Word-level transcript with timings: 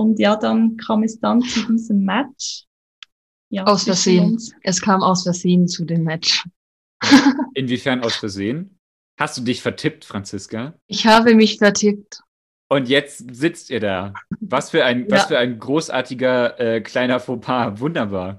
Und 0.00 0.18
ja, 0.18 0.34
dann 0.34 0.78
kam 0.78 1.02
es 1.02 1.20
dann 1.20 1.42
zu 1.42 1.60
diesem 1.66 2.04
Match. 2.06 2.64
Ja, 3.50 3.64
aus 3.64 3.84
Versehen. 3.84 4.40
Es 4.62 4.80
kam 4.80 5.02
aus 5.02 5.24
Versehen 5.24 5.68
zu 5.68 5.84
dem 5.84 6.04
Match. 6.04 6.48
Inwiefern 7.54 8.02
aus 8.02 8.16
Versehen? 8.16 8.78
Hast 9.18 9.36
du 9.36 9.42
dich 9.42 9.60
vertippt, 9.60 10.06
Franziska? 10.06 10.72
Ich 10.86 11.06
habe 11.06 11.34
mich 11.34 11.58
vertippt. 11.58 12.22
Und 12.70 12.88
jetzt 12.88 13.34
sitzt 13.34 13.68
ihr 13.68 13.80
da. 13.80 14.14
Was 14.40 14.70
für 14.70 14.86
ein, 14.86 15.00
ja. 15.00 15.10
was 15.10 15.26
für 15.26 15.36
ein 15.36 15.58
großartiger 15.58 16.58
äh, 16.58 16.80
kleiner 16.80 17.20
Fauxpas. 17.20 17.78
Wunderbar. 17.78 18.38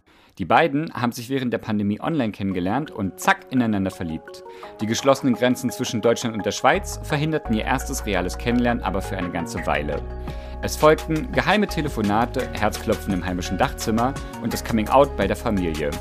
Die 0.37 0.45
beiden 0.45 0.93
haben 0.93 1.11
sich 1.11 1.29
während 1.29 1.51
der 1.51 1.57
Pandemie 1.57 1.99
online 1.99 2.31
kennengelernt 2.31 2.89
und 2.91 3.19
zack 3.19 3.47
ineinander 3.51 3.91
verliebt. 3.91 4.43
Die 4.79 4.85
geschlossenen 4.85 5.35
Grenzen 5.35 5.69
zwischen 5.69 6.01
Deutschland 6.01 6.35
und 6.35 6.45
der 6.45 6.51
Schweiz 6.51 6.99
verhinderten 7.03 7.53
ihr 7.53 7.65
erstes 7.65 8.05
reales 8.05 8.37
Kennenlernen 8.37 8.83
aber 8.83 9.01
für 9.01 9.17
eine 9.17 9.29
ganze 9.29 9.65
Weile. 9.65 10.01
Es 10.61 10.75
folgten 10.75 11.31
geheime 11.31 11.67
Telefonate, 11.67 12.47
Herzklopfen 12.53 13.13
im 13.13 13.25
heimischen 13.25 13.57
Dachzimmer 13.57 14.13
und 14.41 14.53
das 14.53 14.63
Coming-out 14.63 15.17
bei 15.17 15.27
der 15.27 15.35
Familie. 15.35 15.91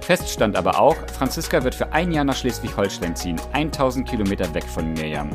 Fest 0.00 0.28
stand 0.28 0.56
aber 0.56 0.80
auch, 0.80 0.96
Franziska 1.16 1.62
wird 1.62 1.74
für 1.74 1.92
ein 1.92 2.12
Jahr 2.12 2.24
nach 2.24 2.36
Schleswig-Holstein 2.36 3.14
ziehen, 3.14 3.40
1000 3.52 4.08
Kilometer 4.08 4.52
weg 4.54 4.64
von 4.64 4.92
Mirjam. 4.94 5.30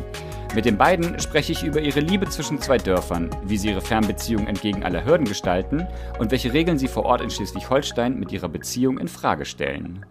Mit 0.56 0.66
den 0.66 0.78
beiden 0.78 1.20
spreche 1.20 1.52
ich 1.52 1.64
über 1.64 1.82
ihre 1.82 2.00
Liebe 2.00 2.30
zwischen 2.30 2.62
zwei 2.62 2.78
Dörfern, 2.78 3.32
wie 3.44 3.58
sie 3.58 3.70
ihre 3.70 3.82
Fernbeziehung 3.82 4.46
entgegen 4.46 4.84
aller 4.84 5.04
Hürden 5.04 5.26
gestalten 5.26 5.88
und 6.20 6.30
welche 6.30 6.54
Regeln 6.54 6.78
sie 6.78 6.88
vor 6.88 7.06
Ort 7.06 7.22
in 7.22 7.32
Schleswig-Holstein 7.32 8.20
mit 8.20 8.32
ihrer 8.32 8.50
Beziehung 8.50 9.00
in 9.00 9.08
Frage 9.08 9.46
stellen. 9.46 10.06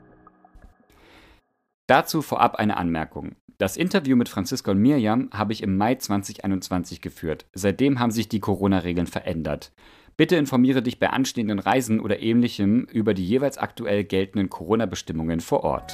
Dazu 1.87 2.23
vorab 2.23 2.57
eine 2.57 2.77
Anmerkung. 2.77 3.37
Das 3.59 3.77
Interview 3.77 4.17
mit 4.17 4.29
Franziska 4.29 4.73
und 4.73 4.79
Mirjam 4.79 5.31
habe 5.33 5.53
ich 5.53 5.63
im 5.63 5.77
Mai 5.77 5.95
2021 5.95 7.01
geführt. 7.01 7.47
Seitdem 7.53 8.01
haben 8.01 8.11
sich 8.11 8.29
die 8.29 8.41
Corona-Regeln 8.41 9.07
verändert. 9.07 9.73
Bitte 10.17 10.35
informiere 10.35 10.83
dich 10.83 10.99
bei 10.99 11.11
anstehenden 11.11 11.61
Reisen 11.61 12.01
oder 12.01 12.21
ähnlichem 12.21 12.85
über 12.91 13.15
die 13.15 13.25
jeweils 13.25 13.59
aktuell 13.59 14.03
geltenden 14.03 14.51
Corona-Bestimmungen 14.51 15.39
vor 15.39 15.63
Ort. 15.63 15.93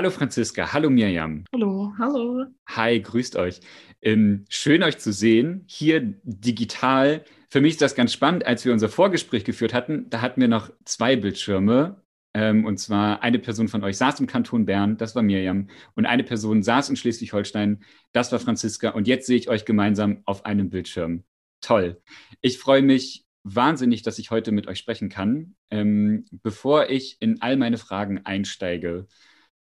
Hallo 0.00 0.10
Franziska, 0.10 0.72
hallo 0.72 0.88
Mirjam. 0.88 1.44
Hallo, 1.52 1.92
hallo. 1.98 2.46
Hi, 2.70 3.02
grüßt 3.02 3.36
euch. 3.36 3.60
Ähm, 4.00 4.46
schön 4.48 4.82
euch 4.82 4.96
zu 4.96 5.12
sehen, 5.12 5.64
hier 5.66 6.00
digital. 6.22 7.22
Für 7.50 7.60
mich 7.60 7.72
ist 7.72 7.82
das 7.82 7.94
ganz 7.94 8.10
spannend, 8.10 8.46
als 8.46 8.64
wir 8.64 8.72
unser 8.72 8.88
Vorgespräch 8.88 9.44
geführt 9.44 9.74
hatten, 9.74 10.08
da 10.08 10.22
hatten 10.22 10.40
wir 10.40 10.48
noch 10.48 10.70
zwei 10.86 11.16
Bildschirme. 11.16 12.02
Ähm, 12.32 12.64
und 12.64 12.78
zwar 12.78 13.22
eine 13.22 13.38
Person 13.38 13.68
von 13.68 13.84
euch 13.84 13.98
saß 13.98 14.20
im 14.20 14.26
Kanton 14.26 14.64
Bern, 14.64 14.96
das 14.96 15.14
war 15.14 15.22
Mirjam, 15.22 15.68
und 15.96 16.06
eine 16.06 16.24
Person 16.24 16.62
saß 16.62 16.88
in 16.88 16.96
Schleswig-Holstein, 16.96 17.84
das 18.12 18.32
war 18.32 18.38
Franziska. 18.38 18.92
Und 18.92 19.06
jetzt 19.06 19.26
sehe 19.26 19.36
ich 19.36 19.50
euch 19.50 19.66
gemeinsam 19.66 20.22
auf 20.24 20.46
einem 20.46 20.70
Bildschirm. 20.70 21.24
Toll. 21.60 22.00
Ich 22.40 22.56
freue 22.56 22.80
mich 22.80 23.26
wahnsinnig, 23.42 24.00
dass 24.00 24.18
ich 24.18 24.30
heute 24.30 24.50
mit 24.50 24.66
euch 24.66 24.78
sprechen 24.78 25.10
kann. 25.10 25.56
Ähm, 25.70 26.24
bevor 26.42 26.88
ich 26.88 27.18
in 27.20 27.42
all 27.42 27.58
meine 27.58 27.76
Fragen 27.76 28.24
einsteige, 28.24 29.06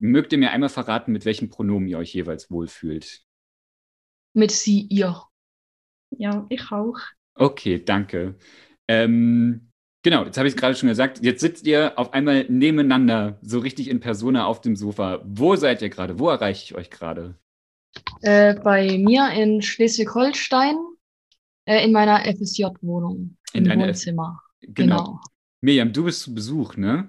Mögt 0.03 0.33
ihr 0.33 0.37
mir 0.37 0.51
einmal 0.51 0.67
verraten, 0.67 1.13
mit 1.13 1.23
welchem 1.23 1.47
Pronomen 1.47 1.87
ihr 1.87 1.97
euch 1.97 2.13
jeweils 2.13 2.51
wohlfühlt? 2.51 3.23
Mit 4.33 4.51
sie, 4.51 4.81
ihr. 4.81 5.23
Ja, 6.09 6.45
ich 6.49 6.73
auch. 6.73 6.99
Okay, 7.35 7.81
danke. 7.81 8.35
Ähm, 8.89 9.71
genau, 10.03 10.25
jetzt 10.25 10.37
habe 10.37 10.49
ich 10.49 10.55
es 10.55 10.59
gerade 10.59 10.75
schon 10.75 10.89
gesagt. 10.89 11.23
Jetzt 11.23 11.39
sitzt 11.39 11.65
ihr 11.67 11.97
auf 11.97 12.11
einmal 12.11 12.43
nebeneinander, 12.49 13.39
so 13.43 13.59
richtig 13.59 13.89
in 13.89 14.01
Persona 14.01 14.45
auf 14.45 14.59
dem 14.59 14.75
Sofa. 14.75 15.23
Wo 15.23 15.55
seid 15.55 15.81
ihr 15.81 15.89
gerade? 15.89 16.19
Wo 16.19 16.27
erreiche 16.27 16.65
ich 16.65 16.75
euch 16.75 16.89
gerade? 16.89 17.39
Äh, 18.23 18.55
bei 18.55 18.97
mir 18.97 19.31
in 19.31 19.61
Schleswig-Holstein, 19.61 20.75
äh, 21.63 21.81
in 21.85 21.93
meiner 21.93 22.25
FSJ-Wohnung. 22.25 23.37
In 23.53 23.67
im 23.67 23.79
Wohnzimmer. 23.79 24.41
F 24.59 24.67
genau. 24.73 24.97
genau. 24.97 25.21
Miriam, 25.61 25.93
du 25.93 26.03
bist 26.03 26.23
zu 26.23 26.35
Besuch, 26.35 26.75
ne? 26.75 27.07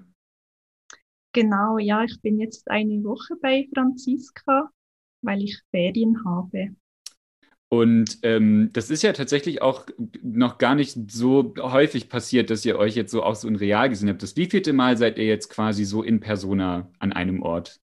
Genau, 1.35 1.79
ja, 1.79 2.05
ich 2.05 2.21
bin 2.23 2.39
jetzt 2.39 2.71
eine 2.71 3.03
Woche 3.03 3.35
bei 3.43 3.69
Franziska, 3.75 4.71
weil 5.21 5.43
ich 5.43 5.61
Ferien 5.71 6.25
habe. 6.25 6.71
Und 7.69 8.19
ähm, 8.23 8.71
das 8.73 8.89
ist 8.89 9.03
ja 9.03 9.13
tatsächlich 9.13 9.61
auch 9.61 9.87
noch 10.23 10.59
gar 10.59 10.77
nicht 10.77 11.11
so 11.11 11.55
häufig 11.59 12.09
passiert, 12.09 12.51
dass 12.51 12.65
ihr 12.65 12.79
euch 12.79 12.95
jetzt 12.95 13.11
so 13.11 13.25
auch 13.25 13.35
so 13.35 13.49
in 13.49 13.57
real 13.57 13.89
gesehen 13.89 14.09
habt. 14.09 14.23
Das 14.23 14.37
wievielte 14.37 14.73
Mal 14.73 14.97
seid 14.97 15.19
ihr 15.19 15.27
jetzt 15.27 15.49
quasi 15.49 15.85
so 15.85 16.05
in 16.05 16.21
Persona 16.21 16.89
an 17.01 17.13
einem 17.13 17.43
Ort 17.43 17.81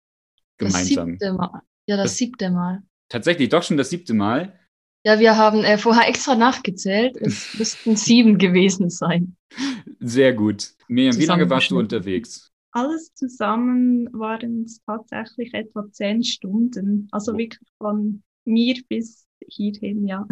gemeinsam? 0.58 1.20
Das 1.20 1.20
siebte 1.20 1.34
Mal. 1.34 1.62
Ja, 1.88 1.98
das, 1.98 2.06
das 2.06 2.18
siebte 2.18 2.50
Mal. 2.50 2.82
Tatsächlich, 3.10 3.50
doch 3.50 3.62
schon 3.62 3.78
das 3.78 3.92
siebte 3.92 4.16
Mal. 4.16 4.60
Ja, 5.06 5.20
wir 5.20 5.38
haben 5.38 5.64
äh, 5.64 5.78
vorher 5.78 6.10
extra 6.10 6.34
nachgezählt. 6.36 7.16
Es 7.18 7.54
müssten 7.60 7.96
sieben 7.96 8.40
gewesen 8.40 8.90
sein. 8.90 9.36
Sehr 10.00 10.34
gut. 10.34 10.72
Miriam, 10.88 11.16
wie 11.20 11.26
lange 11.26 11.48
warst 11.48 11.70
du 11.70 11.78
unterwegs? 11.78 12.55
Alles 12.76 13.14
zusammen 13.14 14.10
waren 14.12 14.66
es 14.66 14.82
tatsächlich 14.86 15.54
etwa 15.54 15.90
zehn 15.92 16.24
Stunden. 16.24 17.08
Also 17.12 17.34
oh. 17.34 17.38
wirklich 17.38 17.70
von 17.78 18.22
mir 18.46 18.76
bis 18.90 19.26
hierhin, 19.48 20.06
ja. 20.06 20.28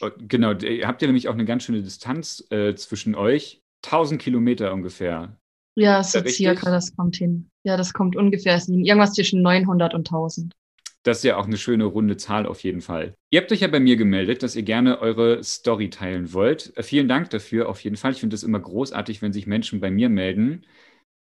Oh, 0.00 0.10
genau, 0.18 0.52
ihr 0.52 0.86
habt 0.86 1.02
ja 1.02 1.08
nämlich 1.08 1.28
auch 1.28 1.34
eine 1.34 1.44
ganz 1.44 1.64
schöne 1.64 1.82
Distanz 1.82 2.44
äh, 2.50 2.74
zwischen 2.74 3.14
euch. 3.14 3.60
1000 3.84 4.20
Kilometer 4.20 4.72
ungefähr. 4.72 5.36
Ja, 5.76 6.02
so 6.02 6.24
circa, 6.26 6.70
das 6.70 6.94
kommt 6.94 7.16
hin. 7.16 7.50
Ja, 7.64 7.76
das 7.76 7.92
kommt 7.92 8.16
ungefähr 8.16 8.58
hin. 8.58 8.84
Irgendwas 8.84 9.12
zwischen 9.12 9.42
900 9.42 9.94
und 9.94 10.08
1000. 10.08 10.54
Das 11.02 11.18
ist 11.18 11.24
ja 11.24 11.36
auch 11.36 11.46
eine 11.46 11.58
schöne 11.58 11.84
runde 11.84 12.16
Zahl 12.16 12.46
auf 12.46 12.62
jeden 12.62 12.80
Fall. 12.80 13.14
Ihr 13.30 13.40
habt 13.40 13.52
euch 13.52 13.60
ja 13.60 13.68
bei 13.68 13.80
mir 13.80 13.96
gemeldet, 13.96 14.42
dass 14.42 14.56
ihr 14.56 14.62
gerne 14.62 15.00
eure 15.00 15.42
Story 15.42 15.90
teilen 15.90 16.32
wollt. 16.32 16.72
Äh, 16.76 16.82
vielen 16.84 17.08
Dank 17.08 17.30
dafür 17.30 17.68
auf 17.68 17.80
jeden 17.80 17.96
Fall. 17.96 18.12
Ich 18.12 18.20
finde 18.20 18.36
es 18.36 18.44
immer 18.44 18.60
großartig, 18.60 19.22
wenn 19.22 19.32
sich 19.32 19.46
Menschen 19.46 19.80
bei 19.80 19.90
mir 19.90 20.08
melden 20.08 20.64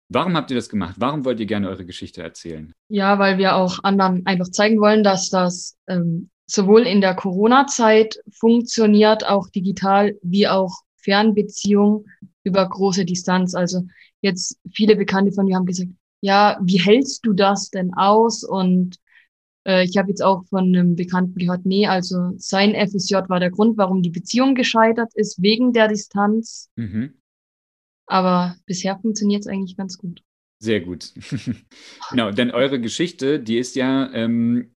Warum 0.09 0.37
habt 0.37 0.51
ihr 0.51 0.57
das 0.57 0.69
gemacht? 0.69 0.97
Warum 0.99 1.25
wollt 1.25 1.41
ihr 1.41 1.47
gerne 1.47 1.69
eure 1.69 1.87
Geschichte 1.87 2.23
erzählen? 2.23 2.73
Ja, 2.89 3.19
weil 3.19 3.39
wir 3.39 3.57
auch 3.57 3.79
anderen 3.83 4.25
einfach 4.27 4.49
zeigen 4.49 4.81
wollen, 4.81 5.03
dass 5.03 5.31
das 5.31 5.77
ähm, 5.89 6.31
sowohl 6.47 6.83
in 6.83 7.01
der 7.01 7.15
Corona-Zeit 7.15 8.19
funktioniert, 8.31 9.27
auch 9.27 9.49
digital, 9.49 10.17
wie 10.23 10.47
auch 10.47 10.83
Fernbeziehung 10.97 12.07
über 12.43 12.69
große 12.69 13.05
Distanz. 13.05 13.55
Also 13.55 13.85
jetzt 14.21 14.59
viele 14.73 14.97
Bekannte 14.97 15.33
von 15.33 15.47
mir 15.47 15.57
haben 15.57 15.67
gesagt, 15.67 15.91
ja, 16.21 16.59
wie 16.63 16.81
hältst 16.81 17.25
du 17.27 17.33
das 17.33 17.71
denn 17.71 17.93
aus? 17.95 18.45
Und 18.45 18.97
äh, 19.67 19.85
ich 19.85 19.97
habe 19.97 20.09
jetzt 20.09 20.23
auch 20.23 20.45
von 20.47 20.65
einem 20.65 20.97
Bekannten 20.97 21.39
gehört, 21.39 21.67
nee, 21.67 21.87
also 21.87 22.33
sein 22.37 22.75
FSJ 22.75 23.17
war 23.29 23.41
der 23.41 23.51
Grund, 23.51 23.77
warum 23.77 24.03
die 24.03 24.11
Beziehung 24.11 24.55
gescheitert 24.55 25.13
ist, 25.15 25.41
wegen 25.43 25.73
der 25.73 25.89
Distanz. 25.89 26.71
Mhm. 26.77 27.15
Aber 28.07 28.57
bisher 28.67 28.99
funktioniert 28.99 29.43
es 29.43 29.47
eigentlich 29.47 29.77
ganz 29.77 29.99
gut. 29.99 30.23
Sehr 30.59 30.81
gut. 30.81 31.13
genau, 32.11 32.31
denn 32.31 32.51
eure 32.51 32.81
Geschichte, 32.81 33.41
die 33.41 33.59
ist 33.59 33.77
ja 33.77 34.11
ähm, 34.13 34.75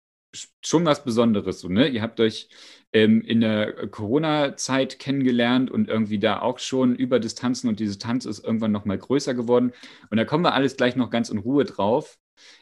schon 0.61 0.85
was 0.85 1.03
Besonderes. 1.03 1.59
So, 1.59 1.69
ne? 1.69 1.87
Ihr 1.87 2.01
habt 2.01 2.19
euch 2.19 2.49
ähm, 2.93 3.21
in 3.21 3.41
der 3.41 3.87
Corona-Zeit 3.87 4.99
kennengelernt 4.99 5.69
und 5.69 5.87
irgendwie 5.87 6.19
da 6.19 6.41
auch 6.41 6.59
schon 6.59 6.95
über 6.95 7.19
Distanzen 7.19 7.69
und 7.69 7.79
die 7.79 7.85
Distanz 7.85 8.25
ist 8.25 8.43
irgendwann 8.43 8.71
nochmal 8.71 8.97
größer 8.97 9.33
geworden. 9.33 9.73
Und 10.09 10.17
da 10.17 10.25
kommen 10.25 10.43
wir 10.43 10.53
alles 10.53 10.77
gleich 10.77 10.95
noch 10.95 11.09
ganz 11.09 11.29
in 11.29 11.37
Ruhe 11.37 11.65
drauf. 11.65 12.17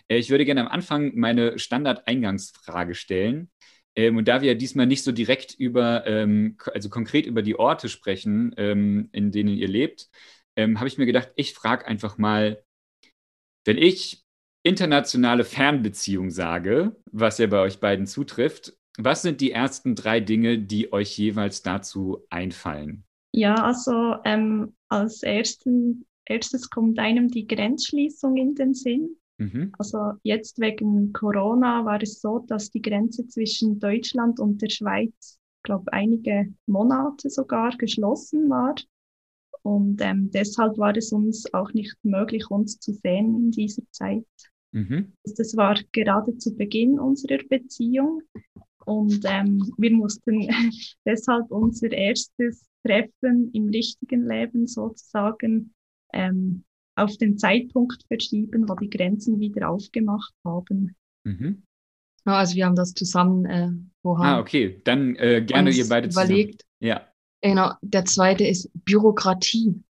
Äh, 0.07 0.18
ich 0.18 0.30
würde 0.30 0.45
gerne 0.45 0.62
am 0.62 0.68
Anfang 0.68 1.13
meine 1.16 1.59
Standard-Eingangsfrage 1.59 2.95
stellen. 2.95 3.50
Ähm, 3.95 4.18
und 4.18 4.27
da 4.27 4.42
wir 4.42 4.50
ja 4.50 4.57
diesmal 4.57 4.88
nicht 4.88 5.04
so 5.04 5.12
direkt 5.12 5.54
über, 5.54 6.06
ähm, 6.07 6.57
also 6.74 6.89
konkret 6.89 7.25
über 7.25 7.42
die 7.42 7.57
Orte 7.57 7.89
sprechen, 7.89 8.54
ähm, 8.57 9.09
in 9.12 9.31
denen 9.31 9.56
ihr 9.56 9.68
lebt, 9.68 10.09
ähm, 10.55 10.79
habe 10.79 10.88
ich 10.88 10.97
mir 10.97 11.05
gedacht, 11.05 11.31
ich 11.35 11.53
frage 11.53 11.85
einfach 11.85 12.17
mal, 12.17 12.63
wenn 13.65 13.77
ich 13.77 14.23
internationale 14.63 15.44
Fernbeziehung 15.44 16.29
sage, 16.29 16.95
was 17.11 17.38
ja 17.38 17.47
bei 17.47 17.59
euch 17.59 17.79
beiden 17.79 18.07
zutrifft, 18.07 18.77
was 18.97 19.23
sind 19.23 19.41
die 19.41 19.51
ersten 19.51 19.95
drei 19.95 20.19
Dinge, 20.19 20.59
die 20.59 20.94
euch 20.94 21.17
jeweils 21.17 21.63
dazu 21.63 22.25
einfallen? 22.29 23.03
Ja, 23.33 23.55
also 23.55 24.15
ähm, 24.23 24.75
als 24.89 25.23
ersten, 25.23 26.05
erstes 26.25 26.69
kommt 26.69 26.99
einem 26.99 27.29
die 27.29 27.47
Grenzschließung 27.47 28.38
in 28.38 28.53
den 28.53 28.73
Sinn. 28.73 29.17
Mhm. 29.39 29.71
Also 29.79 30.13
jetzt 30.21 30.59
wegen 30.59 31.11
Corona 31.11 31.83
war 31.85 32.01
es 32.01 32.21
so, 32.21 32.45
dass 32.47 32.69
die 32.69 32.81
Grenze 32.81 33.27
zwischen 33.27 33.79
Deutschland 33.79 34.39
und 34.39 34.61
der 34.61 34.69
Schweiz, 34.69 35.39
glaube 35.63 35.91
einige 35.91 36.53
Monate 36.67 37.29
sogar 37.29 37.75
geschlossen 37.77 38.49
war. 38.49 38.75
Und 39.63 40.01
ähm, 40.01 40.30
deshalb 40.31 40.77
war 40.77 40.95
es 40.95 41.12
uns 41.12 41.51
auch 41.54 41.74
nicht 41.74 41.95
möglich, 42.04 42.50
uns 42.50 42.80
zu 42.80 42.94
sehen 42.94 43.36
in 43.36 43.51
dieser 43.51 43.83
Zeit. 43.92 44.25
Mhm. 44.74 45.13
Das 45.24 45.56
war 45.56 45.75
gerade 45.92 46.38
zu 46.38 46.56
Beginn 46.56 47.00
unserer 47.00 47.42
Beziehung. 47.50 48.21
Und 48.86 49.21
ähm, 49.25 49.74
wir 49.77 49.92
mussten 49.92 50.50
deshalb 51.06 51.50
unser 51.51 51.92
erstes 51.92 52.68
Treffen 52.86 53.51
im 53.54 53.69
richtigen 53.69 54.27
Leben 54.27 54.68
sozusagen 54.68 55.74
ähm, 56.12 56.66
auf 56.95 57.16
den 57.18 57.38
Zeitpunkt 57.38 58.04
verschieben, 58.07 58.68
wo 58.68 58.75
die 58.75 58.89
Grenzen 58.89 59.39
wieder 59.39 59.69
aufgemacht 59.69 60.33
haben. 60.44 60.95
Mhm. 61.24 61.63
Ja, 62.25 62.38
also 62.38 62.56
wir 62.56 62.66
haben 62.66 62.75
das 62.75 62.94
zusammen 62.94 63.45
äh, 63.45 63.71
vorher. 64.01 64.36
Ah, 64.36 64.39
okay. 64.39 64.81
Dann 64.83 65.16
äh, 65.16 65.42
gerne 65.42 65.71
ihr 65.71 65.88
beide 65.88 66.09
zusammen. 66.09 66.30
überlegt. 66.30 66.66
Ja. 66.80 67.12
Genau. 67.44 67.74
Der 67.81 68.06
zweite 68.06 68.45
ist 68.45 68.72
Bürokratie. 68.86 69.84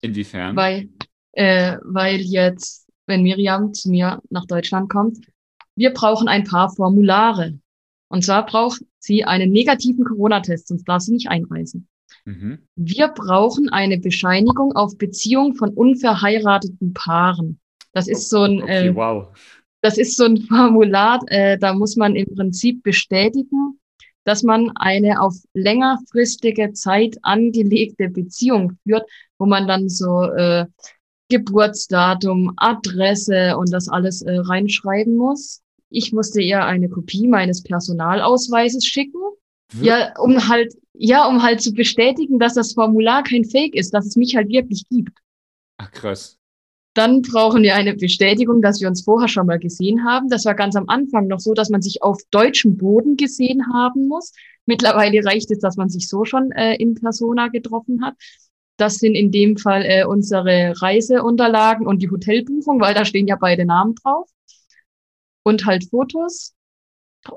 Inwiefern? 0.00 0.56
Weil, 0.56 0.88
äh, 1.32 1.76
weil 1.84 2.16
jetzt, 2.16 2.88
wenn 3.06 3.22
Miriam 3.22 3.74
zu 3.74 3.90
mir 3.90 4.20
nach 4.30 4.46
Deutschland 4.46 4.88
kommt, 4.88 5.18
wir 5.76 5.92
brauchen 5.92 6.28
ein 6.28 6.44
paar 6.44 6.70
Formulare. 6.70 7.58
Und 8.08 8.24
zwar 8.24 8.46
braucht 8.46 8.82
sie 8.98 9.24
einen 9.24 9.52
negativen 9.52 10.04
Corona-Test, 10.04 10.68
sonst 10.68 10.84
darf 10.84 11.02
sie 11.02 11.12
nicht 11.12 11.28
einreisen. 11.28 11.88
Mhm. 12.24 12.66
Wir 12.74 13.08
brauchen 13.08 13.68
eine 13.68 13.98
Bescheinigung 13.98 14.72
auf 14.72 14.96
Beziehung 14.96 15.54
von 15.54 15.70
unverheirateten 15.70 16.94
Paaren. 16.94 17.60
Das 17.92 18.08
ist 18.08 18.30
so 18.30 18.42
ein, 18.42 18.62
okay, 18.62 18.88
äh, 18.88 18.94
wow. 18.94 19.28
das 19.82 19.98
ist 19.98 20.16
so 20.16 20.24
ein 20.24 20.38
Formular, 20.48 21.20
äh, 21.26 21.58
da 21.58 21.74
muss 21.74 21.96
man 21.96 22.16
im 22.16 22.34
Prinzip 22.34 22.82
bestätigen, 22.82 23.77
dass 24.28 24.42
man 24.42 24.70
eine 24.76 25.22
auf 25.22 25.34
längerfristige 25.54 26.74
Zeit 26.74 27.16
angelegte 27.22 28.10
Beziehung 28.10 28.76
führt, 28.82 29.08
wo 29.38 29.46
man 29.46 29.66
dann 29.66 29.88
so 29.88 30.24
äh, 30.24 30.66
Geburtsdatum, 31.30 32.52
Adresse 32.58 33.56
und 33.56 33.72
das 33.72 33.88
alles 33.88 34.20
äh, 34.20 34.36
reinschreiben 34.36 35.16
muss. 35.16 35.62
Ich 35.88 36.12
musste 36.12 36.42
ihr 36.42 36.62
eine 36.62 36.90
Kopie 36.90 37.26
meines 37.26 37.62
Personalausweises 37.62 38.84
schicken. 38.84 39.18
Ja, 39.80 40.12
um 40.18 40.46
halt, 40.46 40.74
ja, 40.92 41.26
um 41.26 41.42
halt 41.42 41.62
zu 41.62 41.72
bestätigen, 41.72 42.38
dass 42.38 42.52
das 42.52 42.74
Formular 42.74 43.22
kein 43.22 43.46
Fake 43.46 43.74
ist, 43.74 43.94
dass 43.94 44.04
es 44.04 44.16
mich 44.16 44.36
halt 44.36 44.48
wirklich 44.50 44.84
gibt. 44.90 45.18
Ach, 45.78 45.90
krass. 45.90 46.38
Dann 46.98 47.22
brauchen 47.22 47.62
wir 47.62 47.76
eine 47.76 47.94
Bestätigung, 47.94 48.60
dass 48.60 48.80
wir 48.80 48.88
uns 48.88 49.04
vorher 49.04 49.28
schon 49.28 49.46
mal 49.46 49.60
gesehen 49.60 50.04
haben. 50.04 50.28
Das 50.28 50.44
war 50.44 50.56
ganz 50.56 50.74
am 50.74 50.88
Anfang 50.88 51.28
noch 51.28 51.38
so, 51.38 51.54
dass 51.54 51.70
man 51.70 51.80
sich 51.80 52.02
auf 52.02 52.20
deutschem 52.32 52.76
Boden 52.76 53.16
gesehen 53.16 53.72
haben 53.72 54.08
muss. 54.08 54.32
Mittlerweile 54.66 55.24
reicht 55.24 55.48
es, 55.52 55.60
dass 55.60 55.76
man 55.76 55.88
sich 55.88 56.08
so 56.08 56.24
schon 56.24 56.50
äh, 56.50 56.74
in 56.74 56.96
Persona 56.96 57.50
getroffen 57.50 58.04
hat. 58.04 58.16
Das 58.78 58.96
sind 58.96 59.14
in 59.14 59.30
dem 59.30 59.56
Fall 59.56 59.84
äh, 59.84 60.06
unsere 60.06 60.72
Reiseunterlagen 60.82 61.86
und 61.86 62.02
die 62.02 62.10
Hotelbuchung, 62.10 62.80
weil 62.80 62.94
da 62.94 63.04
stehen 63.04 63.28
ja 63.28 63.36
beide 63.40 63.64
Namen 63.64 63.94
drauf 63.94 64.28
und 65.44 65.66
halt 65.66 65.88
Fotos. 65.90 66.56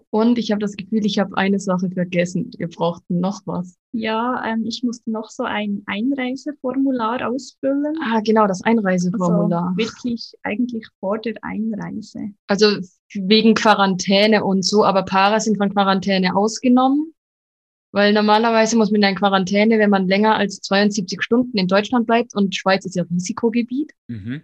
Und 0.10 0.38
ich 0.38 0.52
habe 0.52 0.60
das 0.60 0.76
Gefühl, 0.76 1.06
ich 1.06 1.20
habe 1.20 1.38
eine 1.38 1.60
Sache 1.60 1.90
vergessen. 1.90 2.52
Wir 2.58 2.68
brauchten 2.68 3.20
noch 3.20 3.42
was. 3.46 3.78
Ja, 3.92 4.44
ähm, 4.46 4.66
ich 4.66 4.84
musste 4.84 5.12
noch 5.12 5.30
so 5.30 5.44
ein 5.44 5.84
Einreiseformular 5.86 7.28
ausfüllen. 7.30 7.96
Ah, 8.02 8.22
genau, 8.22 8.48
das 8.48 8.64
Einreiseformular. 8.64 9.68
Also 9.68 9.78
wirklich 9.78 10.34
eigentlich 10.44 10.88
vor 11.00 11.18
der 11.18 11.36
Einreise. 11.42 12.32
Also 12.48 12.78
wegen 13.14 13.54
Quarantäne 13.54 14.44
und 14.44 14.64
so, 14.64 14.84
aber 14.84 15.04
Paare 15.04 15.40
sind 15.40 15.58
von 15.58 15.74
Quarantäne 15.74 16.36
ausgenommen. 16.36 17.14
Weil 17.94 18.14
normalerweise 18.14 18.78
muss 18.78 18.90
man 18.90 19.04
in 19.04 19.16
Quarantäne, 19.16 19.78
wenn 19.78 19.90
man 19.90 20.08
länger 20.08 20.38
als 20.38 20.62
72 20.62 21.22
Stunden 21.22 21.58
in 21.58 21.68
Deutschland 21.68 22.08
bleibt 22.08 22.34
und 22.34 22.56
Schweiz 22.56 22.86
ist 22.86 22.96
ja 22.96 23.04
Risikogebiet. 23.04 23.92
Mhm. 24.08 24.44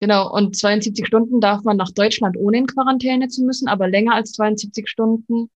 Genau, 0.00 0.32
und 0.32 0.56
72 0.56 1.06
Stunden 1.06 1.40
darf 1.40 1.64
man 1.64 1.76
nach 1.76 1.90
Deutschland, 1.90 2.36
ohne 2.36 2.58
in 2.58 2.66
Quarantäne 2.66 3.28
zu 3.28 3.42
müssen, 3.42 3.68
aber 3.68 3.88
länger 3.88 4.14
als 4.14 4.32
72 4.32 4.88
Stunden 4.88 5.50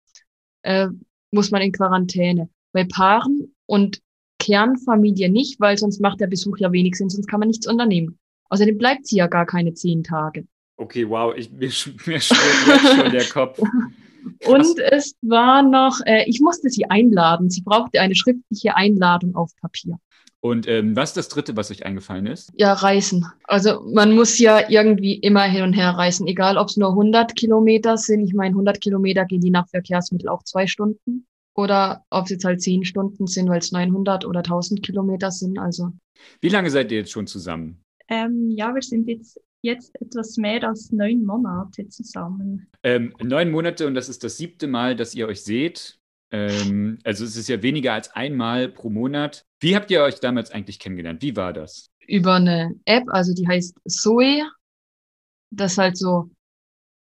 äh, 0.62 0.88
muss 1.30 1.50
man 1.50 1.62
in 1.62 1.72
Quarantäne. 1.72 2.48
Bei 2.72 2.84
Paaren 2.84 3.54
und 3.66 4.00
Kernfamilie 4.38 5.28
nicht, 5.28 5.60
weil 5.60 5.76
sonst 5.76 6.00
macht 6.00 6.20
der 6.20 6.26
Besuch 6.26 6.56
ja 6.58 6.72
wenig 6.72 6.96
Sinn, 6.96 7.10
sonst 7.10 7.26
kann 7.26 7.40
man 7.40 7.48
nichts 7.48 7.66
unternehmen. 7.66 8.18
Außerdem 8.48 8.78
bleibt 8.78 9.06
sie 9.06 9.16
ja 9.16 9.26
gar 9.26 9.46
keine 9.46 9.74
zehn 9.74 10.02
Tage. 10.02 10.46
Okay, 10.76 11.08
wow, 11.08 11.34
ich, 11.36 11.50
mir, 11.50 11.58
mir 11.60 11.70
schwirrt 11.70 12.66
jetzt 12.66 12.96
schon 12.96 13.12
der 13.12 13.24
Kopf. 13.26 13.60
Und 14.46 14.78
es 14.78 15.14
war 15.22 15.62
noch, 15.62 16.00
äh, 16.04 16.24
ich 16.26 16.40
musste 16.40 16.68
sie 16.70 16.86
einladen. 16.86 17.50
Sie 17.50 17.62
brauchte 17.62 18.00
eine 18.00 18.14
schriftliche 18.14 18.76
Einladung 18.76 19.34
auf 19.34 19.54
Papier. 19.56 19.98
Und 20.42 20.66
ähm, 20.66 20.96
was 20.96 21.10
ist 21.10 21.16
das 21.16 21.28
Dritte, 21.28 21.56
was 21.56 21.70
euch 21.70 21.84
eingefallen 21.84 22.26
ist? 22.26 22.50
Ja, 22.54 22.72
reisen. 22.72 23.26
Also 23.44 23.82
man 23.92 24.12
muss 24.12 24.38
ja 24.38 24.70
irgendwie 24.70 25.14
immer 25.14 25.42
hin 25.42 25.62
und 25.62 25.74
her 25.74 25.90
reisen, 25.90 26.26
egal 26.26 26.56
ob 26.56 26.68
es 26.68 26.78
nur 26.78 26.90
100 26.90 27.36
Kilometer 27.36 27.98
sind. 27.98 28.24
Ich 28.24 28.32
meine, 28.32 28.52
100 28.52 28.80
Kilometer 28.80 29.26
gehen 29.26 29.42
die 29.42 29.50
nach 29.50 29.68
Verkehrsmittel 29.68 30.28
auch 30.28 30.42
zwei 30.44 30.66
Stunden. 30.66 31.26
Oder 31.54 32.04
ob 32.08 32.24
es 32.24 32.30
jetzt 32.30 32.44
halt 32.44 32.62
zehn 32.62 32.84
Stunden 32.84 33.26
sind, 33.26 33.50
weil 33.50 33.58
es 33.58 33.72
900 33.72 34.24
oder 34.24 34.38
1000 34.38 34.82
Kilometer 34.82 35.30
sind. 35.30 35.58
Also. 35.58 35.92
Wie 36.40 36.48
lange 36.48 36.70
seid 36.70 36.90
ihr 36.90 36.98
jetzt 36.98 37.10
schon 37.10 37.26
zusammen? 37.26 37.82
Ähm, 38.08 38.50
ja, 38.50 38.74
wir 38.74 38.82
sind 38.82 39.08
jetzt, 39.08 39.38
jetzt 39.60 40.00
etwas 40.00 40.36
mehr 40.38 40.66
als 40.66 40.90
neun 40.90 41.24
Monate 41.24 41.86
zusammen. 41.88 42.66
Ähm, 42.82 43.12
neun 43.22 43.50
Monate 43.50 43.86
und 43.86 43.94
das 43.94 44.08
ist 44.08 44.24
das 44.24 44.38
siebte 44.38 44.68
Mal, 44.68 44.96
dass 44.96 45.14
ihr 45.14 45.26
euch 45.26 45.42
seht. 45.42 45.99
Ähm, 46.32 46.98
also 47.04 47.24
es 47.24 47.36
ist 47.36 47.48
ja 47.48 47.62
weniger 47.62 47.92
als 47.92 48.12
einmal 48.14 48.68
pro 48.68 48.90
Monat. 48.90 49.44
Wie 49.58 49.74
habt 49.74 49.90
ihr 49.90 50.02
euch 50.02 50.20
damals 50.20 50.50
eigentlich 50.50 50.78
kennengelernt? 50.78 51.22
Wie 51.22 51.36
war 51.36 51.52
das? 51.52 51.90
Über 52.06 52.34
eine 52.34 52.74
App, 52.84 53.04
also 53.08 53.34
die 53.34 53.46
heißt 53.46 53.76
Zoe. 53.86 54.48
Das 55.50 55.72
ist 55.72 55.78
halt 55.78 55.96
so, 55.96 56.30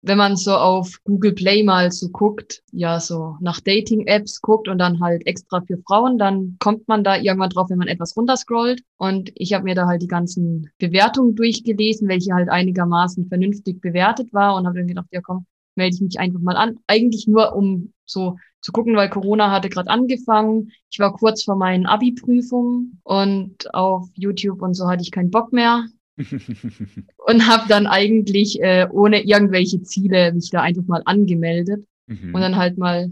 wenn 0.03 0.19
man 0.19 0.37
so 0.37 0.57
auf 0.57 0.99
Google 1.05 1.33
Play 1.33 1.63
mal 1.63 1.93
so 1.93 2.09
guckt, 2.09 2.63
ja, 2.73 2.99
so 2.99 3.37
nach 3.41 3.61
Dating-Apps 3.61 4.41
guckt 4.41 4.67
und 4.67 4.79
dann 4.79 5.01
halt 5.01 5.25
extra 5.27 5.61
für 5.61 5.79
Frauen, 5.87 6.19
dann 6.19 6.57
kommt 6.59 6.89
man 6.89 7.05
da 7.05 7.17
irgendwann 7.17 7.51
drauf, 7.51 7.71
wenn 7.71 7.79
man 7.79 7.89
etwas 7.89 8.17
runterscrollt. 8.17 8.83
Und 8.97 9.31
ich 9.37 9.53
habe 9.53 9.65
mir 9.65 9.77
da 9.77 9.87
halt 9.87 10.03
die 10.03 10.09
ganzen 10.09 10.71
Bewertungen 10.79 11.37
durchgelesen, 11.37 12.09
welche 12.09 12.35
halt 12.35 12.49
einigermaßen 12.49 13.29
vernünftig 13.29 13.81
bewertet 13.81 14.33
war 14.33 14.57
und 14.57 14.67
habe 14.67 14.79
dann 14.79 14.89
gedacht, 14.89 15.07
ja 15.13 15.21
komm, 15.21 15.47
melde 15.75 15.97
ich 15.97 16.03
mich 16.03 16.19
einfach 16.19 16.41
mal 16.41 16.57
an. 16.57 16.79
Eigentlich 16.87 17.27
nur, 17.27 17.55
um 17.55 17.93
so 18.05 18.37
zu 18.61 18.73
gucken, 18.73 18.95
weil 18.97 19.11
Corona 19.11 19.51
hatte 19.51 19.69
gerade 19.69 19.91
angefangen. 19.91 20.71
Ich 20.91 20.99
war 20.99 21.13
kurz 21.15 21.43
vor 21.43 21.57
meinen 21.57 21.87
Abi-Prüfungen 21.87 23.01
und 23.03 23.75
auf 23.75 24.09
YouTube 24.15 24.63
und 24.63 24.75
so 24.75 24.89
hatte 24.89 25.03
ich 25.03 25.11
keinen 25.11 25.31
Bock 25.31 25.53
mehr. 25.53 25.87
und 26.19 27.49
habe 27.49 27.65
dann 27.69 27.87
eigentlich 27.87 28.61
äh, 28.61 28.87
ohne 28.91 29.23
irgendwelche 29.23 29.83
Ziele 29.83 30.33
mich 30.33 30.51
da 30.51 30.61
einfach 30.61 30.85
mal 30.87 31.03
angemeldet 31.07 31.87
mhm. 32.07 32.35
und 32.35 32.41
dann 32.41 32.57
halt 32.57 32.77
mal 32.77 33.11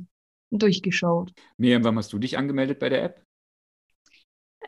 durchgeschaut. 0.51 1.33
Miriam, 1.57 1.83
wann 1.85 1.97
hast 1.97 2.13
du 2.13 2.19
dich 2.19 2.37
angemeldet 2.37 2.79
bei 2.79 2.89
der 2.89 3.05
App? 3.05 3.25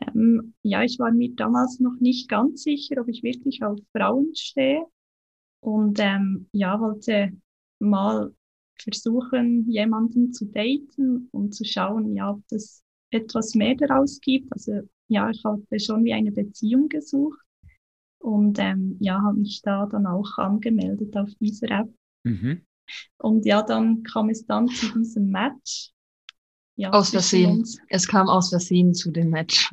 Ähm, 0.00 0.54
ja, 0.62 0.82
ich 0.82 0.98
war 0.98 1.12
mir 1.12 1.34
damals 1.34 1.78
noch 1.80 2.00
nicht 2.00 2.28
ganz 2.28 2.62
sicher, 2.62 3.00
ob 3.00 3.08
ich 3.08 3.22
wirklich 3.22 3.62
auf 3.62 3.78
Frauen 3.94 4.34
stehe. 4.34 4.86
Und 5.60 5.98
ähm, 6.00 6.48
ja, 6.52 6.80
wollte 6.80 7.32
mal 7.82 8.34
versuchen, 8.80 9.68
jemanden 9.68 10.32
zu 10.32 10.46
daten 10.46 11.28
und 11.30 11.54
zu 11.54 11.64
schauen, 11.64 12.14
ja, 12.14 12.30
ob 12.30 12.42
das 12.48 12.82
etwas 13.10 13.54
mehr 13.54 13.74
daraus 13.74 14.20
gibt. 14.20 14.52
Also 14.52 14.80
ja, 15.08 15.30
ich 15.30 15.44
habe 15.44 15.62
schon 15.78 16.04
wie 16.04 16.12
eine 16.12 16.32
Beziehung 16.32 16.88
gesucht 16.88 17.38
und 18.18 18.58
ähm, 18.58 18.96
ja, 19.00 19.20
habe 19.20 19.38
mich 19.38 19.60
da 19.62 19.86
dann 19.86 20.06
auch 20.06 20.38
angemeldet 20.38 21.16
auf 21.16 21.28
dieser 21.40 21.70
App. 21.70 21.94
Mhm. 22.24 22.64
Und 23.18 23.44
ja, 23.44 23.62
dann 23.62 24.02
kam 24.02 24.30
es 24.30 24.46
dann 24.46 24.68
zu 24.68 24.92
diesem 24.98 25.28
Match. 25.30 25.90
Ja, 26.76 26.90
aus 26.90 27.10
Versehen. 27.10 27.64
Es 27.88 28.08
kam 28.08 28.28
aus 28.28 28.48
Versehen 28.48 28.94
zu 28.94 29.10
dem 29.10 29.30
Match. 29.30 29.70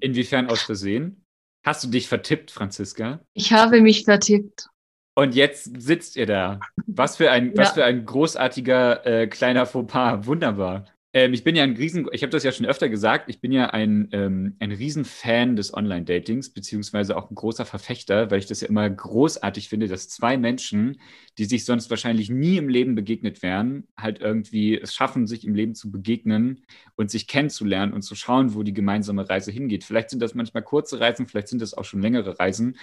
Inwiefern 0.00 0.48
aus 0.48 0.62
Versehen? 0.62 1.24
Hast 1.64 1.84
du 1.84 1.88
dich 1.88 2.08
vertippt, 2.08 2.50
Franziska? 2.50 3.24
Ich 3.34 3.52
habe 3.52 3.80
mich 3.80 4.04
vertippt. 4.04 4.68
Und 5.14 5.34
jetzt 5.34 5.80
sitzt 5.82 6.16
ihr 6.16 6.26
da. 6.26 6.60
Was 6.86 7.16
für 7.16 7.30
ein, 7.30 7.48
ja. 7.48 7.52
was 7.56 7.72
für 7.72 7.84
ein 7.84 8.04
großartiger 8.04 9.06
äh, 9.06 9.26
kleiner 9.26 9.66
Fauxpas. 9.66 10.26
Wunderbar. 10.26 10.86
Ähm, 11.14 11.34
ich 11.34 11.44
bin 11.44 11.54
ja 11.54 11.62
ein 11.62 11.76
Riesen, 11.76 12.08
ich 12.12 12.22
habe 12.22 12.30
das 12.30 12.42
ja 12.42 12.52
schon 12.52 12.64
öfter 12.64 12.88
gesagt, 12.88 13.28
ich 13.28 13.40
bin 13.40 13.52
ja 13.52 13.66
ein, 13.66 14.08
ähm, 14.12 14.56
ein 14.60 14.72
Riesenfan 14.72 15.56
des 15.56 15.74
Online-Datings, 15.74 16.54
beziehungsweise 16.54 17.16
auch 17.16 17.30
ein 17.30 17.34
großer 17.34 17.66
Verfechter, 17.66 18.30
weil 18.30 18.38
ich 18.38 18.46
das 18.46 18.62
ja 18.62 18.68
immer 18.68 18.88
großartig 18.88 19.68
finde, 19.68 19.88
dass 19.88 20.08
zwei 20.08 20.38
Menschen, 20.38 21.00
die 21.36 21.44
sich 21.44 21.66
sonst 21.66 21.90
wahrscheinlich 21.90 22.30
nie 22.30 22.56
im 22.56 22.70
Leben 22.70 22.94
begegnet 22.94 23.42
wären, 23.42 23.86
halt 23.94 24.20
irgendwie 24.22 24.80
es 24.80 24.94
schaffen, 24.94 25.26
sich 25.26 25.46
im 25.46 25.54
Leben 25.54 25.74
zu 25.74 25.90
begegnen 25.90 26.64
und 26.96 27.10
sich 27.10 27.26
kennenzulernen 27.26 27.92
und 27.92 28.00
zu 28.02 28.14
schauen, 28.14 28.54
wo 28.54 28.62
die 28.62 28.72
gemeinsame 28.72 29.28
Reise 29.28 29.52
hingeht. 29.52 29.84
Vielleicht 29.84 30.08
sind 30.08 30.20
das 30.22 30.34
manchmal 30.34 30.62
kurze 30.62 30.98
Reisen, 30.98 31.26
vielleicht 31.26 31.48
sind 31.48 31.60
das 31.60 31.74
auch 31.74 31.84
schon 31.84 32.00
längere 32.00 32.38
Reisen. 32.38 32.78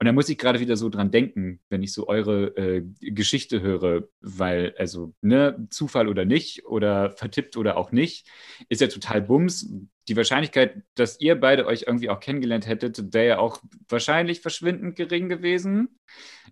Und 0.00 0.06
da 0.06 0.12
muss 0.12 0.30
ich 0.30 0.38
gerade 0.38 0.60
wieder 0.60 0.78
so 0.78 0.88
dran 0.88 1.10
denken, 1.10 1.60
wenn 1.68 1.82
ich 1.82 1.92
so 1.92 2.08
eure 2.08 2.56
äh, 2.56 2.82
Geschichte 3.00 3.60
höre, 3.60 4.08
weil, 4.22 4.74
also, 4.78 5.12
ne, 5.20 5.66
Zufall 5.68 6.08
oder 6.08 6.24
nicht 6.24 6.64
oder 6.64 7.10
vertippt 7.10 7.58
oder 7.58 7.76
auch 7.76 7.92
nicht, 7.92 8.26
ist 8.70 8.80
ja 8.80 8.86
total 8.86 9.20
Bums. 9.20 9.70
Die 10.08 10.16
Wahrscheinlichkeit, 10.16 10.82
dass 10.94 11.20
ihr 11.20 11.38
beide 11.38 11.66
euch 11.66 11.84
irgendwie 11.86 12.08
auch 12.08 12.18
kennengelernt 12.18 12.66
hättet, 12.66 13.12
wäre 13.12 13.26
ja 13.26 13.38
auch 13.38 13.60
wahrscheinlich 13.90 14.40
verschwindend 14.40 14.96
gering 14.96 15.28
gewesen. 15.28 15.98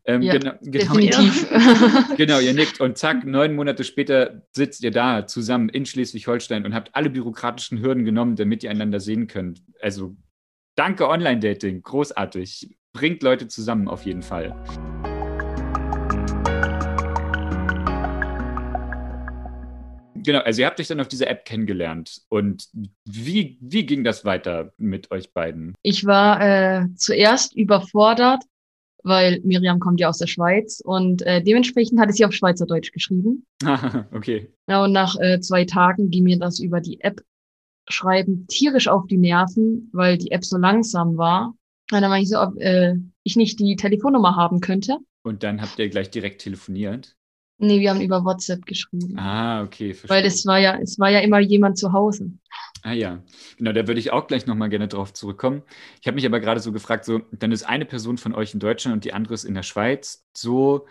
Ähm, 0.04 0.20
ja, 0.20 0.36
genau, 0.36 0.52
genau, 0.60 0.94
definitiv. 0.94 1.48
genau, 2.18 2.40
ihr 2.40 2.52
nickt 2.54 2.82
und 2.82 2.98
zack, 2.98 3.24
neun 3.24 3.54
Monate 3.54 3.82
später 3.82 4.42
sitzt 4.52 4.84
ihr 4.84 4.90
da 4.90 5.26
zusammen 5.26 5.70
in 5.70 5.86
Schleswig-Holstein 5.86 6.66
und 6.66 6.74
habt 6.74 6.94
alle 6.94 7.08
bürokratischen 7.08 7.80
Hürden 7.80 8.04
genommen, 8.04 8.36
damit 8.36 8.62
ihr 8.62 8.70
einander 8.70 9.00
sehen 9.00 9.26
könnt. 9.26 9.62
Also 9.80 10.14
danke 10.76 11.08
Online-Dating, 11.08 11.80
großartig 11.82 12.77
bringt 12.92 13.22
Leute 13.22 13.48
zusammen 13.48 13.88
auf 13.88 14.04
jeden 14.04 14.22
Fall. 14.22 14.54
Genau, 20.24 20.40
also 20.40 20.60
ihr 20.60 20.66
habt 20.66 20.80
euch 20.80 20.88
dann 20.88 21.00
auf 21.00 21.08
dieser 21.08 21.28
App 21.28 21.44
kennengelernt. 21.44 22.20
Und 22.28 22.68
wie, 23.04 23.56
wie 23.60 23.86
ging 23.86 24.04
das 24.04 24.24
weiter 24.24 24.72
mit 24.76 25.10
euch 25.10 25.32
beiden? 25.32 25.74
Ich 25.82 26.04
war 26.04 26.40
äh, 26.40 26.86
zuerst 26.96 27.56
überfordert, 27.56 28.42
weil 29.04 29.40
Miriam 29.42 29.80
kommt 29.80 30.00
ja 30.00 30.08
aus 30.08 30.18
der 30.18 30.26
Schweiz 30.26 30.82
und 30.84 31.22
äh, 31.22 31.42
dementsprechend 31.42 32.00
hatte 32.00 32.12
sie 32.12 32.24
auf 32.24 32.32
Schweizerdeutsch 32.32 32.92
geschrieben. 32.92 33.46
okay. 34.12 34.52
Ja, 34.68 34.84
und 34.84 34.92
nach 34.92 35.16
äh, 35.18 35.40
zwei 35.40 35.64
Tagen 35.64 36.10
ging 36.10 36.24
mir 36.24 36.38
das 36.38 36.58
über 36.58 36.80
die 36.80 37.00
App 37.00 37.22
schreiben 37.88 38.46
tierisch 38.48 38.88
auf 38.88 39.06
die 39.06 39.16
Nerven, 39.16 39.88
weil 39.92 40.18
die 40.18 40.30
App 40.30 40.44
so 40.44 40.58
langsam 40.58 41.16
war. 41.16 41.54
Und 41.90 42.02
dann 42.02 42.10
war 42.10 42.18
ich 42.18 42.28
so, 42.28 42.40
ob 42.40 42.56
äh, 42.58 42.94
ich 43.22 43.36
nicht 43.36 43.58
die 43.60 43.76
Telefonnummer 43.76 44.36
haben 44.36 44.60
könnte. 44.60 44.98
Und 45.22 45.42
dann 45.42 45.60
habt 45.60 45.78
ihr 45.78 45.88
gleich 45.88 46.10
direkt 46.10 46.42
telefoniert? 46.42 47.16
Nee, 47.58 47.80
wir 47.80 47.90
haben 47.90 48.00
über 48.00 48.24
WhatsApp 48.24 48.64
geschrieben. 48.66 49.18
Ah, 49.18 49.62
okay, 49.62 49.92
verstehe. 49.92 50.16
Weil 50.16 50.24
es 50.24 50.46
war 50.46 50.58
ja, 50.58 50.78
es 50.80 50.98
war 50.98 51.10
ja 51.10 51.18
immer 51.18 51.40
jemand 51.40 51.76
zu 51.76 51.92
Hause. 51.92 52.30
Ah 52.82 52.92
ja, 52.92 53.22
genau, 53.56 53.72
da 53.72 53.88
würde 53.88 53.98
ich 53.98 54.12
auch 54.12 54.28
gleich 54.28 54.46
nochmal 54.46 54.68
gerne 54.68 54.86
drauf 54.86 55.12
zurückkommen. 55.12 55.62
Ich 56.00 56.06
habe 56.06 56.14
mich 56.14 56.26
aber 56.26 56.38
gerade 56.38 56.60
so 56.60 56.70
gefragt, 56.70 57.04
so, 57.04 57.20
dann 57.32 57.50
ist 57.50 57.64
eine 57.64 57.84
Person 57.84 58.16
von 58.16 58.32
euch 58.32 58.54
in 58.54 58.60
Deutschland 58.60 58.94
und 58.94 59.04
die 59.04 59.12
andere 59.12 59.34
ist 59.34 59.44
in 59.44 59.54
der 59.54 59.64
Schweiz. 59.64 60.24
So 60.32 60.86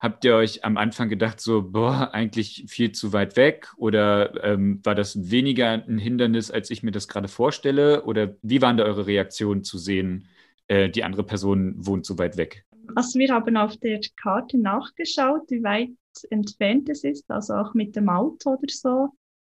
habt 0.00 0.24
ihr 0.24 0.34
euch 0.34 0.64
am 0.64 0.76
Anfang 0.76 1.08
gedacht, 1.08 1.40
so, 1.40 1.62
boah, 1.62 2.10
eigentlich 2.12 2.64
viel 2.68 2.92
zu 2.92 3.12
weit 3.12 3.36
weg? 3.36 3.72
Oder 3.76 4.44
ähm, 4.44 4.80
war 4.84 4.94
das 4.94 5.30
weniger 5.30 5.70
ein 5.70 5.98
Hindernis, 5.98 6.50
als 6.50 6.70
ich 6.70 6.82
mir 6.82 6.92
das 6.92 7.08
gerade 7.08 7.28
vorstelle? 7.28 8.04
Oder 8.04 8.36
wie 8.42 8.62
waren 8.62 8.76
da 8.76 8.84
eure 8.84 9.06
Reaktionen 9.06 9.64
zu 9.64 9.78
sehen, 9.78 10.28
äh, 10.68 10.88
die 10.88 11.04
andere 11.04 11.24
Person 11.24 11.74
wohnt 11.76 12.06
so 12.06 12.18
weit 12.18 12.36
weg? 12.36 12.64
Also 12.94 13.18
wir 13.18 13.32
haben 13.32 13.56
auf 13.56 13.76
der 13.76 14.00
Karte 14.16 14.58
nachgeschaut, 14.58 15.50
wie 15.50 15.62
weit 15.62 15.90
entfernt 16.30 16.88
es 16.88 17.04
ist, 17.04 17.30
also 17.30 17.54
auch 17.54 17.74
mit 17.74 17.96
dem 17.96 18.08
Auto 18.08 18.50
oder 18.50 18.68
so. 18.68 19.08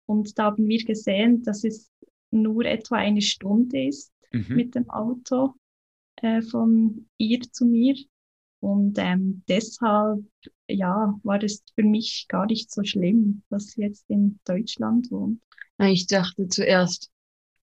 Und 0.06 0.38
da 0.38 0.44
haben 0.44 0.68
wir 0.68 0.84
gesehen, 0.84 1.42
dass 1.42 1.64
es 1.64 1.90
nur 2.30 2.64
etwa 2.64 2.96
eine 2.96 3.22
Stunde 3.22 3.86
ist 3.86 4.12
mhm. 4.32 4.46
mit 4.56 4.74
dem 4.74 4.90
Auto 4.90 5.54
äh, 6.16 6.42
von 6.42 7.08
ihr 7.18 7.40
zu 7.40 7.64
mir. 7.64 7.94
Und 8.62 8.96
ähm, 8.98 9.42
deshalb, 9.48 10.20
ja, 10.68 11.18
war 11.24 11.42
es 11.42 11.64
für 11.74 11.82
mich 11.82 12.26
gar 12.28 12.46
nicht 12.46 12.70
so 12.70 12.84
schlimm, 12.84 13.42
dass 13.50 13.72
sie 13.72 13.82
jetzt 13.82 14.04
in 14.08 14.38
Deutschland 14.44 15.10
wohnt. 15.10 15.40
Ich 15.78 16.06
dachte 16.06 16.46
zuerst, 16.46 17.10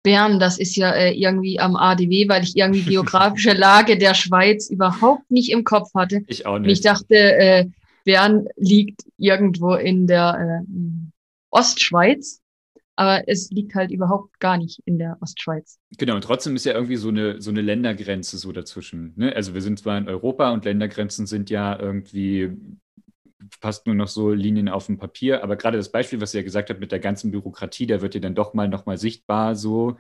Bern, 0.01 0.39
das 0.39 0.57
ist 0.57 0.75
ja 0.75 0.91
äh, 0.93 1.13
irgendwie 1.13 1.59
am 1.59 1.75
ADW, 1.75 2.27
weil 2.29 2.43
ich 2.43 2.57
irgendwie 2.57 2.81
geografische 2.89 3.53
Lage 3.53 3.99
der 3.99 4.15
Schweiz 4.15 4.71
überhaupt 4.71 5.29
nicht 5.29 5.51
im 5.51 5.63
Kopf 5.63 5.93
hatte. 5.93 6.23
Ich 6.25 6.47
auch 6.47 6.57
nicht. 6.57 6.67
Und 6.67 6.71
ich 6.71 6.81
dachte, 6.81 7.15
äh, 7.15 7.65
Bern 8.03 8.47
liegt 8.55 9.01
irgendwo 9.17 9.75
in 9.75 10.07
der 10.07 10.63
äh, 10.65 10.71
Ostschweiz 11.51 12.41
aber 12.97 13.27
es 13.27 13.51
liegt 13.51 13.75
halt 13.75 13.91
überhaupt 13.91 14.39
gar 14.39 14.57
nicht 14.57 14.81
in 14.85 14.97
der 14.97 15.17
Ostschweiz. 15.21 15.79
Genau, 15.97 16.15
und 16.15 16.23
trotzdem 16.23 16.55
ist 16.55 16.65
ja 16.65 16.73
irgendwie 16.73 16.97
so 16.97 17.09
eine, 17.09 17.39
so 17.39 17.51
eine 17.51 17.61
Ländergrenze 17.61 18.37
so 18.37 18.51
dazwischen. 18.51 19.13
Ne? 19.15 19.33
Also 19.35 19.53
wir 19.53 19.61
sind 19.61 19.79
zwar 19.79 19.97
in 19.99 20.09
Europa 20.09 20.51
und 20.51 20.65
Ländergrenzen 20.65 21.27
sind 21.27 21.49
ja 21.51 21.79
irgendwie 21.79 22.51
fast 23.61 23.85
nur 23.85 23.95
noch 23.95 24.07
so 24.07 24.31
Linien 24.31 24.67
auf 24.67 24.87
dem 24.87 24.97
Papier, 24.97 25.43
aber 25.43 25.55
gerade 25.55 25.77
das 25.77 25.91
Beispiel, 25.91 26.19
was 26.19 26.33
ihr 26.33 26.41
ja 26.41 26.43
gesagt 26.43 26.71
habt 26.71 26.79
mit 26.79 26.91
der 26.91 26.99
ganzen 26.99 27.31
Bürokratie, 27.31 27.85
da 27.85 28.01
wird 28.01 28.15
ja 28.15 28.19
dann 28.19 28.35
doch 28.35 28.55
mal 28.55 28.67
nochmal 28.67 28.97
sichtbar, 28.97 29.55
so 29.55 29.97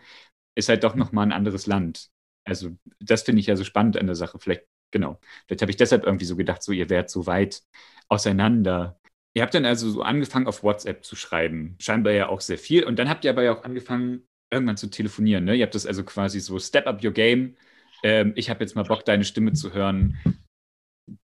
ist 0.55 0.69
halt 0.69 0.83
doch 0.83 0.95
nochmal 0.95 1.27
ein 1.27 1.31
anderes 1.31 1.67
Land. 1.67 2.09
Also 2.45 2.71
das 2.99 3.21
finde 3.21 3.41
ich 3.41 3.47
ja 3.47 3.55
so 3.55 3.63
spannend 3.63 3.97
an 3.97 4.07
der 4.07 4.15
Sache. 4.15 4.39
Vielleicht, 4.39 4.63
genau, 4.89 5.19
vielleicht 5.45 5.61
habe 5.61 5.71
ich 5.71 5.77
deshalb 5.77 6.03
irgendwie 6.03 6.25
so 6.25 6.35
gedacht, 6.35 6.63
so 6.63 6.71
ihr 6.71 6.89
wärt 6.89 7.11
so 7.11 7.27
weit 7.27 7.61
auseinander. 8.07 8.99
Ihr 9.37 9.43
habt 9.43 9.53
dann 9.53 9.65
also 9.65 9.91
so 9.91 10.01
angefangen, 10.01 10.47
auf 10.47 10.63
WhatsApp 10.63 11.05
zu 11.05 11.15
schreiben. 11.15 11.75
Scheinbar 11.79 12.11
ja 12.11 12.27
auch 12.27 12.41
sehr 12.41 12.57
viel. 12.57 12.83
Und 12.83 12.97
dann 12.97 13.07
habt 13.07 13.23
ihr 13.23 13.29
aber 13.29 13.43
ja 13.43 13.55
auch 13.55 13.63
angefangen, 13.63 14.27
irgendwann 14.49 14.77
zu 14.77 14.87
telefonieren. 14.87 15.45
Ne? 15.45 15.53
Ihr 15.53 15.63
habt 15.63 15.75
das 15.75 15.85
also 15.85 16.03
quasi 16.03 16.39
so 16.39 16.57
Step 16.57 16.87
up 16.87 17.03
your 17.03 17.11
game. 17.11 17.55
Ähm, 18.01 18.33
ich 18.35 18.49
habe 18.49 18.61
jetzt 18.61 18.75
mal 18.75 18.81
Bock, 18.81 19.05
deine 19.05 19.25
Stimme 19.25 19.53
zu 19.53 19.73
hören. 19.73 20.17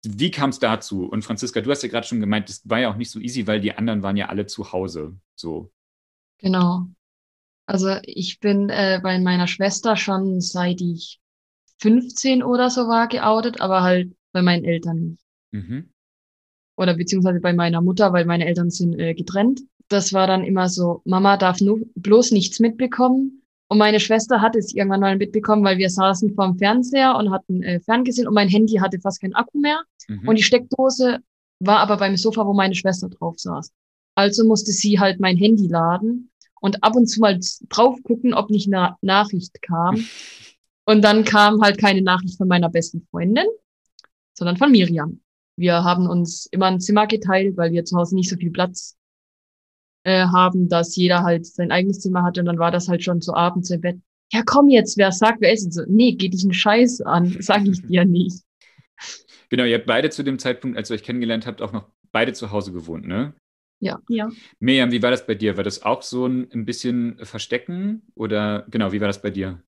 Wie 0.07 0.31
kam 0.31 0.49
es 0.49 0.59
dazu? 0.59 1.05
Und 1.05 1.21
Franziska, 1.21 1.61
du 1.61 1.71
hast 1.71 1.83
ja 1.83 1.91
gerade 1.91 2.07
schon 2.07 2.21
gemeint, 2.21 2.49
das 2.49 2.67
war 2.67 2.81
ja 2.81 2.91
auch 2.91 2.97
nicht 2.97 3.11
so 3.11 3.21
easy, 3.21 3.47
weil 3.47 3.61
die 3.61 3.77
anderen 3.77 4.03
waren 4.03 4.17
ja 4.17 4.31
alle 4.31 4.47
zu 4.47 4.73
Hause. 4.73 5.15
So. 5.35 5.71
Genau. 6.39 6.87
Also 7.67 7.99
ich 8.05 8.41
bin 8.41 8.71
äh, 8.71 9.01
bei 9.03 9.19
meiner 9.19 9.49
Schwester 9.49 9.97
schon 9.97 10.41
seit 10.41 10.81
ich 10.81 11.21
15 11.83 12.43
oder 12.43 12.71
so 12.71 12.89
war 12.89 13.07
geoutet, 13.07 13.61
aber 13.61 13.83
halt 13.83 14.17
bei 14.33 14.41
meinen 14.41 14.65
Eltern 14.65 14.99
nicht. 15.11 15.23
Mhm 15.51 15.91
oder 16.79 16.95
beziehungsweise 16.95 17.41
bei 17.41 17.53
meiner 17.53 17.83
Mutter, 17.83 18.13
weil 18.13 18.25
meine 18.25 18.47
Eltern 18.47 18.71
sind 18.71 18.99
äh, 18.99 19.15
getrennt. 19.15 19.61
Das 19.89 20.13
war 20.13 20.27
dann 20.27 20.45
immer 20.45 20.69
so, 20.69 21.03
Mama 21.05 21.37
darf 21.37 21.61
nur 21.61 21.81
bloß 21.97 22.31
nichts 22.31 22.61
mitbekommen. 22.61 23.43
Und 23.69 23.79
meine 23.79 24.01
Schwester 24.01 24.41
hat 24.41 24.57
es 24.57 24.73
irgendwann 24.73 25.01
mal 25.01 25.17
mitbekommen, 25.17 25.65
weil 25.65 25.77
wir 25.77 25.91
saßen 25.91 26.35
vorm 26.35 26.57
Fernseher 26.57 27.17
und 27.17 27.31
hatten 27.31 27.63
äh, 27.63 27.81
ferngesehen 27.81 28.27
und 28.27 28.35
mein 28.35 28.49
Handy 28.49 28.77
hatte 28.77 29.01
fast 29.01 29.21
keinen 29.21 29.35
Akku 29.35 29.59
mehr. 29.59 29.83
Mhm. 30.07 30.29
Und 30.29 30.39
die 30.39 30.43
Steckdose 30.43 31.19
war 31.59 31.81
aber 31.81 31.97
beim 31.97 32.17
Sofa, 32.17 32.47
wo 32.47 32.55
meine 32.55 32.75
Schwester 32.75 33.09
drauf 33.09 33.39
saß. 33.39 33.73
Also 34.15 34.47
musste 34.47 34.73
sie 34.73 34.99
halt 34.99 35.21
mein 35.21 35.37
Handy 35.37 35.67
laden 35.67 36.31
und 36.61 36.83
ab 36.83 36.95
und 36.95 37.09
zu 37.09 37.21
mal 37.21 37.39
drauf 37.69 37.97
gucken, 38.05 38.35
ob 38.35 38.51
nicht 38.51 38.73
eine 38.73 38.97
Nachricht 39.03 39.61
kam. 39.63 40.05
Und 40.85 41.03
dann 41.03 41.23
kam 41.23 41.61
halt 41.61 41.77
keine 41.77 42.01
Nachricht 42.01 42.39
von 42.39 42.49
meiner 42.49 42.71
besten 42.71 43.07
Freundin, 43.11 43.45
sondern 44.33 44.57
von 44.57 44.71
Miriam. 44.71 45.21
Wir 45.59 45.83
haben 45.83 46.07
uns 46.07 46.47
immer 46.47 46.67
ein 46.67 46.81
Zimmer 46.81 47.09
geteilt, 47.09 47.57
weil 47.57 47.73
wir 47.73 47.85
zu 47.85 47.97
Hause 47.97 48.15
nicht 48.15 48.31
so 48.31 48.37
viel 48.37 48.53
Platz 48.53 48.97
äh, 50.05 50.27
haben, 50.27 50.69
dass 50.69 50.95
jeder 50.95 51.25
halt 51.25 51.47
sein 51.47 51.73
eigenes 51.73 51.99
Zimmer 51.99 52.23
hatte. 52.23 52.41
Und 52.41 52.47
dann 52.47 52.61
war 52.61 52.71
das 52.71 52.89
halt 52.89 53.03
schon 53.03 53.21
so 53.21 53.35
abends 53.35 53.71
im 53.71 53.81
Bett. 53.81 53.99
Ja, 54.33 54.43
komm 54.47 54.69
jetzt, 54.69 54.97
wer 54.97 55.11
sagt, 55.11 55.41
wer 55.41 55.53
ist 55.53 55.65
denn 55.65 55.73
so? 55.73 55.83
Nee, 55.89 56.13
geht 56.13 56.33
dich 56.33 56.45
einen 56.45 56.55
Scheiß 56.55 57.01
an, 57.01 57.37
sag 57.41 57.67
ich 57.67 57.85
dir 57.85 58.05
nicht. 58.05 58.45
Genau, 59.49 59.65
ihr 59.65 59.79
habt 59.79 59.87
beide 59.87 60.11
zu 60.11 60.23
dem 60.23 60.39
Zeitpunkt, 60.39 60.77
als 60.77 60.91
ihr 60.91 60.95
euch 60.95 61.03
kennengelernt 61.03 61.47
habt, 61.47 61.61
auch 61.61 61.73
noch 61.73 61.91
beide 62.13 62.33
zu 62.35 62.53
Hause 62.53 62.73
gewohnt, 62.73 63.07
ne? 63.07 63.35
Ja. 63.81 64.01
ja. 64.09 64.29
Miriam, 64.61 64.93
wie 64.93 65.03
war 65.03 65.11
das 65.11 65.27
bei 65.27 65.35
dir? 65.35 65.57
War 65.57 65.65
das 65.65 65.83
auch 65.83 66.03
so 66.03 66.27
ein, 66.27 66.49
ein 66.53 66.65
bisschen 66.67 67.19
Verstecken? 67.25 68.03
Oder 68.15 68.67
genau, 68.71 68.93
wie 68.93 69.01
war 69.01 69.09
das 69.09 69.23
bei 69.23 69.31
dir? 69.31 69.63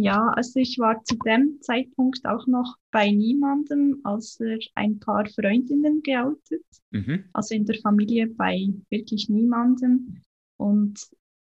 Ja, 0.00 0.28
also 0.28 0.60
ich 0.60 0.78
war 0.78 1.02
zu 1.02 1.16
dem 1.16 1.60
Zeitpunkt 1.60 2.24
auch 2.24 2.46
noch 2.46 2.76
bei 2.92 3.10
niemandem 3.10 4.00
außer 4.04 4.58
ein 4.76 5.00
paar 5.00 5.26
Freundinnen 5.26 6.04
geoutet. 6.04 6.64
Mhm. 6.92 7.24
Also 7.32 7.56
in 7.56 7.66
der 7.66 7.80
Familie 7.80 8.28
bei 8.28 8.68
wirklich 8.90 9.28
niemandem. 9.28 10.22
Und 10.56 11.00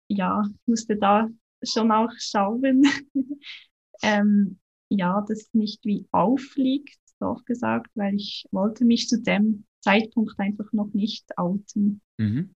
ja, 0.08 0.48
musste 0.68 0.96
da 0.96 1.30
schon 1.64 1.92
auch 1.92 2.12
schauen, 2.18 2.84
ähm, 4.02 4.58
ja, 4.88 5.22
das 5.28 5.50
nicht 5.52 5.84
wie 5.84 6.08
auffliegt, 6.12 6.98
so 7.20 7.38
gesagt, 7.46 7.92
weil 7.96 8.16
ich 8.16 8.46
wollte 8.52 8.86
mich 8.86 9.10
zu 9.10 9.22
dem 9.22 9.66
Zeitpunkt 9.82 10.40
einfach 10.40 10.72
noch 10.72 10.94
nicht 10.94 11.38
outen. 11.38 12.00
Mhm. 12.18 12.56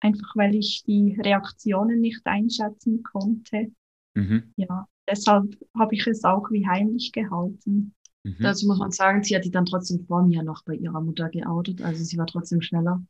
Einfach 0.00 0.36
weil 0.36 0.56
ich 0.56 0.82
die 0.82 1.18
Reaktionen 1.18 2.02
nicht 2.02 2.20
einschätzen 2.26 3.02
konnte. 3.02 3.72
Mhm. 4.14 4.52
Ja, 4.56 4.86
deshalb 5.08 5.56
habe 5.78 5.94
ich 5.94 6.06
es 6.06 6.24
auch 6.24 6.50
wie 6.50 6.66
heimlich 6.66 7.12
gehalten. 7.12 7.94
Mhm. 8.24 8.36
Dazu 8.40 8.66
muss 8.66 8.78
man 8.78 8.92
sagen, 8.92 9.22
sie 9.22 9.34
hat 9.34 9.44
die 9.44 9.50
dann 9.50 9.66
trotzdem 9.66 10.04
vor 10.06 10.22
mir 10.22 10.42
noch 10.42 10.62
bei 10.64 10.74
ihrer 10.74 11.00
Mutter 11.00 11.28
geoutet, 11.28 11.82
also 11.82 12.04
sie 12.04 12.16
war 12.18 12.26
trotzdem 12.26 12.62
schneller. 12.62 13.02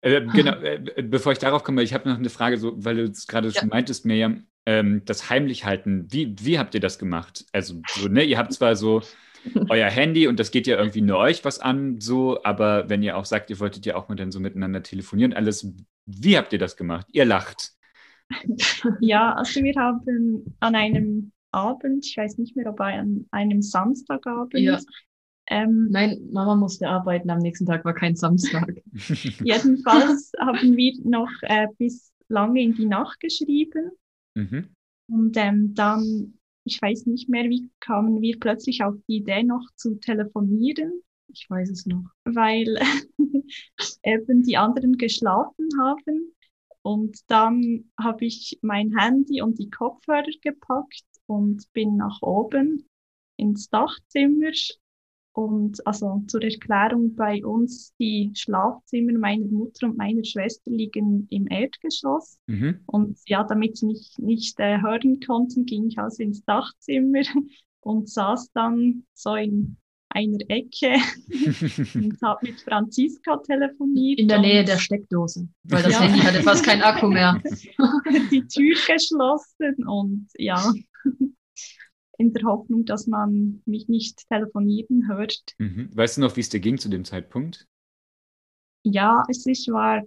Äh, 0.00 0.22
genau, 0.26 0.56
äh, 0.56 1.02
bevor 1.02 1.32
ich 1.32 1.38
darauf 1.38 1.62
komme, 1.62 1.82
ich 1.82 1.94
habe 1.94 2.08
noch 2.08 2.18
eine 2.18 2.30
Frage, 2.30 2.58
so, 2.58 2.72
weil 2.84 2.96
du 2.96 3.04
es 3.04 3.26
gerade 3.26 3.48
ja. 3.48 3.60
schon 3.60 3.68
meintest, 3.68 4.04
Miriam, 4.06 4.46
ähm, 4.66 5.02
das 5.04 5.30
heimlich 5.30 5.64
halten, 5.64 6.08
wie, 6.10 6.34
wie 6.40 6.58
habt 6.58 6.74
ihr 6.74 6.80
das 6.80 6.98
gemacht? 6.98 7.44
Also, 7.52 7.80
so, 7.88 8.08
ne, 8.08 8.24
ihr 8.24 8.38
habt 8.38 8.52
zwar 8.52 8.74
so 8.74 9.02
euer 9.68 9.88
Handy 9.88 10.26
und 10.26 10.40
das 10.40 10.50
geht 10.50 10.66
ja 10.66 10.76
irgendwie 10.76 11.02
nur 11.02 11.18
euch 11.18 11.44
was 11.44 11.60
an, 11.60 12.00
so, 12.00 12.42
aber 12.42 12.88
wenn 12.88 13.04
ihr 13.04 13.16
auch 13.16 13.24
sagt, 13.24 13.50
ihr 13.50 13.60
wolltet 13.60 13.86
ja 13.86 13.94
auch 13.94 14.08
mal 14.08 14.16
dann 14.16 14.32
so 14.32 14.40
miteinander 14.40 14.82
telefonieren, 14.82 15.32
alles, 15.32 15.72
wie 16.06 16.36
habt 16.36 16.52
ihr 16.52 16.58
das 16.58 16.76
gemacht? 16.76 17.06
Ihr 17.12 17.24
lacht. 17.24 17.72
Ja, 19.00 19.34
also 19.34 19.62
wir 19.62 19.74
haben 19.76 20.56
an 20.58 20.74
einem 20.74 21.30
Abend, 21.56 22.06
ich 22.06 22.16
weiß 22.16 22.38
nicht 22.38 22.54
mehr, 22.54 22.68
ob 22.68 22.80
an 22.80 23.26
einem 23.30 23.62
Samstagabend. 23.62 24.58
Ja. 24.58 24.78
Ähm, 25.48 25.88
Nein, 25.90 26.28
Mama 26.32 26.56
musste 26.56 26.88
arbeiten, 26.88 27.30
am 27.30 27.38
nächsten 27.38 27.66
Tag 27.66 27.84
war 27.84 27.94
kein 27.94 28.16
Samstag. 28.16 28.82
jedenfalls 29.42 30.32
haben 30.38 30.76
wir 30.76 30.92
noch 31.04 31.30
äh, 31.42 31.68
bis 31.78 32.12
lange 32.28 32.62
in 32.62 32.74
die 32.74 32.86
Nacht 32.86 33.20
geschrieben. 33.20 33.92
Mhm. 34.34 34.68
Und 35.08 35.36
ähm, 35.36 35.74
dann, 35.74 36.34
ich 36.64 36.82
weiß 36.82 37.06
nicht 37.06 37.28
mehr, 37.28 37.44
wie 37.44 37.70
kamen 37.80 38.20
wir 38.20 38.38
plötzlich 38.38 38.82
auf 38.82 38.96
die 39.08 39.18
Idee, 39.18 39.44
noch 39.44 39.66
zu 39.76 39.94
telefonieren, 40.00 41.00
Ich 41.28 41.48
weiß 41.48 41.70
es 41.70 41.86
noch. 41.86 42.04
weil 42.24 42.78
eben 44.02 44.42
die 44.42 44.56
anderen 44.56 44.98
geschlafen 44.98 45.68
haben. 45.80 46.34
Und 46.82 47.18
dann 47.28 47.90
habe 47.98 48.24
ich 48.24 48.58
mein 48.62 48.96
Handy 48.96 49.42
und 49.42 49.58
die 49.58 49.70
Kopfhörer 49.70 50.26
gepackt 50.42 51.04
und 51.26 51.72
bin 51.72 51.96
nach 51.96 52.22
oben 52.22 52.88
ins 53.36 53.68
Dachzimmer. 53.68 54.52
Und 55.32 55.86
also 55.86 56.22
zur 56.28 56.42
Erklärung 56.42 57.14
bei 57.14 57.44
uns, 57.44 57.94
die 57.98 58.32
Schlafzimmer 58.34 59.18
meiner 59.18 59.46
Mutter 59.48 59.86
und 59.88 59.98
meiner 59.98 60.24
Schwester 60.24 60.70
liegen 60.70 61.26
im 61.28 61.46
Erdgeschoss. 61.48 62.38
Mhm. 62.46 62.80
Und 62.86 63.18
ja, 63.26 63.44
damit 63.44 63.76
sie 63.76 63.86
mich 63.86 64.14
nicht 64.16 64.58
äh, 64.60 64.80
hören 64.80 65.20
konnten, 65.20 65.66
ging 65.66 65.88
ich 65.88 65.98
also 65.98 66.22
ins 66.22 66.42
Dachzimmer 66.46 67.20
und 67.80 68.08
saß 68.08 68.50
dann 68.52 69.04
so 69.12 69.34
in 69.34 69.76
einer 70.08 70.38
Ecke 70.48 70.94
und 71.94 72.18
habe 72.22 72.46
mit 72.46 72.60
Franziska 72.62 73.36
telefoniert. 73.38 74.18
In 74.18 74.28
der 74.28 74.40
Nähe 74.40 74.64
der 74.64 74.78
Steckdose, 74.78 75.48
weil 75.64 75.82
das 75.82 75.92
Ja. 75.92 76.00
Handy 76.00 76.20
hatte 76.20 76.42
fast 76.42 76.64
keinen 76.64 76.82
Akku 76.82 77.08
mehr. 77.08 77.40
die 78.30 78.46
Tür 78.46 78.74
geschlossen 78.86 79.86
und 79.86 80.28
ja, 80.38 80.72
in 82.18 82.32
der 82.32 82.42
Hoffnung, 82.44 82.84
dass 82.84 83.06
man 83.06 83.62
mich 83.66 83.88
nicht 83.88 84.26
telefonieren 84.28 85.08
hört. 85.08 85.36
Mhm. 85.58 85.90
Weißt 85.94 86.16
du 86.16 86.22
noch, 86.22 86.36
wie 86.36 86.40
es 86.40 86.48
dir 86.48 86.60
ging 86.60 86.78
zu 86.78 86.88
dem 86.88 87.04
Zeitpunkt? 87.04 87.66
Ja, 88.84 89.24
es 89.28 89.44
ich 89.46 89.66
war 89.68 90.02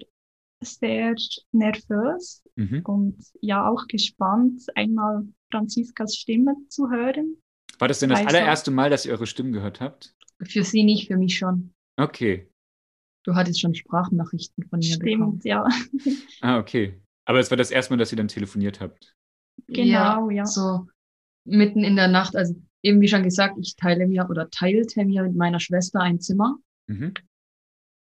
sehr 0.61 1.15
nervös 1.51 2.43
Mhm. 2.55 2.81
und 2.85 3.23
ja 3.41 3.67
auch 3.69 3.87
gespannt, 3.87 4.65
einmal 4.75 5.25
Franziskas 5.51 6.15
Stimme 6.17 6.55
zu 6.67 6.89
hören. 6.89 7.37
War 7.77 7.87
das 7.87 7.99
denn 7.99 8.09
das 8.09 8.19
Also- 8.19 8.29
allererste 8.37 8.71
Mal, 8.71 8.89
dass 8.89 9.05
ihr 9.05 9.13
eure 9.13 9.27
Stimmen 9.27 9.53
gehört 9.53 9.79
habt? 9.79 10.15
Für 10.41 10.63
sie 10.63 10.83
nicht, 10.83 11.07
für 11.07 11.17
mich 11.17 11.37
schon. 11.37 11.73
Okay. 11.97 12.49
Du 13.23 13.35
hattest 13.35 13.59
schon 13.61 13.75
Sprachnachrichten 13.75 14.67
von 14.69 14.79
mir 14.79 14.97
bekommen. 14.97 15.39
Stimmt, 15.41 15.45
ja. 15.45 15.67
Ah, 16.41 16.57
okay. 16.59 16.99
Aber 17.25 17.39
es 17.39 17.49
war 17.51 17.57
das 17.57 17.71
erste 17.71 17.93
Mal, 17.93 17.97
dass 17.97 18.11
ihr 18.11 18.17
dann 18.17 18.27
telefoniert 18.27 18.79
habt. 18.79 19.15
Genau, 19.73 20.29
ja. 20.29 20.45
So 20.45 20.87
mitten 21.45 21.83
in 21.83 21.95
der 21.95 22.07
Nacht, 22.07 22.35
also 22.35 22.55
eben 22.83 23.01
wie 23.01 23.07
schon 23.07 23.23
gesagt, 23.23 23.57
ich 23.59 23.75
teile 23.75 24.07
mir 24.07 24.29
oder 24.29 24.49
teilte 24.49 25.03
mir 25.05 25.23
mit 25.23 25.35
meiner 25.35 25.59
Schwester 25.59 25.99
ein 26.01 26.19
Zimmer. 26.19 26.57
Mhm. 26.87 27.13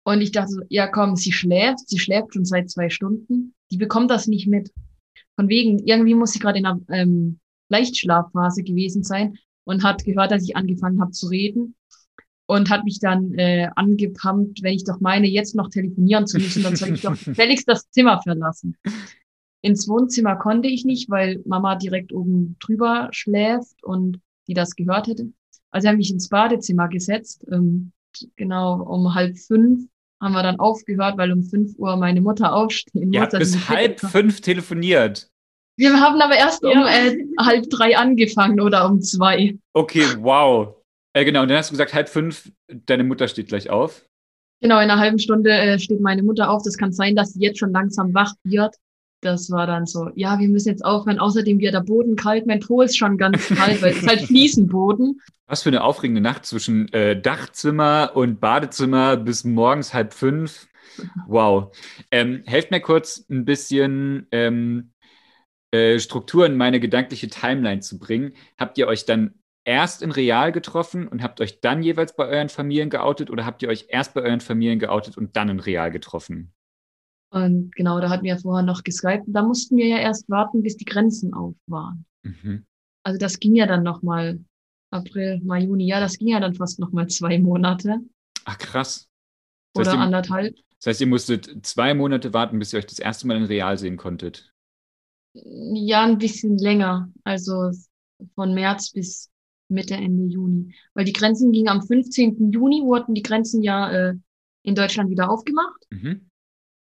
Und 0.05 0.21
ich 0.21 0.31
dachte 0.31 0.51
so, 0.51 0.61
ja 0.69 0.87
komm, 0.87 1.15
sie 1.15 1.31
schläft, 1.31 1.87
sie 1.87 1.99
schläft 1.99 2.33
schon 2.33 2.45
seit 2.45 2.69
zwei 2.69 2.89
Stunden. 2.89 3.53
Die 3.71 3.77
bekommt 3.77 4.11
das 4.11 4.27
nicht 4.27 4.47
mit. 4.47 4.71
Von 5.35 5.49
wegen, 5.49 5.79
irgendwie 5.79 6.13
muss 6.13 6.33
sie 6.33 6.39
gerade 6.39 6.59
in 6.59 6.65
einer 6.65 6.79
ähm, 6.89 7.39
Leichtschlafphase 7.69 8.63
gewesen 8.63 9.03
sein 9.03 9.37
und 9.65 9.83
hat 9.83 10.03
gehört, 10.03 10.31
dass 10.31 10.43
ich 10.43 10.55
angefangen 10.55 11.01
habe 11.01 11.11
zu 11.11 11.27
reden 11.27 11.75
und 12.45 12.69
hat 12.69 12.83
mich 12.83 12.99
dann 12.99 13.33
äh, 13.33 13.69
angepumpt, 13.75 14.61
wenn 14.61 14.73
ich 14.73 14.83
doch 14.83 14.99
meine, 14.99 15.27
jetzt 15.27 15.55
noch 15.55 15.69
telefonieren 15.69 16.27
zu 16.27 16.37
müssen, 16.37 16.63
dann 16.63 16.75
soll 16.75 16.93
ich 16.93 17.01
doch 17.01 17.17
gefälligst 17.25 17.67
das 17.67 17.89
Zimmer 17.89 18.21
verlassen. 18.21 18.77
Ins 19.63 19.87
Wohnzimmer 19.87 20.35
konnte 20.35 20.67
ich 20.67 20.83
nicht, 20.85 21.09
weil 21.09 21.41
Mama 21.45 21.75
direkt 21.75 22.11
oben 22.11 22.57
drüber 22.59 23.07
schläft 23.11 23.81
und 23.83 24.19
die 24.47 24.53
das 24.53 24.75
gehört 24.75 25.07
hätte. 25.07 25.27
Also 25.71 25.87
habe 25.87 25.95
ich 25.95 26.09
mich 26.09 26.11
ins 26.11 26.27
Badezimmer 26.29 26.89
gesetzt. 26.89 27.45
Ähm, 27.51 27.91
genau 28.35 28.81
um 28.83 29.15
halb 29.15 29.37
fünf 29.37 29.85
haben 30.21 30.33
wir 30.33 30.43
dann 30.43 30.59
aufgehört, 30.59 31.17
weil 31.17 31.31
um 31.31 31.43
fünf 31.43 31.77
Uhr 31.77 31.95
meine 31.95 32.21
Mutter 32.21 32.53
aufstehen 32.53 33.11
Ihr 33.13 33.21
muss. 33.21 33.29
habt 33.33 33.39
bis 33.39 33.55
fit 33.55 33.69
halb 33.69 34.03
ist. 34.03 34.11
fünf 34.11 34.41
telefoniert. 34.41 35.29
Wir 35.77 35.93
haben 35.99 36.21
aber 36.21 36.35
erst 36.35 36.63
um 36.63 36.71
Ja. 36.71 36.87
äh, 36.87 37.17
halb 37.39 37.69
drei 37.69 37.97
angefangen 37.97 38.59
oder 38.59 38.85
um 38.89 39.01
zwei. 39.01 39.57
Okay, 39.73 40.05
wow. 40.19 40.75
Äh, 41.13 41.25
genau, 41.25 41.41
und 41.43 41.47
dann 41.49 41.57
hast 41.57 41.69
du 41.69 41.73
gesagt, 41.73 41.93
halb 41.93 42.09
fünf, 42.09 42.51
deine 42.67 43.03
Mutter 43.03 43.27
steht 43.27 43.47
gleich 43.47 43.69
auf. 43.69 44.05
Genau, 44.61 44.75
in 44.75 44.89
einer 44.89 44.99
halben 44.99 45.19
Stunde 45.19 45.51
äh, 45.51 45.79
steht 45.79 46.01
meine 46.01 46.21
Mutter 46.23 46.49
auf. 46.49 46.63
Das 46.63 46.77
kann 46.77 46.91
sein, 46.93 47.15
dass 47.15 47.33
sie 47.33 47.41
jetzt 47.41 47.59
schon 47.59 47.71
langsam 47.71 48.13
wach 48.13 48.33
wird. 48.43 48.75
Das 49.23 49.49
war 49.49 49.67
dann 49.67 49.85
so, 49.85 50.09
ja, 50.15 50.39
wir 50.39 50.49
müssen 50.49 50.69
jetzt 50.69 50.83
aufhören. 50.83 51.19
Außerdem 51.19 51.59
wird 51.59 51.73
der 51.73 51.81
Boden 51.81 52.15
kalt. 52.15 52.45
Mein 52.45 52.59
Po 52.59 52.81
ist 52.81 52.97
schon 52.97 53.17
ganz 53.17 53.47
kalt, 53.47 53.81
weil 53.81 53.91
es 53.91 53.97
ist 53.99 54.07
halt 54.07 54.21
Fliesenboden. 54.27 55.21
Was 55.47 55.63
für 55.63 55.69
eine 55.69 55.83
aufregende 55.83 56.21
Nacht 56.21 56.45
zwischen 56.45 56.91
äh, 56.93 57.19
Dachzimmer 57.19 58.11
und 58.15 58.39
Badezimmer 58.39 59.17
bis 59.17 59.43
morgens 59.43 59.93
halb 59.93 60.13
fünf. 60.13 60.67
Wow. 61.27 61.75
Ähm, 62.11 62.43
helft 62.45 62.71
mir 62.71 62.81
kurz 62.81 63.25
ein 63.29 63.45
bisschen 63.45 64.27
ähm, 64.31 64.91
äh, 65.71 65.99
Struktur 65.99 66.45
in 66.45 66.55
meine 66.55 66.79
gedankliche 66.79 67.29
Timeline 67.29 67.81
zu 67.81 67.97
bringen. 67.97 68.33
Habt 68.57 68.77
ihr 68.77 68.87
euch 68.87 69.05
dann 69.05 69.35
erst 69.65 70.01
in 70.01 70.11
Real 70.11 70.51
getroffen 70.51 71.07
und 71.07 71.23
habt 71.23 71.41
euch 71.41 71.61
dann 71.61 71.83
jeweils 71.83 72.15
bei 72.15 72.27
euren 72.27 72.49
Familien 72.49 72.89
geoutet 72.89 73.29
oder 73.29 73.45
habt 73.45 73.63
ihr 73.63 73.69
euch 73.69 73.87
erst 73.89 74.13
bei 74.13 74.21
euren 74.21 74.41
Familien 74.41 74.79
geoutet 74.79 75.17
und 75.17 75.35
dann 75.35 75.49
in 75.49 75.59
Real 75.59 75.91
getroffen? 75.91 76.53
Und 77.33 77.75
genau, 77.75 77.99
da 77.99 78.09
hatten 78.09 78.25
wir 78.25 78.37
vorher 78.37 78.63
noch 78.63 78.83
geskypt. 78.83 79.23
Da 79.27 79.41
mussten 79.41 79.75
wir 79.75 79.87
ja 79.87 79.97
erst 79.97 80.29
warten, 80.29 80.61
bis 80.61 80.77
die 80.77 80.85
Grenzen 80.85 81.33
auf 81.33 81.55
waren. 81.65 82.05
Mhm. 82.21 82.65
Also 83.03 83.17
das 83.17 83.39
ging 83.39 83.55
ja 83.55 83.65
dann 83.65 83.81
nochmal 83.81 84.39
April, 84.91 85.41
Mai, 85.43 85.63
Juni. 85.63 85.87
Ja, 85.87 85.99
das 85.99 86.19
ging 86.19 86.27
ja 86.27 86.39
dann 86.39 86.53
fast 86.53 86.79
nochmal 86.79 87.07
zwei 87.07 87.39
Monate 87.39 87.99
Ach, 88.45 88.57
krass. 88.57 89.07
Das 89.73 89.87
oder 89.87 89.97
ihr, 89.97 90.01
anderthalb. 90.01 90.55
das 90.79 90.87
heißt, 90.87 91.01
ihr 91.01 91.07
musstet 91.07 91.65
zwei 91.65 91.93
Monate 91.93 92.33
warten, 92.33 92.59
bis 92.59 92.73
ihr 92.73 92.79
euch 92.79 92.85
das 92.85 92.99
erste 92.99 93.25
Mal 93.25 93.37
in 93.37 93.45
Real 93.45 93.77
sehen 93.77 93.97
konntet. 93.97 94.53
Ja, 95.33 96.03
ein 96.03 96.19
bisschen 96.19 96.57
länger. 96.57 97.11
Also 97.23 97.71
von 98.35 98.53
März 98.53 98.91
bis 98.91 99.31
Mitte, 99.69 99.95
Ende 99.95 100.25
Juni. 100.25 100.75
Weil 100.93 101.05
die 101.05 101.13
Grenzen 101.13 101.51
gingen 101.51 101.69
am 101.69 101.81
15. 101.81 102.51
Juni, 102.51 102.83
wurden 102.83 103.15
die 103.15 103.23
Grenzen 103.23 103.63
ja 103.63 103.91
äh, 103.91 104.15
in 104.61 104.75
Deutschland 104.75 105.09
wieder 105.09 105.31
aufgemacht. 105.31 105.87
Mhm. 105.89 106.29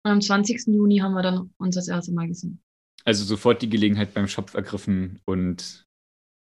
Und 0.04 0.12
am 0.12 0.22
20. 0.22 0.68
Juni 0.68 0.98
haben 0.98 1.14
wir 1.14 1.22
dann 1.22 1.52
uns 1.58 1.76
das 1.76 1.88
erste 1.88 2.12
Mal 2.12 2.28
gesehen. 2.28 2.62
Also 3.06 3.24
sofort 3.24 3.62
die 3.62 3.70
Gelegenheit 3.70 4.14
beim 4.14 4.28
Schopf 4.28 4.54
ergriffen 4.54 5.20
und 5.26 5.86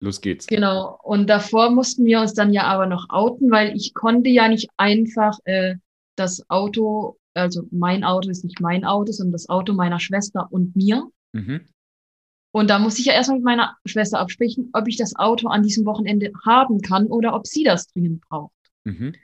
los 0.01 0.21
geht's. 0.21 0.47
Genau. 0.47 0.99
Und 1.03 1.29
davor 1.29 1.71
mussten 1.71 2.05
wir 2.05 2.21
uns 2.21 2.35
dann 2.35 2.53
ja 2.53 2.65
aber 2.65 2.87
noch 2.87 3.09
outen, 3.11 3.51
weil 3.51 3.75
ich 3.77 3.95
konnte 3.95 4.31
ja 4.31 4.49
nicht 4.49 4.69
einfach 4.77 5.39
äh, 5.45 5.77
das 6.17 6.49
Auto, 6.49 7.19
also 7.35 7.63
mein 7.71 8.05
Auto 8.05 8.31
ist 8.31 8.45
nicht 8.45 8.61
mein 8.61 8.85
Auto, 8.85 9.13
sondern 9.13 9.33
das 9.33 9.49
Auto 9.49 9.73
meiner 9.73 10.01
Schwester 10.01 10.49
und 10.51 10.77
mir. 10.77 11.09
Mhm. 11.33 11.67
Und 12.53 12.71
da 12.71 12.79
muss 12.79 12.99
ich 12.99 13.05
ja 13.05 13.13
erstmal 13.13 13.39
mit 13.39 13.45
meiner 13.45 13.77
Schwester 13.85 14.19
absprechen, 14.19 14.71
ob 14.73 14.89
ich 14.89 14.97
das 14.97 15.15
Auto 15.17 15.49
an 15.49 15.63
diesem 15.63 15.85
Wochenende 15.85 16.33
haben 16.45 16.81
kann 16.81 17.07
oder 17.07 17.35
ob 17.35 17.47
sie 17.47 17.65
das 17.65 17.87
dringend 17.89 18.23
braucht. 18.23 18.55
Mhm. 18.85 19.15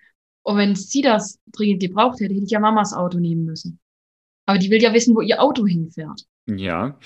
Und 0.42 0.56
wenn 0.56 0.74
sie 0.74 1.02
das 1.02 1.38
dringend 1.50 1.80
gebraucht 1.80 2.20
hätte, 2.20 2.34
hätte 2.34 2.44
ich 2.44 2.50
ja 2.50 2.60
Mamas 2.60 2.92
Auto 2.92 3.18
nehmen 3.18 3.44
müssen. 3.44 3.78
Aber 4.46 4.58
die 4.58 4.70
will 4.70 4.82
ja 4.82 4.92
wissen, 4.92 5.14
wo 5.14 5.20
ihr 5.20 5.40
Auto 5.40 5.66
hinfährt. 5.66 6.26
Ja. 6.46 6.98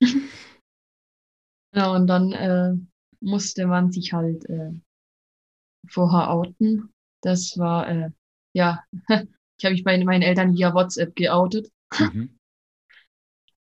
Ja, 1.74 1.92
und 1.92 2.06
dann 2.06 2.32
äh, 2.32 2.74
musste 3.20 3.66
man 3.66 3.92
sich 3.92 4.12
halt 4.12 4.48
äh, 4.48 4.72
vorher 5.86 6.30
outen. 6.30 6.92
Das 7.22 7.58
war, 7.58 7.88
äh, 7.88 8.10
ja, 8.54 8.82
ich 9.08 9.64
habe 9.64 9.72
mich 9.72 9.84
bei 9.84 10.02
meinen 10.02 10.22
Eltern 10.22 10.54
via 10.54 10.74
WhatsApp 10.74 11.14
geoutet. 11.14 11.70
mhm. 11.98 12.34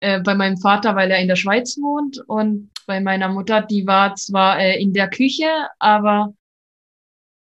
Äh, 0.00 0.20
bei 0.20 0.34
meinem 0.34 0.58
Vater, 0.58 0.94
weil 0.94 1.10
er 1.10 1.20
in 1.20 1.26
der 1.26 1.36
Schweiz 1.36 1.78
wohnt 1.78 2.18
und 2.28 2.70
bei 2.86 3.00
meiner 3.00 3.30
Mutter, 3.30 3.62
die 3.62 3.86
war 3.86 4.14
zwar 4.14 4.60
äh, 4.60 4.78
in 4.78 4.92
der 4.92 5.08
Küche, 5.08 5.48
aber 5.78 6.34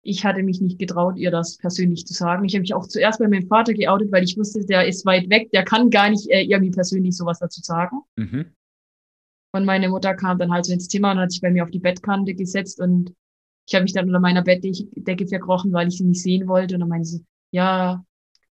ich 0.04 0.26
hatte 0.26 0.44
mich 0.44 0.62
nicht 0.62 0.80
getraut, 0.80 1.18
ihr 1.18 1.32
das 1.32 1.58
persönlich 1.58 2.06
zu 2.06 2.14
sagen. 2.14 2.46
Ich 2.46 2.54
habe 2.54 2.62
mich 2.62 2.74
auch 2.74 2.88
zuerst 2.88 3.20
bei 3.20 3.28
meinem 3.28 3.48
Vater 3.48 3.74
geoutet, 3.74 4.12
weil 4.12 4.24
ich 4.24 4.38
wusste, 4.38 4.66
der 4.66 4.88
ist 4.88 5.06
weit 5.06 5.30
weg, 5.30 5.52
der 5.52 5.64
kann 5.64 5.90
gar 5.90 6.10
nicht 6.10 6.30
äh, 6.30 6.42
irgendwie 6.42 6.72
persönlich 6.72 7.16
sowas 7.16 7.40
dazu 7.40 7.62
sagen. 7.62 8.02
Mhm. 8.16 8.46
Und 9.54 9.66
meine 9.66 9.90
Mutter 9.90 10.16
kam 10.16 10.40
dann 10.40 10.52
halt 10.52 10.66
so 10.66 10.74
ins 10.74 10.88
Zimmer 10.88 11.12
und 11.12 11.20
hat 11.20 11.32
sich 11.32 11.42
bei 11.42 11.52
mir 11.52 11.64
auf 11.64 11.72
die 11.72 11.80
Bettkante 11.80 12.34
gesetzt 12.34 12.80
und 12.80 13.14
ich 13.68 13.76
habe 13.76 13.84
mich 13.84 13.94
dann 13.94 14.08
unter 14.08 14.20
meiner 14.20 14.44
Bettdecke 14.44 15.28
verkrochen, 15.28 15.72
weil 15.72 15.88
ich 15.88 15.98
sie 15.98 16.04
nicht 16.04 16.22
sehen 16.22 16.48
wollte. 16.48 16.76
Und 16.76 16.82
dann 16.82 16.90
meinte 16.90 17.08
sie, 17.08 17.26
ja, 17.52 18.04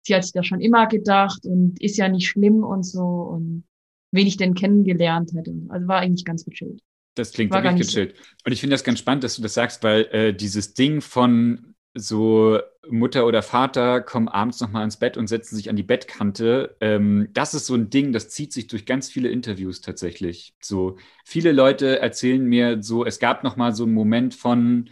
sie 0.03 0.15
hat 0.15 0.25
sich 0.25 0.33
das 0.33 0.47
schon 0.47 0.61
immer 0.61 0.87
gedacht 0.87 1.47
und 1.47 1.81
ist 1.81 1.97
ja 1.99 2.09
nicht 2.09 2.27
schlimm 2.27 2.65
und 2.65 2.85
so 2.85 3.03
und 3.03 3.65
wen 4.13 4.27
ich 4.27 4.37
denn 4.37 4.55
kennengelernt 4.55 5.33
hätte. 5.35 5.55
Also 5.69 5.87
war 5.89 6.01
eigentlich 6.01 6.25
ganz 6.25 6.45
gechillt. 6.45 6.81
Das 7.15 7.33
klingt 7.33 7.53
War 7.53 7.63
wirklich 7.63 7.87
so. 7.87 8.01
gechillt. 8.01 8.17
Und 8.45 8.53
ich 8.53 8.61
finde 8.61 8.75
das 8.75 8.85
ganz 8.85 8.99
spannend, 8.99 9.25
dass 9.25 9.37
du 9.37 9.43
das 9.43 9.55
sagst, 9.55 9.83
weil 9.83 10.03
äh, 10.13 10.35
dieses 10.35 10.75
Ding 10.75 11.01
von 11.01 11.75
so 11.95 12.59
Mutter 12.91 13.25
oder 13.25 13.43
Vater 13.43 14.01
kommen 14.01 14.29
abends 14.29 14.61
nochmal 14.61 14.85
ins 14.85 14.99
Bett 14.99 15.17
und 15.17 15.29
setzen 15.29 15.57
sich 15.57 15.71
an 15.71 15.77
die 15.77 15.85
Bettkante. 15.85 16.77
Ähm, 16.81 17.29
das 17.33 17.55
ist 17.55 17.67
so 17.67 17.75
ein 17.75 17.89
Ding, 17.89 18.13
das 18.13 18.31
zieht 18.31 18.53
sich 18.53 18.67
durch 18.67 18.85
ganz 18.85 19.09
viele 19.09 19.29
Interviews 19.29 19.81
tatsächlich. 19.81 20.55
So 20.61 20.97
viele 21.25 21.53
Leute 21.53 22.01
erzählen 22.01 22.45
mir 22.45 22.83
so, 22.83 23.05
es 23.05 23.21
gab 23.21 23.45
nochmal 23.45 23.75
so 23.75 23.85
einen 23.85 23.95
Moment 23.95 24.35
von, 24.35 24.91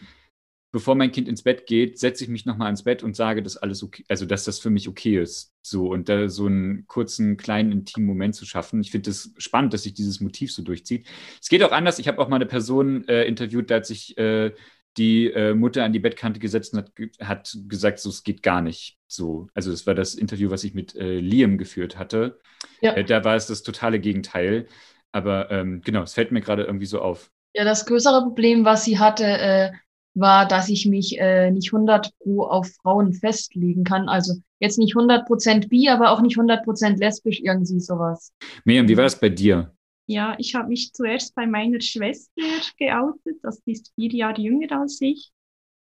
bevor 0.72 0.94
mein 0.94 1.12
Kind 1.12 1.28
ins 1.28 1.42
Bett 1.42 1.66
geht, 1.66 1.98
setze 1.98 2.24
ich 2.24 2.30
mich 2.30 2.46
nochmal 2.46 2.70
ins 2.70 2.82
Bett 2.82 3.02
und 3.02 3.14
sage, 3.14 3.42
dass 3.42 3.58
alles 3.58 3.82
okay, 3.82 4.04
also 4.08 4.24
dass 4.24 4.44
das 4.44 4.58
für 4.58 4.70
mich 4.70 4.88
okay 4.88 5.20
ist. 5.20 5.52
So 5.60 5.88
und 5.88 6.08
da 6.08 6.28
so 6.28 6.46
einen 6.46 6.86
kurzen, 6.86 7.36
kleinen, 7.36 7.70
intimen 7.70 8.06
Moment 8.06 8.34
zu 8.34 8.46
schaffen. 8.46 8.80
Ich 8.80 8.90
finde 8.90 9.10
es 9.10 9.34
das 9.34 9.42
spannend, 9.42 9.74
dass 9.74 9.82
sich 9.82 9.94
dieses 9.94 10.20
Motiv 10.20 10.52
so 10.52 10.62
durchzieht. 10.62 11.06
Es 11.40 11.48
geht 11.48 11.62
auch 11.62 11.72
anders. 11.72 11.98
Ich 11.98 12.08
habe 12.08 12.20
auch 12.20 12.28
mal 12.28 12.36
eine 12.36 12.46
Person 12.46 13.06
äh, 13.06 13.24
interviewt, 13.24 13.70
da 13.70 13.76
hat 13.76 13.86
sich 13.86 14.16
äh, 14.16 14.52
die 14.96 15.30
äh, 15.30 15.54
Mutter 15.54 15.84
an 15.84 15.92
die 15.92 15.98
Bettkante 15.98 16.40
gesetzt 16.40 16.74
und 16.74 16.80
hat, 16.80 16.92
hat 17.20 17.56
gesagt, 17.68 17.98
so 17.98 18.08
es 18.08 18.24
geht 18.24 18.42
gar 18.42 18.62
nicht. 18.62 18.98
So, 19.06 19.48
also 19.54 19.70
das 19.70 19.86
war 19.86 19.94
das 19.94 20.14
Interview, 20.14 20.50
was 20.50 20.64
ich 20.64 20.74
mit 20.74 20.94
äh, 20.96 21.18
Liam 21.20 21.58
geführt 21.58 21.98
hatte. 21.98 22.40
Ja. 22.80 22.94
Äh, 22.94 23.04
da 23.04 23.24
war 23.24 23.36
es 23.36 23.46
das 23.46 23.62
totale 23.62 24.00
Gegenteil. 24.00 24.66
Aber 25.12 25.50
ähm, 25.50 25.82
genau, 25.84 26.02
es 26.02 26.14
fällt 26.14 26.32
mir 26.32 26.40
gerade 26.40 26.64
irgendwie 26.64 26.86
so 26.86 27.00
auf. 27.00 27.30
Ja, 27.54 27.64
das 27.64 27.84
größere 27.84 28.22
Problem, 28.22 28.64
was 28.64 28.84
sie 28.84 28.98
hatte, 28.98 29.24
äh, 29.24 29.70
war, 30.14 30.46
dass 30.46 30.68
ich 30.68 30.86
mich 30.86 31.18
äh, 31.18 31.50
nicht 31.50 31.72
100 31.72 32.16
pro 32.18 32.44
auf 32.44 32.68
Frauen 32.82 33.12
festlegen 33.12 33.84
kann. 33.84 34.08
Also 34.08 34.34
jetzt 34.60 34.78
nicht 34.78 34.96
100 34.96 35.26
Prozent 35.26 35.68
bi, 35.68 35.88
aber 35.88 36.10
auch 36.10 36.20
nicht 36.20 36.36
100 36.36 36.64
Prozent 36.64 36.98
lesbisch, 36.98 37.40
irgendwie 37.40 37.80
sowas. 37.80 38.32
Miriam, 38.64 38.88
wie 38.88 38.96
war 38.96 39.04
das 39.04 39.18
bei 39.18 39.28
dir? 39.28 39.74
Ja, 40.06 40.34
ich 40.38 40.54
habe 40.54 40.68
mich 40.68 40.92
zuerst 40.92 41.34
bei 41.34 41.46
meiner 41.46 41.80
Schwester 41.80 42.42
geoutet, 42.78 43.38
das 43.42 43.62
ist 43.66 43.92
vier 43.94 44.10
Jahre 44.10 44.40
jünger 44.40 44.80
als 44.80 45.00
ich. 45.00 45.32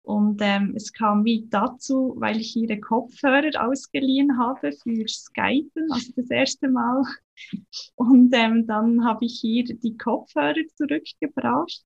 Und 0.01 0.39
ähm, 0.41 0.73
es 0.73 0.93
kam 0.93 1.25
wie 1.25 1.47
dazu, 1.49 2.15
weil 2.17 2.39
ich 2.39 2.55
ihre 2.55 2.79
Kopfhörer 2.79 3.51
ausgeliehen 3.67 4.39
habe 4.39 4.71
für 4.71 5.05
Skypen, 5.05 5.91
also 5.91 6.13
das 6.15 6.29
erste 6.29 6.69
Mal. 6.69 7.03
Und 7.95 8.33
ähm, 8.33 8.65
dann 8.65 9.03
habe 9.03 9.25
ich 9.25 9.43
ihr 9.43 9.65
die 9.65 9.97
Kopfhörer 9.97 10.63
zurückgebracht. 10.75 11.83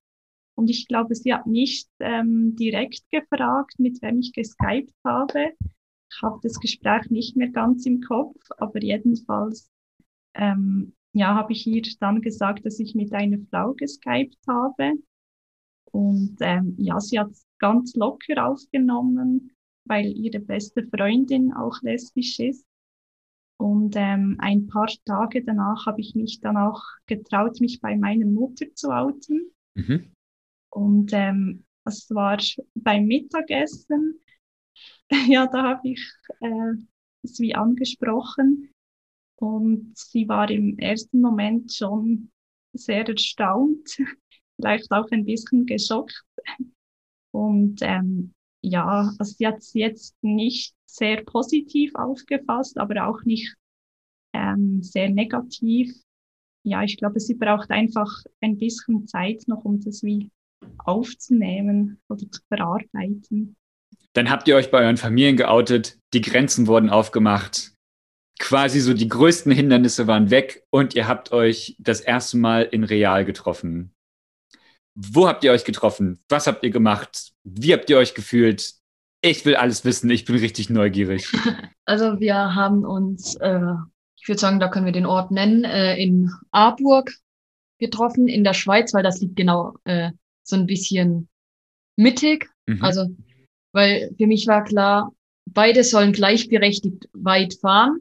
Und 0.54 0.68
ich 0.68 0.86
glaube, 0.86 1.14
sie 1.14 1.32
hat 1.32 1.46
nicht 1.46 1.88
ähm, 2.00 2.54
direkt 2.56 3.08
gefragt, 3.10 3.78
mit 3.78 4.00
wem 4.02 4.20
ich 4.20 4.32
geskypt 4.32 4.94
habe. 5.04 5.52
Ich 6.10 6.22
habe 6.22 6.38
das 6.42 6.60
Gespräch 6.60 7.10
nicht 7.10 7.36
mehr 7.36 7.48
ganz 7.48 7.86
im 7.86 8.00
Kopf, 8.00 8.36
aber 8.58 8.82
jedenfalls 8.82 9.70
ähm, 10.34 10.94
ja, 11.12 11.34
habe 11.34 11.52
ich 11.52 11.66
ihr 11.66 11.82
dann 12.00 12.22
gesagt, 12.22 12.64
dass 12.64 12.78
ich 12.80 12.94
mit 12.94 13.12
einer 13.12 13.38
Frau 13.50 13.74
geskypt 13.74 14.38
habe. 14.48 14.94
Und 15.90 16.36
ähm, 16.40 16.74
ja, 16.78 16.98
sie 17.00 17.18
hat 17.18 17.30
es 17.30 17.46
ganz 17.58 17.94
locker 17.94 18.46
aufgenommen, 18.46 19.52
weil 19.84 20.06
ihre 20.06 20.40
beste 20.40 20.86
Freundin 20.88 21.52
auch 21.52 21.80
lesbisch 21.82 22.38
ist. 22.38 22.66
Und 23.58 23.94
ähm, 23.96 24.36
ein 24.38 24.66
paar 24.66 24.88
Tage 25.04 25.44
danach 25.44 25.86
habe 25.86 26.00
ich 26.00 26.14
mich 26.14 26.40
dann 26.40 26.56
auch 26.56 26.82
getraut, 27.06 27.60
mich 27.60 27.80
bei 27.80 27.96
meiner 27.96 28.26
Mutter 28.26 28.66
zu 28.74 28.90
outen. 28.90 29.52
Mhm. 29.74 30.12
Und 30.72 31.10
ähm, 31.12 31.64
es 31.84 32.08
war 32.10 32.38
beim 32.74 33.06
Mittagessen. 33.06 34.20
ja, 35.28 35.46
da 35.46 35.62
habe 35.62 35.88
ich 35.90 36.02
äh, 36.40 36.72
es 37.22 37.38
wie 37.40 37.54
angesprochen. 37.54 38.72
Und 39.36 39.92
sie 39.96 40.28
war 40.28 40.50
im 40.50 40.78
ersten 40.78 41.20
Moment 41.20 41.72
schon 41.72 42.30
sehr 42.72 43.06
erstaunt, 43.06 43.98
vielleicht 44.56 44.90
auch 44.92 45.10
ein 45.10 45.24
bisschen 45.24 45.66
geschockt. 45.66 46.24
Und 47.32 47.80
ähm, 47.82 48.32
ja, 48.62 49.12
also 49.18 49.34
sie 49.36 49.46
hat 49.46 49.58
es 49.58 49.74
jetzt 49.74 50.16
nicht 50.22 50.74
sehr 50.86 51.24
positiv 51.24 51.94
aufgefasst, 51.94 52.78
aber 52.78 53.08
auch 53.08 53.22
nicht 53.24 53.54
ähm, 54.32 54.82
sehr 54.82 55.10
negativ. 55.10 55.92
Ja, 56.64 56.82
ich 56.82 56.96
glaube, 56.96 57.20
sie 57.20 57.34
braucht 57.34 57.70
einfach 57.70 58.08
ein 58.40 58.56
bisschen 58.58 59.06
Zeit 59.06 59.42
noch, 59.48 59.64
um 59.64 59.80
das 59.80 60.02
wie 60.02 60.30
aufzunehmen 60.78 62.00
oder 62.08 62.30
zu 62.30 62.40
verarbeiten. 62.48 63.56
Dann 64.14 64.30
habt 64.30 64.46
ihr 64.48 64.56
euch 64.56 64.70
bei 64.70 64.82
euren 64.82 64.96
Familien 64.96 65.36
geoutet, 65.36 65.98
die 66.12 66.20
Grenzen 66.20 66.66
wurden 66.66 66.90
aufgemacht 66.90 67.72
quasi 68.42 68.80
so 68.80 68.92
die 68.92 69.08
größten 69.08 69.52
Hindernisse 69.52 70.08
waren 70.08 70.30
weg 70.30 70.64
und 70.70 70.96
ihr 70.96 71.06
habt 71.06 71.30
euch 71.30 71.76
das 71.78 72.00
erste 72.00 72.36
Mal 72.36 72.62
in 72.62 72.82
Real 72.82 73.24
getroffen. 73.24 73.94
Wo 74.96 75.28
habt 75.28 75.44
ihr 75.44 75.52
euch 75.52 75.64
getroffen? 75.64 76.20
Was 76.28 76.48
habt 76.48 76.64
ihr 76.64 76.70
gemacht? 76.70 77.32
Wie 77.44 77.72
habt 77.72 77.88
ihr 77.88 77.98
euch 77.98 78.14
gefühlt? 78.14 78.74
Ich 79.20 79.44
will 79.46 79.54
alles 79.54 79.84
wissen. 79.84 80.10
Ich 80.10 80.24
bin 80.24 80.36
richtig 80.36 80.68
neugierig. 80.70 81.30
Also 81.84 82.20
wir 82.20 82.36
haben 82.36 82.84
uns, 82.84 83.34
äh, 83.40 83.74
ich 84.16 84.28
würde 84.28 84.38
sagen, 84.38 84.60
da 84.60 84.68
können 84.68 84.86
wir 84.86 84.92
den 84.92 85.04
Ort 85.04 85.32
nennen, 85.32 85.64
äh, 85.64 85.96
in 85.96 86.30
Aarburg 86.52 87.12
getroffen 87.80 88.28
in 88.28 88.44
der 88.44 88.54
Schweiz, 88.54 88.94
weil 88.94 89.02
das 89.02 89.20
liegt 89.20 89.34
genau 89.34 89.74
äh, 89.82 90.12
so 90.42 90.56
ein 90.56 90.66
bisschen 90.66 91.28
mittig. 91.96 92.48
Mhm. 92.66 92.82
Also, 92.82 93.06
weil 93.72 94.14
für 94.16 94.26
mich 94.26 94.46
war 94.46 94.64
klar, 94.64 95.12
beide 95.46 95.84
sollen 95.84 96.12
gleichberechtigt 96.12 97.08
weit 97.12 97.54
fahren. 97.54 97.98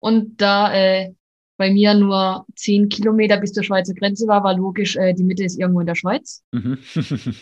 Und 0.00 0.40
da 0.40 0.72
äh, 0.74 1.14
bei 1.56 1.72
mir 1.72 1.94
nur 1.94 2.46
zehn 2.56 2.88
Kilometer 2.88 3.38
bis 3.38 3.52
zur 3.52 3.62
Schweizer 3.62 3.94
Grenze 3.94 4.26
war, 4.26 4.42
war 4.44 4.56
logisch, 4.56 4.96
äh, 4.96 5.14
die 5.14 5.24
Mitte 5.24 5.44
ist 5.44 5.58
irgendwo 5.58 5.80
in 5.80 5.86
der 5.86 5.94
Schweiz. 5.94 6.44
Mhm. 6.52 6.78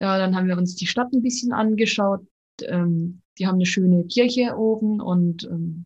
ja, 0.00 0.18
dann 0.18 0.34
haben 0.34 0.48
wir 0.48 0.56
uns 0.56 0.74
die 0.76 0.86
Stadt 0.86 1.12
ein 1.12 1.22
bisschen 1.22 1.52
angeschaut. 1.52 2.26
Ähm, 2.62 3.22
die 3.38 3.46
haben 3.46 3.56
eine 3.56 3.66
schöne 3.66 4.06
Kirche 4.06 4.56
oben 4.56 5.00
und 5.00 5.44
ähm, 5.44 5.84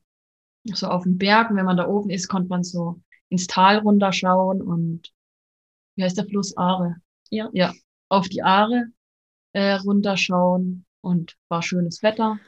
so 0.65 0.87
auf 0.87 1.03
dem 1.03 1.19
Berg. 1.19 1.51
Und 1.51 1.57
wenn 1.57 1.67
man 1.67 1.77
da 1.77 1.89
oben 1.89 2.11
ist, 2.11 2.29
konnte 2.29 2.49
man 2.49 2.63
so 2.63 3.01
ins 3.29 3.47
Tal 3.47 3.79
runterschauen 3.79 4.63
und 4.63 5.13
wie 5.97 6.05
heißt 6.05 6.17
der 6.17 6.27
Fluss 6.27 6.57
Aare? 6.57 6.97
Ja. 7.31 7.49
Ja, 7.53 7.73
auf 8.09 8.29
die 8.29 8.43
Aare 8.43 8.87
äh, 9.53 9.75
runterschauen 9.75 10.85
und 11.01 11.37
war 11.49 11.63
schönes 11.63 12.03
Wetter. 12.03 12.39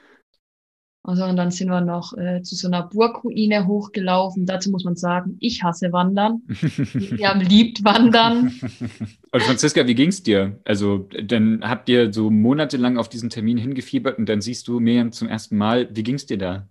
Also 1.05 1.25
und 1.25 1.37
dann 1.37 1.51
sind 1.51 1.69
wir 1.69 1.81
noch 1.81 2.17
äh, 2.17 2.43
zu 2.43 2.55
so 2.55 2.69
einer 2.69 2.87
Burgruine 2.87 3.67
hochgelaufen. 3.67 4.47
Dazu 4.47 4.71
muss 4.71 4.85
man 4.85 4.95
sagen, 4.95 5.37
ich 5.41 5.65
hasse 5.65 5.93
Wandern. 5.93 6.43
Wir 6.47 7.29
haben 7.29 7.41
liebt 7.41 7.83
Wandern. 7.83 8.53
Und 9.33 9.43
Franziska, 9.43 9.87
wie 9.89 9.97
ging's 9.97 10.23
dir? 10.23 10.61
Also 10.65 11.09
dann 11.25 11.69
habt 11.69 11.89
ihr 11.89 12.13
so 12.13 12.31
monatelang 12.31 12.99
auf 12.99 13.09
diesen 13.09 13.31
Termin 13.31 13.57
hingefiebert 13.57 14.19
und 14.19 14.29
dann 14.29 14.43
siehst 14.43 14.69
du 14.69 14.79
Miriam 14.79 15.11
zum 15.11 15.27
ersten 15.27 15.57
Mal. 15.57 15.89
Wie 15.91 16.03
ging's 16.03 16.27
dir 16.27 16.39
da? 16.39 16.69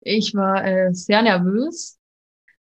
Ich 0.00 0.34
war 0.34 0.64
äh, 0.64 0.94
sehr 0.94 1.22
nervös. 1.22 1.98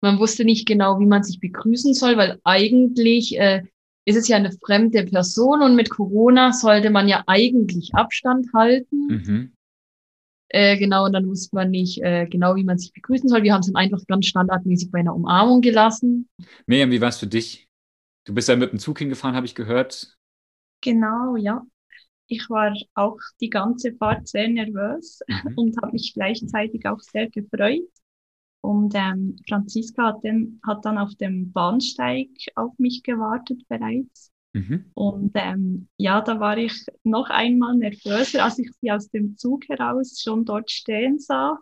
Man 0.00 0.18
wusste 0.18 0.44
nicht 0.44 0.66
genau, 0.66 0.98
wie 0.98 1.06
man 1.06 1.22
sich 1.22 1.40
begrüßen 1.40 1.92
soll, 1.94 2.16
weil 2.16 2.40
eigentlich 2.42 3.38
äh, 3.38 3.62
ist 4.06 4.16
es 4.16 4.28
ja 4.28 4.36
eine 4.36 4.52
fremde 4.64 5.04
Person 5.04 5.62
und 5.62 5.74
mit 5.74 5.90
Corona 5.90 6.52
sollte 6.52 6.90
man 6.90 7.08
ja 7.08 7.24
eigentlich 7.26 7.94
Abstand 7.94 8.46
halten. 8.54 9.06
Mhm. 9.08 9.52
Äh, 10.48 10.78
genau, 10.78 11.06
und 11.06 11.12
dann 11.12 11.26
wusste 11.26 11.56
man 11.56 11.70
nicht 11.70 12.00
äh, 12.02 12.26
genau, 12.26 12.54
wie 12.54 12.62
man 12.62 12.78
sich 12.78 12.92
begrüßen 12.92 13.28
soll. 13.28 13.42
Wir 13.42 13.52
haben 13.52 13.60
es 13.60 13.66
dann 13.66 13.74
einfach 13.74 14.00
ganz 14.06 14.26
standardmäßig 14.26 14.92
bei 14.92 15.00
einer 15.00 15.14
Umarmung 15.14 15.60
gelassen. 15.60 16.28
Miriam, 16.66 16.92
wie 16.92 17.00
war 17.00 17.08
es 17.08 17.18
für 17.18 17.26
dich? 17.26 17.66
Du 18.24 18.32
bist 18.32 18.48
ja 18.48 18.54
mit 18.54 18.70
dem 18.70 18.78
Zug 18.78 18.98
hingefahren, 19.00 19.34
habe 19.34 19.46
ich 19.46 19.56
gehört. 19.56 20.16
Genau, 20.82 21.36
ja. 21.36 21.62
Ich 22.28 22.48
war 22.48 22.74
auch 22.94 23.18
die 23.40 23.50
ganze 23.50 23.92
Fahrt 23.94 24.28
sehr 24.28 24.48
nervös 24.48 25.20
mhm. 25.26 25.52
und 25.56 25.76
habe 25.82 25.92
mich 25.92 26.14
gleichzeitig 26.14 26.86
auch 26.86 27.00
sehr 27.00 27.28
gefreut. 27.28 27.82
Und 28.66 28.94
ähm, 28.96 29.36
Franziska 29.48 30.08
hat, 30.08 30.24
den, 30.24 30.60
hat 30.66 30.84
dann 30.84 30.98
auf 30.98 31.14
dem 31.14 31.52
Bahnsteig 31.52 32.30
auf 32.56 32.76
mich 32.78 33.04
gewartet 33.04 33.62
bereits. 33.68 34.32
Mhm. 34.54 34.86
Und 34.92 35.30
ähm, 35.36 35.86
ja, 35.98 36.20
da 36.20 36.40
war 36.40 36.58
ich 36.58 36.84
noch 37.04 37.30
einmal 37.30 37.76
nervöser, 37.76 38.42
als 38.42 38.58
ich 38.58 38.72
sie 38.80 38.90
aus 38.90 39.08
dem 39.10 39.36
Zug 39.36 39.68
heraus 39.68 40.20
schon 40.20 40.44
dort 40.44 40.68
stehen 40.68 41.20
sah. 41.20 41.60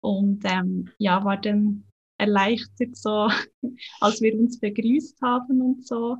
Und 0.00 0.42
ähm, 0.44 0.90
ja, 0.98 1.24
war 1.24 1.40
dann 1.40 1.84
erleichtert, 2.18 2.96
so 2.96 3.30
als 4.02 4.20
wir 4.20 4.38
uns 4.38 4.60
begrüßt 4.60 5.22
haben 5.22 5.62
und 5.62 5.86
so. 5.86 6.18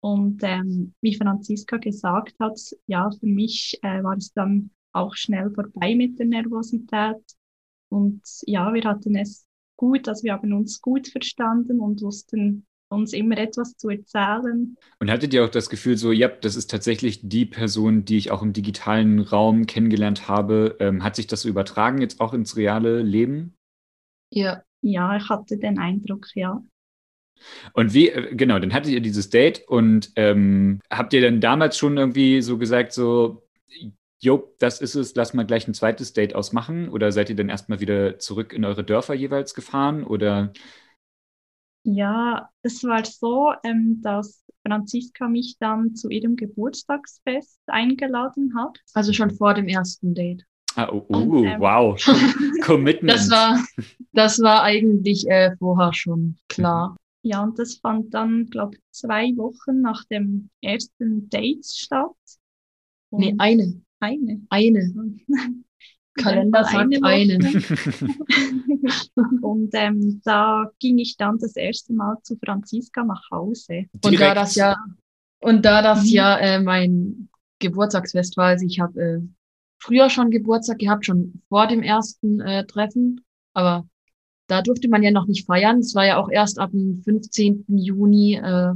Und 0.00 0.42
ähm, 0.42 0.92
wie 1.00 1.14
Franziska 1.14 1.78
gesagt 1.78 2.34
hat, 2.38 2.60
ja, 2.86 3.10
für 3.10 3.26
mich 3.26 3.78
äh, 3.80 4.02
war 4.02 4.18
es 4.18 4.30
dann 4.34 4.72
auch 4.92 5.14
schnell 5.14 5.50
vorbei 5.52 5.94
mit 5.94 6.18
der 6.18 6.26
Nervosität. 6.26 7.37
Und 7.90 8.22
ja, 8.46 8.72
wir 8.72 8.84
hatten 8.84 9.16
es 9.16 9.46
gut, 9.76 10.08
also 10.08 10.24
wir 10.24 10.32
haben 10.32 10.52
uns 10.52 10.80
gut 10.80 11.08
verstanden 11.08 11.80
und 11.80 12.02
wussten 12.02 12.66
uns 12.90 13.12
immer 13.12 13.36
etwas 13.36 13.76
zu 13.76 13.90
erzählen. 13.90 14.76
Und 14.98 15.10
hattet 15.10 15.34
ihr 15.34 15.44
auch 15.44 15.50
das 15.50 15.68
Gefühl, 15.68 15.96
so, 15.96 16.10
ja, 16.12 16.28
das 16.28 16.56
ist 16.56 16.70
tatsächlich 16.70 17.20
die 17.22 17.46
Person, 17.46 18.04
die 18.04 18.16
ich 18.16 18.30
auch 18.30 18.42
im 18.42 18.52
digitalen 18.52 19.20
Raum 19.20 19.66
kennengelernt 19.66 20.28
habe? 20.28 20.76
Ähm, 20.80 21.04
hat 21.04 21.16
sich 21.16 21.26
das 21.26 21.42
so 21.42 21.48
übertragen 21.48 22.00
jetzt 22.00 22.20
auch 22.20 22.32
ins 22.32 22.56
reale 22.56 23.02
Leben? 23.02 23.54
Ja, 24.30 24.62
ja, 24.80 25.16
ich 25.16 25.28
hatte 25.28 25.58
den 25.58 25.78
Eindruck, 25.78 26.28
ja. 26.34 26.62
Und 27.72 27.94
wie, 27.94 28.08
äh, 28.08 28.34
genau, 28.34 28.58
dann 28.58 28.72
hattet 28.72 28.92
ihr 28.92 29.00
dieses 29.00 29.30
Date 29.30 29.64
und 29.68 30.10
ähm, 30.16 30.80
habt 30.90 31.12
ihr 31.12 31.20
dann 31.20 31.40
damals 31.40 31.76
schon 31.76 31.96
irgendwie 31.96 32.42
so 32.42 32.58
gesagt, 32.58 32.92
so, 32.92 33.42
jo, 34.20 34.54
das 34.58 34.80
ist 34.80 34.94
es, 34.94 35.14
lass 35.14 35.34
mal 35.34 35.46
gleich 35.46 35.68
ein 35.68 35.74
zweites 35.74 36.12
Date 36.12 36.34
ausmachen? 36.34 36.88
Oder 36.88 37.12
seid 37.12 37.30
ihr 37.30 37.36
dann 37.36 37.48
erstmal 37.48 37.80
wieder 37.80 38.18
zurück 38.18 38.52
in 38.52 38.64
eure 38.64 38.84
Dörfer 38.84 39.14
jeweils 39.14 39.54
gefahren? 39.54 40.04
Oder 40.04 40.52
Ja, 41.84 42.48
es 42.62 42.82
war 42.84 43.04
so, 43.04 43.52
ähm, 43.64 44.00
dass 44.02 44.44
Franziska 44.66 45.28
mich 45.28 45.56
dann 45.58 45.94
zu 45.94 46.10
ihrem 46.10 46.36
Geburtstagsfest 46.36 47.60
eingeladen 47.66 48.54
hat. 48.56 48.78
Also 48.94 49.12
schon 49.12 49.30
vor 49.30 49.54
dem 49.54 49.68
ersten 49.68 50.14
Date. 50.14 50.44
ah, 50.74 50.88
oh, 50.90 51.04
Und, 51.08 51.28
uh, 51.28 51.44
ähm, 51.44 51.60
wow, 51.60 52.00
Commitment. 52.64 53.14
Das 53.18 53.30
war, 53.30 53.64
das 54.12 54.40
war 54.40 54.62
eigentlich 54.62 55.28
äh, 55.28 55.56
vorher 55.58 55.92
schon 55.94 56.36
klar. 56.48 56.96
Ja, 57.22 57.42
und 57.42 57.58
das 57.58 57.76
fand 57.76 58.14
dann, 58.14 58.46
glaube 58.46 58.76
ich, 58.76 58.82
zwei 58.90 59.36
Wochen 59.36 59.80
nach 59.80 60.04
dem 60.04 60.50
ersten 60.60 61.28
Date 61.28 61.66
statt. 61.66 62.10
Und 63.10 63.20
Nee, 63.20 63.34
eine. 63.38 63.80
Eine. 64.00 64.40
Eine. 64.50 64.92
Kalender 66.16 66.64
sagt 66.64 66.90
Woche. 66.96 67.04
eine. 67.04 67.38
Und 69.42 69.70
ähm, 69.74 70.20
da 70.24 70.70
ging 70.80 70.98
ich 70.98 71.16
dann 71.16 71.38
das 71.38 71.54
erste 71.56 71.92
Mal 71.92 72.16
zu 72.22 72.36
Franziska 72.44 73.04
nach 73.04 73.22
Hause. 73.30 73.84
Und 74.02 74.04
da 74.04 74.10
Direkt. 74.10 74.36
das 74.36 74.54
ja, 74.56 74.76
und 75.40 75.64
da 75.64 75.82
das 75.82 76.02
Mhm. 76.04 76.08
ja 76.10 76.36
äh, 76.38 76.60
mein 76.60 77.28
Geburtstagsfest 77.60 78.36
war, 78.36 78.46
also 78.46 78.66
ich 78.66 78.80
habe 78.80 79.00
äh, 79.00 79.20
früher 79.78 80.10
schon 80.10 80.30
Geburtstag 80.30 80.78
gehabt, 80.78 81.06
schon 81.06 81.42
vor 81.48 81.66
dem 81.68 81.82
ersten 81.82 82.40
äh, 82.40 82.66
Treffen, 82.66 83.20
aber 83.54 83.86
da 84.48 84.62
durfte 84.62 84.88
man 84.88 85.02
ja 85.02 85.10
noch 85.12 85.26
nicht 85.26 85.46
feiern. 85.46 85.78
Es 85.78 85.94
war 85.94 86.06
ja 86.06 86.16
auch 86.16 86.30
erst 86.30 86.58
ab 86.58 86.70
dem 86.72 87.02
15. 87.04 87.64
Juni, 87.68 88.34
äh, 88.34 88.72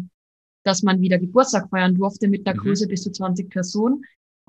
dass 0.65 0.83
man 0.83 1.01
wieder 1.01 1.19
Geburtstag 1.19 1.69
feiern 1.71 1.95
durfte 1.97 2.29
mit 2.29 2.47
einer 2.47 2.57
Mhm. 2.57 2.63
Größe 2.65 2.87
bis 2.87 3.03
zu 3.03 3.11
20 3.11 3.51
Personen. 3.51 4.03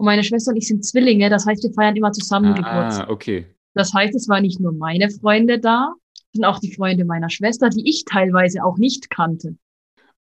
Und 0.04 0.08
meine 0.08 0.24
Schwester 0.26 0.52
und 0.52 0.58
ich 0.58 0.68
sind 0.68 0.86
Zwillinge, 0.86 1.30
das 1.30 1.46
heißt, 1.46 1.64
wir 1.64 1.72
feiern 1.72 1.96
immer 1.96 2.12
zusammen 2.12 2.56
Geburtstag. 2.56 3.08
Ah, 3.08 3.10
okay. 3.10 3.46
Das 3.74 3.94
heißt, 3.94 4.14
es 4.14 4.28
waren 4.28 4.42
nicht 4.42 4.60
nur 4.60 4.74
meine 4.74 5.10
Freunde 5.10 5.60
da, 5.60 5.94
sondern 6.34 6.52
auch 6.52 6.60
die 6.60 6.74
Freunde 6.74 7.06
meiner 7.06 7.30
Schwester, 7.30 7.70
die 7.70 7.90
ich 7.90 8.04
teilweise 8.04 8.66
auch 8.66 8.78
nicht 8.78 9.10
kannte. 9.10 9.56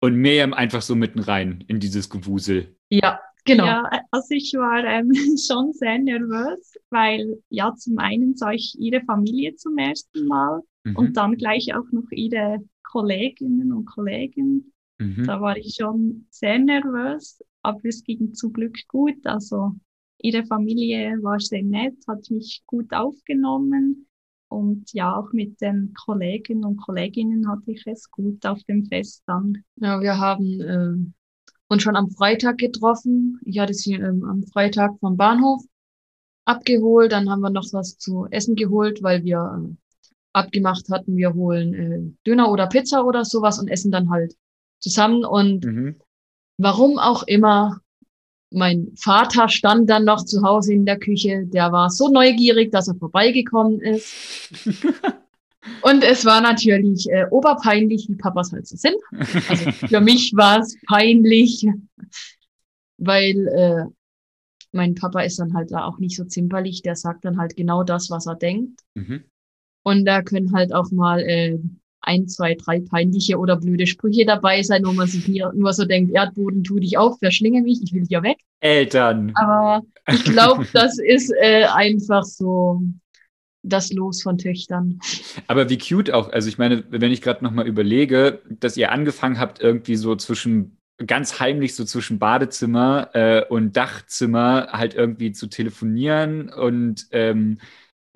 Und 0.00 0.14
Miriam 0.16 0.54
einfach 0.54 0.80
so 0.80 0.94
mitten 0.94 1.18
rein 1.18 1.62
in 1.68 1.78
dieses 1.78 2.08
Gewusel. 2.08 2.74
Ja, 2.88 3.20
genau. 3.44 3.66
Ja, 3.66 3.90
also 4.12 4.28
ich 4.30 4.54
war 4.54 4.82
ähm, 4.82 5.12
schon 5.46 5.74
sehr 5.74 5.98
nervös, 5.98 6.72
weil 6.88 7.38
ja, 7.50 7.74
zum 7.74 7.98
einen 7.98 8.34
sah 8.34 8.52
ich 8.52 8.76
ihre 8.78 9.02
Familie 9.02 9.56
zum 9.56 9.76
ersten 9.76 10.26
Mal 10.26 10.62
Mhm. 10.86 10.96
und 10.96 11.16
dann 11.16 11.36
gleich 11.36 11.74
auch 11.74 11.90
noch 11.90 12.10
ihre 12.12 12.60
Kolleginnen 12.84 13.72
und 13.72 13.84
Kollegen. 13.86 14.72
Mhm. 14.98 15.24
Da 15.26 15.40
war 15.40 15.56
ich 15.56 15.76
schon 15.78 16.26
sehr 16.30 16.58
nervös, 16.58 17.42
aber 17.66 17.84
es 17.84 18.04
ging 18.04 18.32
zum 18.34 18.52
Glück 18.52 18.76
gut. 18.88 19.24
Also 19.24 19.72
ihre 20.18 20.44
Familie 20.44 21.18
war 21.22 21.40
sehr 21.40 21.62
nett, 21.62 21.96
hat 22.06 22.30
mich 22.30 22.62
gut 22.66 22.92
aufgenommen. 22.92 24.06
Und 24.48 24.92
ja, 24.92 25.16
auch 25.16 25.32
mit 25.32 25.60
den 25.60 25.92
Kollegen 26.04 26.64
und 26.64 26.76
Kolleginnen 26.76 27.48
hatte 27.50 27.72
ich 27.72 27.84
es 27.86 28.08
gut 28.10 28.46
auf 28.46 28.62
dem 28.64 28.84
Fest 28.86 29.24
dann. 29.26 29.64
Ja, 29.76 30.00
wir 30.00 30.18
haben 30.18 30.60
ähm, 30.60 31.14
uns 31.68 31.82
schon 31.82 31.96
am 31.96 32.10
Freitag 32.10 32.58
getroffen. 32.58 33.40
Ich 33.44 33.58
hatte 33.58 33.74
sie 33.74 33.94
ähm, 33.94 34.24
am 34.24 34.44
Freitag 34.44 34.92
vom 35.00 35.16
Bahnhof 35.16 35.64
abgeholt. 36.44 37.10
Dann 37.10 37.28
haben 37.28 37.40
wir 37.40 37.50
noch 37.50 37.66
was 37.72 37.98
zu 37.98 38.26
essen 38.30 38.54
geholt, 38.54 39.02
weil 39.02 39.24
wir 39.24 39.52
ähm, 39.56 39.78
abgemacht 40.32 40.88
hatten, 40.90 41.16
wir 41.16 41.34
holen 41.34 41.74
äh, 41.74 42.00
Döner 42.24 42.52
oder 42.52 42.68
Pizza 42.68 43.04
oder 43.04 43.24
sowas 43.24 43.58
und 43.58 43.68
essen 43.68 43.90
dann 43.90 44.10
halt 44.10 44.36
zusammen. 44.78 45.24
Und 45.24 45.64
Mhm. 45.64 45.96
Warum 46.58 46.98
auch 46.98 47.22
immer, 47.24 47.80
mein 48.50 48.92
Vater 48.96 49.48
stand 49.48 49.90
dann 49.90 50.04
noch 50.04 50.24
zu 50.24 50.42
Hause 50.42 50.72
in 50.72 50.86
der 50.86 50.98
Küche. 50.98 51.46
Der 51.46 51.72
war 51.72 51.90
so 51.90 52.08
neugierig, 52.08 52.72
dass 52.72 52.88
er 52.88 52.94
vorbeigekommen 52.94 53.80
ist. 53.80 54.14
Und 55.82 56.04
es 56.04 56.24
war 56.24 56.40
natürlich 56.40 57.10
äh, 57.10 57.26
oberpeinlich, 57.30 58.08
wie 58.08 58.14
Papas 58.14 58.52
halt 58.52 58.68
so 58.68 58.76
sind. 58.76 58.96
Also 59.48 59.72
für 59.72 60.00
mich 60.00 60.32
war 60.34 60.60
es 60.60 60.76
peinlich, 60.86 61.66
weil 62.98 63.48
äh, 63.48 63.84
mein 64.72 64.94
Papa 64.94 65.22
ist 65.22 65.40
dann 65.40 65.54
halt 65.54 65.72
da 65.72 65.84
auch 65.84 65.98
nicht 65.98 66.16
so 66.16 66.24
zimperlich. 66.24 66.82
Der 66.82 66.94
sagt 66.94 67.24
dann 67.24 67.38
halt 67.38 67.56
genau 67.56 67.82
das, 67.82 68.10
was 68.10 68.26
er 68.26 68.36
denkt. 68.36 68.80
Mhm. 68.94 69.24
Und 69.82 70.04
da 70.04 70.22
können 70.22 70.52
halt 70.52 70.72
auch 70.72 70.90
mal 70.92 71.20
äh, 71.20 71.58
ein, 72.06 72.28
zwei, 72.28 72.54
drei 72.54 72.80
peinliche 72.80 73.38
oder 73.38 73.56
blöde 73.56 73.86
Sprüche 73.86 74.24
dabei 74.24 74.62
sein, 74.62 74.82
wo 74.84 74.92
man 74.92 75.08
sich 75.08 75.28
nie- 75.28 75.44
nur 75.54 75.72
so 75.72 75.84
denkt, 75.84 76.12
Erdboden, 76.14 76.64
tu 76.64 76.78
dich 76.78 76.96
auf, 76.96 77.18
verschlinge 77.18 77.62
mich, 77.62 77.82
ich 77.82 77.92
will 77.92 78.04
hier 78.08 78.22
weg. 78.22 78.38
Eltern. 78.60 79.32
Aber 79.34 79.82
ich 80.10 80.24
glaube, 80.24 80.66
das 80.72 80.98
ist 80.98 81.32
äh, 81.40 81.64
einfach 81.64 82.24
so 82.24 82.80
das 83.62 83.92
Los 83.92 84.22
von 84.22 84.38
Töchtern. 84.38 85.00
Aber 85.48 85.68
wie 85.68 85.78
cute 85.78 86.12
auch. 86.12 86.30
Also 86.32 86.48
ich 86.48 86.56
meine, 86.56 86.84
wenn 86.88 87.10
ich 87.10 87.20
gerade 87.20 87.44
nochmal 87.44 87.66
überlege, 87.66 88.40
dass 88.48 88.76
ihr 88.76 88.92
angefangen 88.92 89.40
habt, 89.40 89.60
irgendwie 89.60 89.96
so 89.96 90.14
zwischen 90.14 90.78
ganz 91.04 91.40
heimlich 91.40 91.74
so 91.74 91.84
zwischen 91.84 92.18
Badezimmer 92.18 93.10
äh, 93.12 93.44
und 93.48 93.76
Dachzimmer 93.76 94.68
halt 94.70 94.94
irgendwie 94.94 95.32
zu 95.32 95.48
telefonieren 95.48 96.48
und 96.48 97.06
ähm, 97.10 97.58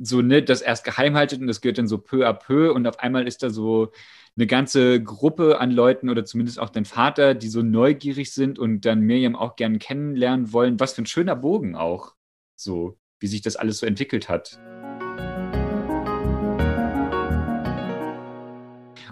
so 0.03 0.23
ne, 0.23 0.43
das 0.43 0.63
erst 0.63 0.85
geheim 0.85 1.15
haltet 1.15 1.41
und 1.41 1.47
das 1.47 1.61
geht 1.61 1.79
dann 1.79 1.87
so 1.87 1.99
peu 1.99 2.27
à 2.27 2.33
peu 2.33 2.73
und 2.73 2.87
auf 2.87 2.99
einmal 3.01 3.29
ist 3.29 3.43
da 3.43 3.51
so 3.51 3.93
eine 4.37 4.47
ganze 4.47 5.03
Gruppe 5.03 5.61
an 5.61 5.71
Leuten 5.71 6.09
oder 6.09 6.25
zumindest 6.25 6.59
auch 6.59 6.71
dein 6.71 6.87
Vater, 6.87 7.35
die 7.35 7.49
so 7.49 7.63
neugierig 7.63 8.33
sind 8.33 8.59
und 8.59 8.87
dann 8.87 9.01
Miriam 9.01 9.37
auch 9.37 9.57
gern 9.57 9.79
kennenlernen 9.79 10.53
wollen. 10.53 10.81
Was 10.81 10.95
für 10.95 11.03
ein 11.03 11.07
schöner 11.07 11.37
Bogen 11.37 11.77
auch, 11.77 12.15
so 12.57 12.99
wie 13.19 13.27
sich 13.27 13.43
das 13.43 13.57
alles 13.57 13.79
so 13.79 13.87
entwickelt 13.87 14.31
hat. 14.31 14.59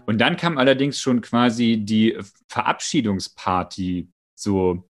Und 0.07 0.19
dann 0.23 0.39
kam 0.39 0.57
allerdings 0.57 0.99
schon 1.03 1.21
quasi 1.21 1.77
die 1.85 2.17
Verabschiedungsparty. 2.49 4.09
So. 4.35 4.89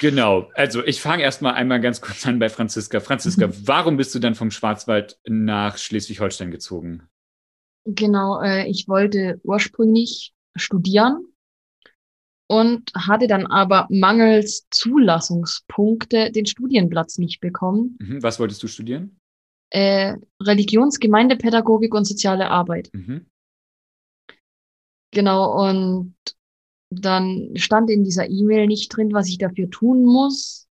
Genau. 0.00 0.50
Also 0.54 0.84
ich 0.84 1.00
fange 1.00 1.22
erstmal 1.22 1.54
einmal 1.54 1.80
ganz 1.80 2.00
kurz 2.00 2.26
an 2.26 2.38
bei 2.38 2.48
Franziska. 2.48 3.00
Franziska, 3.00 3.50
warum 3.64 3.96
bist 3.96 4.14
du 4.14 4.18
dann 4.18 4.34
vom 4.34 4.50
Schwarzwald 4.50 5.18
nach 5.26 5.78
Schleswig-Holstein 5.78 6.50
gezogen? 6.50 7.08
Genau, 7.84 8.40
äh, 8.42 8.68
ich 8.68 8.86
wollte 8.88 9.40
ursprünglich 9.44 10.34
studieren 10.56 11.24
und 12.48 12.92
hatte 12.94 13.26
dann 13.26 13.46
aber 13.46 13.86
mangels 13.90 14.66
Zulassungspunkte 14.70 16.32
den 16.32 16.46
Studienplatz 16.46 17.18
nicht 17.18 17.40
bekommen. 17.40 17.96
Mhm. 18.00 18.22
Was 18.22 18.40
wolltest 18.40 18.62
du 18.62 18.66
studieren? 18.66 19.20
Äh, 19.70 20.16
Religionsgemeindepädagogik 20.42 21.94
und 21.94 22.06
soziale 22.06 22.50
Arbeit. 22.50 22.90
Mhm. 22.92 23.26
Genau, 25.10 25.68
und 25.68 26.14
dann 26.90 27.50
stand 27.54 27.90
in 27.90 28.04
dieser 28.04 28.28
E-Mail 28.28 28.66
nicht 28.66 28.88
drin, 28.94 29.12
was 29.12 29.28
ich 29.28 29.38
dafür 29.38 29.68
tun 29.70 30.04
muss, 30.04 30.66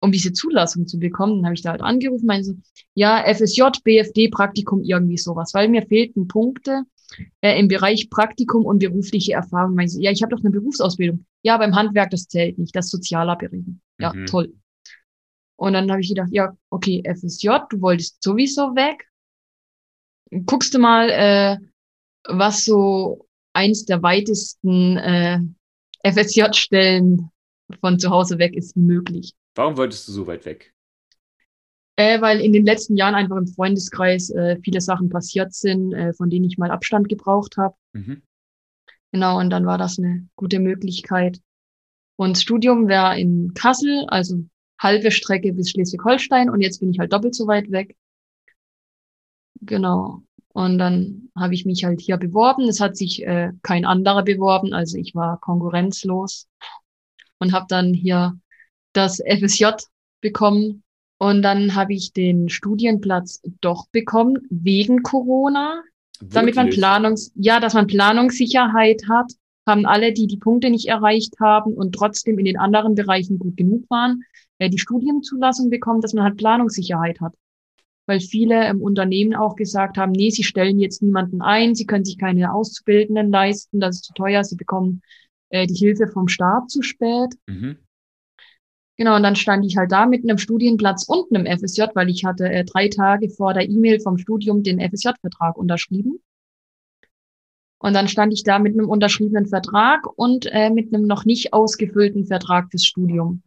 um 0.00 0.10
diese 0.12 0.32
Zulassung 0.32 0.86
zu 0.86 0.98
bekommen. 0.98 1.36
Dann 1.36 1.46
habe 1.46 1.54
ich 1.54 1.62
da 1.62 1.70
halt 1.70 1.82
angerufen, 1.82 2.26
meinte 2.26 2.46
so, 2.46 2.54
ja, 2.94 3.22
FSJ, 3.24 3.62
BFD, 3.84 4.28
Praktikum, 4.28 4.82
irgendwie 4.82 5.18
sowas, 5.18 5.54
weil 5.54 5.68
mir 5.68 5.82
fehlten 5.86 6.26
Punkte 6.26 6.82
äh, 7.40 7.58
im 7.58 7.68
Bereich 7.68 8.10
Praktikum 8.10 8.64
und 8.64 8.80
berufliche 8.80 9.34
Erfahrung. 9.34 9.74
Meinte 9.74 9.92
so, 9.92 10.00
ja, 10.00 10.10
ich 10.10 10.22
habe 10.22 10.34
doch 10.34 10.42
eine 10.42 10.50
Berufsausbildung. 10.50 11.24
Ja, 11.42 11.56
beim 11.58 11.74
Handwerk, 11.76 12.10
das 12.10 12.26
zählt 12.26 12.58
nicht, 12.58 12.74
das 12.74 12.88
sozialer 12.90 13.36
Bereich. 13.36 13.62
Ja, 13.98 14.12
Mhm. 14.12 14.26
toll. 14.26 14.52
Und 15.56 15.74
dann 15.74 15.90
habe 15.90 16.00
ich 16.00 16.08
gedacht, 16.08 16.30
ja, 16.32 16.56
okay, 16.70 17.02
FSJ, 17.04 17.48
du 17.70 17.80
wolltest 17.80 18.20
sowieso 18.22 18.74
weg. 18.74 19.06
Guckst 20.46 20.74
du 20.74 20.78
mal, 20.78 21.10
äh, 21.10 21.56
was 22.24 22.64
so 22.64 23.26
eins 23.52 23.84
der 23.84 24.02
weitesten 24.02 24.96
äh, 24.96 25.40
FSJ-Stellen 26.04 27.30
von 27.80 27.98
zu 27.98 28.10
Hause 28.10 28.38
weg 28.38 28.54
ist 28.54 28.76
möglich. 28.76 29.34
Warum 29.54 29.76
wolltest 29.76 30.08
du 30.08 30.12
so 30.12 30.26
weit 30.26 30.44
weg? 30.44 30.72
Äh, 31.96 32.20
weil 32.20 32.40
in 32.40 32.52
den 32.52 32.64
letzten 32.64 32.96
Jahren 32.96 33.14
einfach 33.14 33.36
im 33.36 33.46
Freundeskreis 33.46 34.30
äh, 34.30 34.58
viele 34.64 34.80
Sachen 34.80 35.10
passiert 35.10 35.52
sind, 35.52 35.92
äh, 35.92 36.12
von 36.14 36.30
denen 36.30 36.46
ich 36.46 36.56
mal 36.56 36.70
Abstand 36.70 37.08
gebraucht 37.08 37.56
habe. 37.58 37.74
Mhm. 37.92 38.22
Genau, 39.12 39.38
und 39.38 39.50
dann 39.50 39.66
war 39.66 39.76
das 39.76 39.98
eine 39.98 40.26
gute 40.36 40.58
Möglichkeit. 40.58 41.38
Und 42.16 42.36
das 42.36 42.42
Studium 42.42 42.88
wäre 42.88 43.18
in 43.20 43.52
Kassel, 43.54 44.06
also 44.08 44.44
halbe 44.80 45.10
Strecke 45.10 45.52
bis 45.52 45.70
Schleswig-Holstein 45.70 46.48
und 46.48 46.60
jetzt 46.60 46.80
bin 46.80 46.90
ich 46.90 46.98
halt 46.98 47.12
doppelt 47.12 47.34
so 47.34 47.46
weit 47.46 47.70
weg. 47.70 47.94
Genau. 49.60 50.22
Und 50.52 50.78
dann 50.78 51.30
habe 51.36 51.54
ich 51.54 51.64
mich 51.64 51.84
halt 51.84 52.00
hier 52.00 52.18
beworben. 52.18 52.68
Es 52.68 52.80
hat 52.80 52.96
sich 52.96 53.24
äh, 53.26 53.52
kein 53.62 53.84
anderer 53.84 54.22
beworben, 54.22 54.74
also 54.74 54.98
ich 54.98 55.14
war 55.14 55.40
konkurrenzlos 55.40 56.46
und 57.38 57.52
habe 57.52 57.66
dann 57.68 57.94
hier 57.94 58.38
das 58.92 59.18
FSJ 59.18 59.66
bekommen. 60.20 60.82
Und 61.18 61.42
dann 61.42 61.74
habe 61.74 61.94
ich 61.94 62.12
den 62.12 62.48
Studienplatz 62.48 63.40
doch 63.60 63.86
bekommen 63.92 64.38
wegen 64.50 65.02
Corona 65.02 65.82
damit 66.30 66.54
man 66.54 66.66
Wirklich? 66.66 66.80
Planungs, 66.80 67.32
ja, 67.34 67.60
dass 67.60 67.74
man 67.74 67.86
Planungssicherheit 67.86 69.02
hat, 69.08 69.32
haben 69.66 69.86
alle, 69.86 70.12
die 70.12 70.26
die 70.26 70.36
Punkte 70.36 70.70
nicht 70.70 70.88
erreicht 70.88 71.34
haben 71.40 71.74
und 71.74 71.94
trotzdem 71.94 72.38
in 72.38 72.44
den 72.44 72.58
anderen 72.58 72.94
Bereichen 72.94 73.38
gut 73.38 73.56
genug 73.56 73.88
waren, 73.90 74.22
äh, 74.58 74.68
die 74.68 74.78
Studienzulassung 74.78 75.70
bekommt, 75.70 76.04
dass 76.04 76.14
man 76.14 76.24
halt 76.24 76.36
Planungssicherheit 76.36 77.20
hat. 77.20 77.34
Weil 78.06 78.20
viele 78.20 78.68
im 78.68 78.80
Unternehmen 78.80 79.34
auch 79.34 79.54
gesagt 79.54 79.96
haben, 79.96 80.12
nee, 80.12 80.30
sie 80.30 80.42
stellen 80.42 80.78
jetzt 80.80 81.02
niemanden 81.02 81.40
ein, 81.40 81.74
sie 81.74 81.86
können 81.86 82.04
sich 82.04 82.18
keine 82.18 82.52
Auszubildenden 82.52 83.30
leisten, 83.30 83.80
das 83.80 83.96
ist 83.96 84.04
zu 84.04 84.12
teuer, 84.14 84.42
sie 84.42 84.56
bekommen 84.56 85.02
äh, 85.50 85.66
die 85.66 85.74
Hilfe 85.74 86.08
vom 86.08 86.28
Staat 86.28 86.70
zu 86.70 86.82
spät. 86.82 87.34
Mhm. 87.46 87.76
Genau, 88.96 89.16
und 89.16 89.22
dann 89.22 89.36
stand 89.36 89.64
ich 89.64 89.76
halt 89.76 89.90
da 89.90 90.06
mit 90.06 90.22
einem 90.22 90.38
Studienplatz 90.38 91.08
und 91.08 91.34
einem 91.34 91.46
FSJ, 91.46 91.84
weil 91.94 92.10
ich 92.10 92.24
hatte 92.24 92.48
äh, 92.48 92.64
drei 92.64 92.88
Tage 92.88 93.30
vor 93.30 93.54
der 93.54 93.68
E-Mail 93.68 94.00
vom 94.00 94.18
Studium 94.18 94.62
den 94.62 94.80
FSJ-Vertrag 94.80 95.56
unterschrieben. 95.56 96.20
Und 97.78 97.94
dann 97.94 98.06
stand 98.06 98.32
ich 98.32 98.44
da 98.44 98.58
mit 98.58 98.74
einem 98.74 98.88
unterschriebenen 98.88 99.46
Vertrag 99.46 100.06
und 100.16 100.46
äh, 100.46 100.70
mit 100.70 100.94
einem 100.94 101.06
noch 101.06 101.24
nicht 101.24 101.52
ausgefüllten 101.52 102.26
Vertrag 102.26 102.70
fürs 102.70 102.84
Studium. 102.84 103.42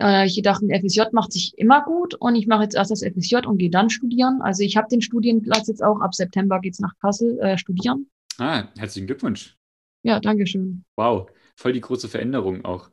Äh, 0.00 0.26
ich 0.26 0.40
dachte, 0.42 0.66
ein 0.66 0.80
FSJ 0.80 1.02
macht 1.12 1.32
sich 1.32 1.56
immer 1.56 1.84
gut 1.84 2.14
und 2.14 2.34
ich 2.36 2.46
mache 2.46 2.64
jetzt 2.64 2.74
erst 2.74 2.90
das 2.90 3.02
FSJ 3.02 3.46
und 3.46 3.58
gehe 3.58 3.70
dann 3.70 3.90
studieren. 3.90 4.40
Also 4.42 4.62
ich 4.62 4.76
habe 4.76 4.88
den 4.88 5.02
Studienplatz 5.02 5.68
jetzt 5.68 5.82
auch. 5.82 6.00
Ab 6.00 6.14
September 6.14 6.60
geht's 6.60 6.80
nach 6.80 6.96
Kassel 7.00 7.38
äh, 7.40 7.58
studieren. 7.58 8.08
Ah, 8.38 8.68
herzlichen 8.76 9.06
Glückwunsch. 9.06 9.56
Ja, 10.02 10.20
danke 10.20 10.46
schön. 10.46 10.84
Wow, 10.96 11.30
voll 11.56 11.72
die 11.72 11.80
große 11.80 12.08
Veränderung 12.08 12.64
auch. 12.64 12.90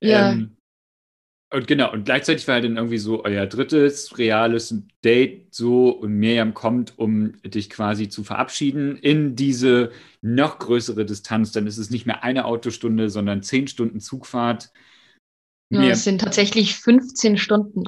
Ja. 0.00 0.32
Ähm, 0.32 0.56
und 1.52 1.66
genau, 1.66 1.92
und 1.92 2.04
gleichzeitig 2.04 2.46
war 2.46 2.60
dann 2.60 2.76
irgendwie 2.76 2.98
so 2.98 3.24
euer 3.24 3.44
drittes 3.46 4.16
reales 4.18 4.72
Date 5.04 5.52
so 5.52 5.90
und 5.90 6.12
Miriam 6.12 6.54
kommt, 6.54 6.96
um 6.96 7.42
dich 7.42 7.68
quasi 7.70 8.08
zu 8.08 8.22
verabschieden 8.22 8.96
in 8.96 9.34
diese 9.34 9.90
noch 10.22 10.60
größere 10.60 11.04
Distanz. 11.04 11.50
Dann 11.50 11.66
ist 11.66 11.78
es 11.78 11.90
nicht 11.90 12.06
mehr 12.06 12.22
eine 12.22 12.44
Autostunde, 12.44 13.10
sondern 13.10 13.42
zehn 13.42 13.66
Stunden 13.66 13.98
Zugfahrt. 13.98 14.72
Ja, 15.72 15.88
es 15.88 16.02
sind 16.02 16.20
tatsächlich 16.20 16.74
15 16.76 17.38
Stunden 17.38 17.86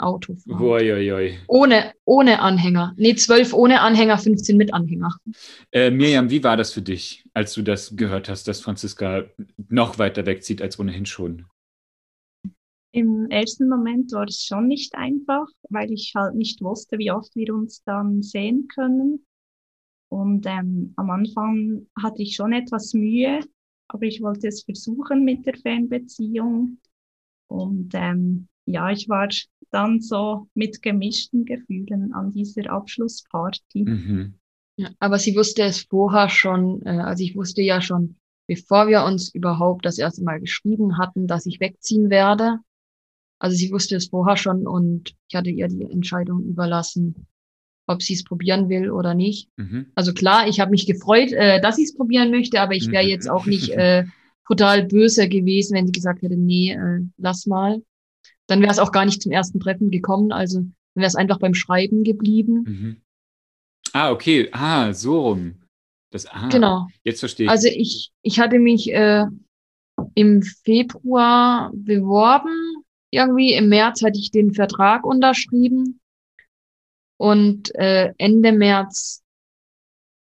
oi, 0.92 1.12
oi. 1.12 1.38
Ohne, 1.48 1.92
ohne 2.04 2.40
Anhänger. 2.40 2.94
Nee, 2.96 3.16
12 3.16 3.52
ohne 3.52 3.80
Anhänger, 3.80 4.18
15 4.18 4.56
mit 4.56 4.72
Anhänger. 4.72 5.16
Äh, 5.72 5.90
Miriam, 5.90 6.30
wie 6.30 6.44
war 6.44 6.56
das 6.56 6.72
für 6.72 6.82
dich, 6.82 7.24
als 7.34 7.54
du 7.54 7.62
das 7.62 7.96
gehört 7.96 8.28
hast, 8.28 8.46
dass 8.46 8.60
Franziska 8.60 9.24
noch 9.68 9.98
weiter 9.98 10.26
wegzieht 10.26 10.62
als 10.62 10.78
ohnehin 10.78 11.06
schon? 11.06 11.46
Im 12.92 13.28
ersten 13.30 13.68
Moment 13.68 14.12
war 14.12 14.28
es 14.28 14.44
schon 14.44 14.68
nicht 14.68 14.94
einfach, 14.94 15.46
weil 15.70 15.90
ich 15.90 16.12
halt 16.14 16.36
nicht 16.36 16.60
wusste, 16.60 16.98
wie 16.98 17.10
oft 17.10 17.34
wir 17.34 17.52
uns 17.52 17.82
dann 17.84 18.22
sehen 18.22 18.68
können. 18.68 19.26
Und 20.08 20.46
ähm, 20.46 20.92
am 20.96 21.10
Anfang 21.10 21.86
hatte 22.00 22.22
ich 22.22 22.36
schon 22.36 22.52
etwas 22.52 22.92
Mühe, 22.92 23.40
aber 23.88 24.02
ich 24.02 24.20
wollte 24.20 24.46
es 24.46 24.62
versuchen 24.62 25.24
mit 25.24 25.46
der 25.46 25.56
Fernbeziehung. 25.56 26.78
Und 27.52 27.90
ähm, 27.94 28.48
ja, 28.66 28.90
ich 28.90 29.08
war 29.08 29.28
dann 29.70 30.00
so 30.00 30.48
mit 30.54 30.82
gemischten 30.82 31.44
Gefühlen 31.44 32.12
an 32.12 32.30
dieser 32.30 32.70
Abschlussparty. 32.70 33.84
Mhm. 33.84 34.34
Ja, 34.76 34.88
aber 35.00 35.18
sie 35.18 35.36
wusste 35.36 35.62
es 35.62 35.82
vorher 35.82 36.28
schon, 36.28 36.82
äh, 36.86 36.90
also 36.90 37.22
ich 37.22 37.36
wusste 37.36 37.62
ja 37.62 37.80
schon, 37.80 38.16
bevor 38.46 38.88
wir 38.88 39.04
uns 39.04 39.34
überhaupt 39.34 39.84
das 39.84 39.98
erste 39.98 40.22
Mal 40.22 40.40
geschrieben 40.40 40.98
hatten, 40.98 41.26
dass 41.26 41.46
ich 41.46 41.60
wegziehen 41.60 42.10
werde. 42.10 42.58
Also 43.38 43.56
sie 43.56 43.70
wusste 43.70 43.96
es 43.96 44.08
vorher 44.08 44.36
schon 44.36 44.66
und 44.66 45.14
ich 45.28 45.34
hatte 45.34 45.50
ihr 45.50 45.68
die 45.68 45.82
Entscheidung 45.82 46.44
überlassen, 46.44 47.26
ob 47.86 48.02
sie 48.02 48.14
es 48.14 48.24
probieren 48.24 48.68
will 48.68 48.90
oder 48.90 49.14
nicht. 49.14 49.48
Mhm. 49.56 49.86
Also 49.94 50.14
klar, 50.14 50.48
ich 50.48 50.60
habe 50.60 50.70
mich 50.70 50.86
gefreut, 50.86 51.32
äh, 51.32 51.60
dass 51.60 51.76
sie 51.76 51.84
es 51.84 51.94
probieren 51.94 52.30
möchte, 52.30 52.60
aber 52.60 52.74
ich 52.74 52.90
wäre 52.90 53.04
jetzt 53.04 53.28
auch 53.28 53.46
nicht 53.46 53.70
äh, 53.70 54.04
total 54.46 54.84
böse 54.84 55.28
gewesen, 55.28 55.74
wenn 55.74 55.86
sie 55.86 55.92
gesagt 55.92 56.22
hätte, 56.22 56.36
nee, 56.36 56.72
äh, 56.72 57.00
lass 57.16 57.46
mal. 57.46 57.82
Dann 58.48 58.60
wäre 58.60 58.72
es 58.72 58.78
auch 58.78 58.92
gar 58.92 59.04
nicht 59.04 59.22
zum 59.22 59.32
ersten 59.32 59.60
Treffen 59.60 59.90
gekommen. 59.90 60.32
Also 60.32 60.58
dann 60.58 60.74
wäre 60.94 61.06
es 61.06 61.16
einfach 61.16 61.38
beim 61.38 61.54
Schreiben 61.54 62.04
geblieben. 62.04 62.64
Mhm. 62.66 63.02
Ah, 63.92 64.10
okay. 64.10 64.48
Ah, 64.52 64.92
so 64.92 65.20
rum. 65.20 65.62
Das, 66.10 66.26
ah, 66.26 66.48
genau. 66.48 66.88
Jetzt 67.04 67.20
verstehe 67.20 67.46
ich. 67.46 67.50
Also 67.50 67.68
ich, 67.68 68.12
ich 68.22 68.38
hatte 68.40 68.58
mich 68.58 68.92
äh, 68.92 69.24
im 70.14 70.42
Februar 70.42 71.70
beworben 71.74 72.84
irgendwie. 73.10 73.54
Im 73.54 73.68
März 73.68 74.02
hatte 74.02 74.18
ich 74.18 74.30
den 74.30 74.52
Vertrag 74.52 75.04
unterschrieben 75.04 76.00
und 77.18 77.74
äh, 77.76 78.12
Ende 78.18 78.52
März 78.52 79.22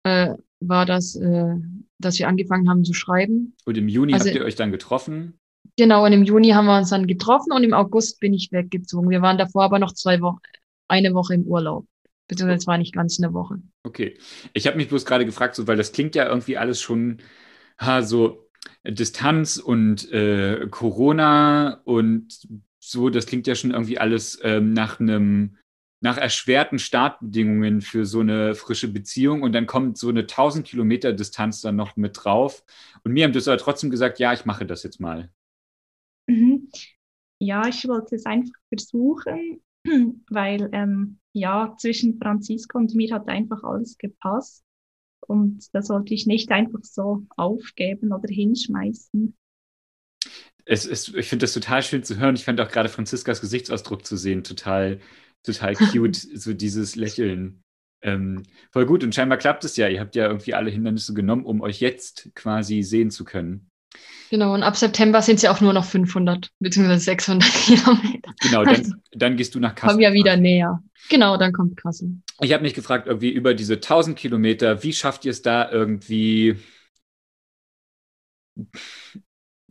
äh, 0.05 0.35
war 0.61 0.87
das, 0.87 1.17
äh, 1.17 1.57
dass 1.99 2.19
wir 2.19 2.29
angefangen 2.29 2.69
haben 2.69 2.85
zu 2.85 2.95
schreiben. 2.95 3.55
Und 3.65 3.77
im 3.77 3.89
Juni 3.89 4.15
also, 4.15 4.27
habt 4.27 4.37
ihr 4.37 4.45
euch 4.45 4.57
dann 4.57 4.73
getroffen? 4.73 5.39
Genau, 5.77 6.05
und 6.05 6.13
im 6.13 6.25
Juni 6.25 6.51
haben 6.51 6.67
wir 6.67 6.79
uns 6.79 6.91
dann 6.91 7.07
getroffen 7.07 7.53
und 7.53 7.65
im 7.65 7.75
August 7.75 8.21
bin 8.21 8.35
ich 8.35 8.53
weggezogen. 8.53 9.11
Wir 9.11 9.23
waren 9.23 9.39
davor 9.39 9.65
aber 9.65 9.79
noch 9.79 9.93
zwei 9.93 10.21
Wochen, 10.21 10.39
eine 10.89 11.15
Woche 11.15 11.35
im 11.35 11.45
Urlaub. 11.45 11.87
Beziehungsweise 12.29 12.59
es 12.59 12.67
war 12.67 12.79
nicht 12.79 12.95
ganz 12.95 13.21
eine 13.23 13.35
Woche. 13.35 13.57
Okay. 13.83 14.19
Ich 14.53 14.67
habe 14.67 14.77
mich 14.77 14.89
bloß 14.89 15.05
gerade 15.05 15.27
gefragt, 15.27 15.55
so, 15.55 15.67
weil 15.67 15.77
das 15.77 15.93
klingt 15.93 16.15
ja 16.15 16.27
irgendwie 16.27 16.57
alles 16.57 16.81
schon 16.81 17.19
ha, 17.79 18.03
so 18.03 18.49
Distanz 18.87 19.59
und 19.59 20.11
äh, 20.13 20.67
Corona 20.71 21.81
und 21.85 22.47
so, 22.79 23.09
das 23.11 23.27
klingt 23.27 23.47
ja 23.47 23.55
schon 23.55 23.71
irgendwie 23.71 23.99
alles 23.99 24.39
ähm, 24.43 24.73
nach 24.73 25.01
einem 25.01 25.57
nach 26.01 26.19
erschwerten 26.19 26.79
Startbedingungen 26.79 27.81
für 27.81 28.05
so 28.05 28.21
eine 28.21 28.55
frische 28.55 28.89
Beziehung 28.89 29.43
und 29.43 29.53
dann 29.53 29.67
kommt 29.67 29.97
so 29.97 30.09
eine 30.09 30.21
1000 30.21 30.67
Kilometer 30.67 31.13
Distanz 31.13 31.61
dann 31.61 31.77
noch 31.77 31.97
mit 31.97 32.25
drauf. 32.25 32.65
Und 33.05 33.13
mir 33.13 33.25
haben 33.25 33.33
das 33.33 33.49
aber 33.49 33.59
trotzdem 33.59 33.91
gesagt, 33.91 34.19
ja, 34.19 34.33
ich 34.33 34.45
mache 34.45 34.67
das 34.67 34.83
jetzt 34.83 35.01
mal. 35.01 35.31
Mhm. 36.27 36.69
Ja, 37.39 37.67
ich 37.67 37.87
wollte 37.89 38.17
es 38.17 38.27
einfach 38.27 38.59
versuchen, 38.69 39.63
weil 40.31 40.69
ähm, 40.73 41.19
ja, 41.33 41.75
zwischen 41.79 42.19
Franziska 42.19 42.79
und 42.79 42.95
mir 42.95 43.15
hat 43.15 43.29
einfach 43.29 43.63
alles 43.65 43.99
gepasst. 43.99 44.65
Und 45.27 45.75
da 45.75 45.83
sollte 45.83 46.15
ich 46.15 46.27
nicht 46.27 46.51
einfach 46.51 46.83
so 46.83 47.27
aufgeben 47.37 48.13
oder 48.13 48.29
hinschmeißen. 48.29 49.35
Es 50.67 50.87
ist, 50.87 51.15
ich 51.15 51.29
finde 51.29 51.45
das 51.45 51.53
total 51.53 51.83
schön 51.83 52.03
zu 52.05 52.19
hören. 52.19 52.35
Ich 52.37 52.45
fand 52.45 52.61
auch 52.61 52.71
gerade 52.71 52.89
Franziskas 52.89 53.41
Gesichtsausdruck 53.41 54.07
zu 54.07 54.17
sehen 54.17 54.45
total, 54.45 55.01
total 55.45 55.75
cute, 55.75 56.17
so 56.17 56.53
dieses 56.53 56.97
Lächeln. 56.97 57.63
Ähm, 58.03 58.43
voll 58.71 58.87
gut. 58.87 59.05
Und 59.05 59.15
scheinbar 59.15 59.39
klappt 59.39 59.65
es 59.65 59.77
ja. 59.77 59.89
Ihr 59.89 60.01
habt 60.01 60.17
ja 60.17 60.27
irgendwie 60.27 60.55
alle 60.55 60.71
Hindernisse 60.71 61.15
genommen, 61.15 61.45
um 61.45 61.61
euch 61.61 61.81
jetzt 61.81 62.31
quasi 62.35 62.83
sehen 62.83 63.11
zu 63.11 63.25
können. 63.25 63.71
Genau, 64.31 64.55
und 64.55 64.63
ab 64.63 64.77
September 64.77 65.23
sind 65.23 65.37
es 65.37 65.43
ja 65.43 65.53
auch 65.53 65.61
nur 65.61 65.73
noch 65.73 65.85
500 65.85 66.51
bzw. 66.59 66.97
600 66.97 67.49
Kilometer. 67.53 68.35
Genau, 68.41 68.65
dann, 68.65 69.03
dann 69.13 69.37
gehst 69.37 69.55
du 69.55 69.61
nach 69.61 69.75
Kassel. 69.75 69.95
Kommen 69.95 70.03
ja 70.03 70.13
wieder 70.13 70.37
näher. 70.37 70.83
Genau, 71.09 71.37
dann 71.37 71.53
kommt 71.53 71.77
Kassel. 71.77 72.17
Ich 72.41 72.53
habe 72.53 72.63
mich 72.63 72.75
gefragt, 72.75 73.07
irgendwie 73.07 73.31
über 73.31 73.55
diese 73.55 73.75
1000 73.75 74.19
Kilometer, 74.19 74.83
wie 74.83 74.93
schafft 74.93 75.25
ihr 75.25 75.31
es 75.31 75.43
da 75.43 75.71
irgendwie, 75.71 76.57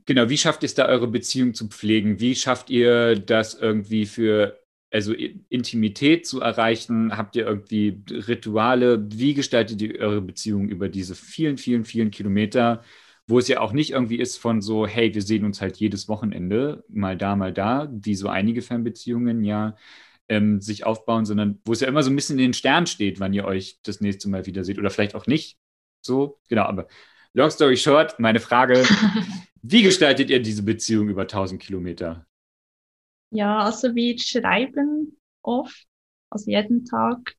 genau, 0.06 0.30
wie 0.30 0.38
schafft 0.38 0.64
ihr 0.64 0.68
es 0.68 0.76
da, 0.76 0.86
eure 0.86 1.08
Beziehung 1.08 1.54
zu 1.54 1.68
pflegen? 1.68 2.20
Wie 2.20 2.36
schafft 2.36 2.70
ihr 2.70 3.20
das 3.20 3.56
irgendwie 3.56 4.06
für, 4.06 4.63
also 4.94 5.14
Intimität 5.50 6.26
zu 6.28 6.42
erreichen? 6.42 7.18
Habt 7.18 7.36
ihr 7.36 7.46
irgendwie 7.46 8.02
Rituale? 8.10 9.06
Wie 9.12 9.34
gestaltet 9.34 9.82
ihr 9.82 10.00
eure 10.00 10.22
Beziehung 10.22 10.70
über 10.70 10.88
diese 10.90 11.16
vielen, 11.16 11.58
vielen, 11.58 11.84
vielen 11.86 12.12
Kilometer? 12.12 12.84
wo 13.28 13.40
es 13.40 13.48
ja 13.48 13.62
auch 13.62 13.72
nicht 13.72 13.92
irgendwie 13.92 14.18
ist 14.18 14.38
von 14.38 14.62
so, 14.62 14.86
hey, 14.86 15.14
wir 15.14 15.22
sehen 15.22 15.46
uns 15.46 15.62
halt 15.62 15.78
jedes 15.78 16.10
Wochenende, 16.10 16.84
mal 16.90 17.18
da, 17.18 17.36
mal 17.36 17.54
da, 17.54 17.90
wie 17.92 18.16
so 18.16 18.28
einige 18.28 18.62
Fernbeziehungen 18.62 19.44
ja 19.44 19.76
ähm, 20.30 20.62
sich 20.62 20.86
aufbauen, 20.86 21.26
sondern 21.26 21.60
wo 21.66 21.74
es 21.74 21.80
ja 21.80 21.88
immer 21.88 22.04
so 22.04 22.10
ein 22.10 22.16
bisschen 22.16 22.38
in 22.38 22.46
den 22.46 22.54
Sternen 22.54 22.88
steht, 22.88 23.20
wann 23.20 23.34
ihr 23.34 23.46
euch 23.46 23.80
das 23.84 24.02
nächste 24.02 24.30
Mal 24.30 24.46
wieder 24.46 24.64
seht 24.64 24.78
oder 24.78 24.90
vielleicht 24.90 25.16
auch 25.16 25.28
nicht. 25.28 25.58
So, 26.02 26.40
genau, 26.50 26.64
aber 26.64 26.88
long 27.34 27.50
story 27.50 27.78
short, 27.78 28.20
meine 28.20 28.40
Frage, 28.40 28.84
wie 29.62 29.84
gestaltet 29.84 30.30
ihr 30.30 30.42
diese 30.42 30.64
Beziehung 30.64 31.08
über 31.08 31.22
1000 31.24 31.62
Kilometer? 31.62 32.26
Ja, 33.34 33.60
also 33.60 33.96
wir 33.96 34.18
schreiben 34.20 35.18
oft, 35.42 35.86
also 36.30 36.52
jeden 36.52 36.86
Tag 36.86 37.36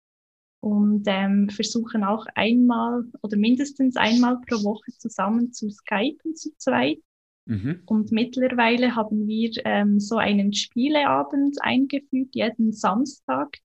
und 0.60 1.04
ähm, 1.06 1.48
versuchen 1.50 2.04
auch 2.04 2.26
einmal 2.34 3.04
oder 3.22 3.36
mindestens 3.36 3.96
einmal 3.96 4.40
pro 4.40 4.56
Woche 4.64 4.92
zusammen 4.98 5.52
zu 5.52 5.70
skypen 5.70 6.34
zu 6.34 6.50
zweit. 6.56 6.98
Mhm. 7.46 7.82
Und 7.86 8.10
mittlerweile 8.10 8.96
haben 8.96 9.26
wir 9.28 9.50
ähm, 9.64 10.00
so 10.00 10.16
einen 10.16 10.52
Spieleabend 10.52 11.58
eingeführt, 11.60 12.30
jeden 12.34 12.72
Samstag. 12.72 13.58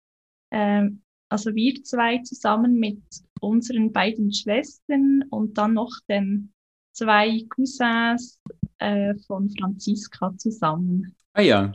Ähm, 0.51 1.01
also 1.29 1.55
wir 1.55 1.83
zwei 1.83 2.19
zusammen 2.19 2.75
mit 2.75 3.01
unseren 3.39 3.91
beiden 3.91 4.33
Schwestern 4.33 5.23
und 5.29 5.57
dann 5.57 5.75
noch 5.75 5.93
den 6.09 6.51
zwei 6.91 7.45
Cousins 7.49 8.39
äh, 8.79 9.15
von 9.25 9.49
Franziska 9.49 10.35
zusammen. 10.37 11.15
Ah 11.33 11.41
ja. 11.41 11.71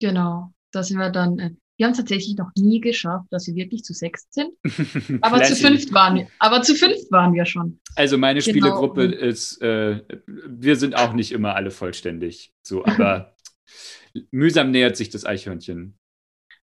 Genau, 0.00 0.52
da 0.72 0.82
sind 0.82 0.98
wir 0.98 1.10
dann 1.10 1.38
äh, 1.38 1.50
wir 1.76 1.84
haben 1.84 1.92
es 1.92 1.98
tatsächlich 1.98 2.36
noch 2.36 2.50
nie 2.56 2.80
geschafft, 2.80 3.26
dass 3.30 3.46
wir 3.46 3.54
wirklich 3.54 3.84
zu 3.84 3.92
sechs 3.92 4.26
sind. 4.30 4.50
Aber 5.22 5.42
zu 5.42 5.54
fünft 5.54 5.92
waren 5.92 6.16
wir. 6.16 6.28
Aber 6.38 6.62
zu 6.62 6.74
fünft 6.74 7.10
waren 7.10 7.34
wir 7.34 7.44
schon. 7.44 7.80
Also 7.96 8.16
meine 8.16 8.40
genau. 8.40 8.50
Spielegruppe 8.50 9.04
ist, 9.04 9.60
äh, 9.60 10.02
wir 10.26 10.76
sind 10.76 10.96
auch 10.96 11.12
nicht 11.12 11.32
immer 11.32 11.54
alle 11.54 11.70
vollständig. 11.70 12.52
So, 12.62 12.84
aber 12.86 13.36
Mühsam 14.30 14.70
nähert 14.70 14.96
sich 14.96 15.10
das 15.10 15.26
Eichhörnchen. 15.26 15.98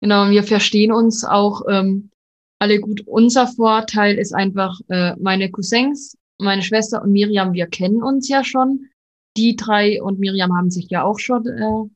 Genau, 0.01 0.31
wir 0.31 0.43
verstehen 0.43 0.93
uns 0.93 1.25
auch 1.25 1.63
ähm, 1.69 2.11
alle 2.59 2.81
gut. 2.81 3.03
Unser 3.07 3.47
Vorteil 3.47 4.19
ist 4.19 4.35
einfach, 4.35 4.81
äh, 4.89 5.15
meine 5.21 5.51
Cousins, 5.51 6.17
meine 6.39 6.63
Schwester 6.63 7.03
und 7.03 7.13
Miriam, 7.13 7.53
wir 7.53 7.67
kennen 7.67 8.03
uns 8.03 8.29
ja 8.29 8.43
schon. 8.43 8.89
Die 9.37 9.55
drei 9.55 10.03
und 10.03 10.19
Miriam 10.19 10.57
haben 10.57 10.71
sich 10.71 10.89
ja 10.91 11.05
auch 11.05 11.21
schon 11.21 11.47
äh, 11.47 11.91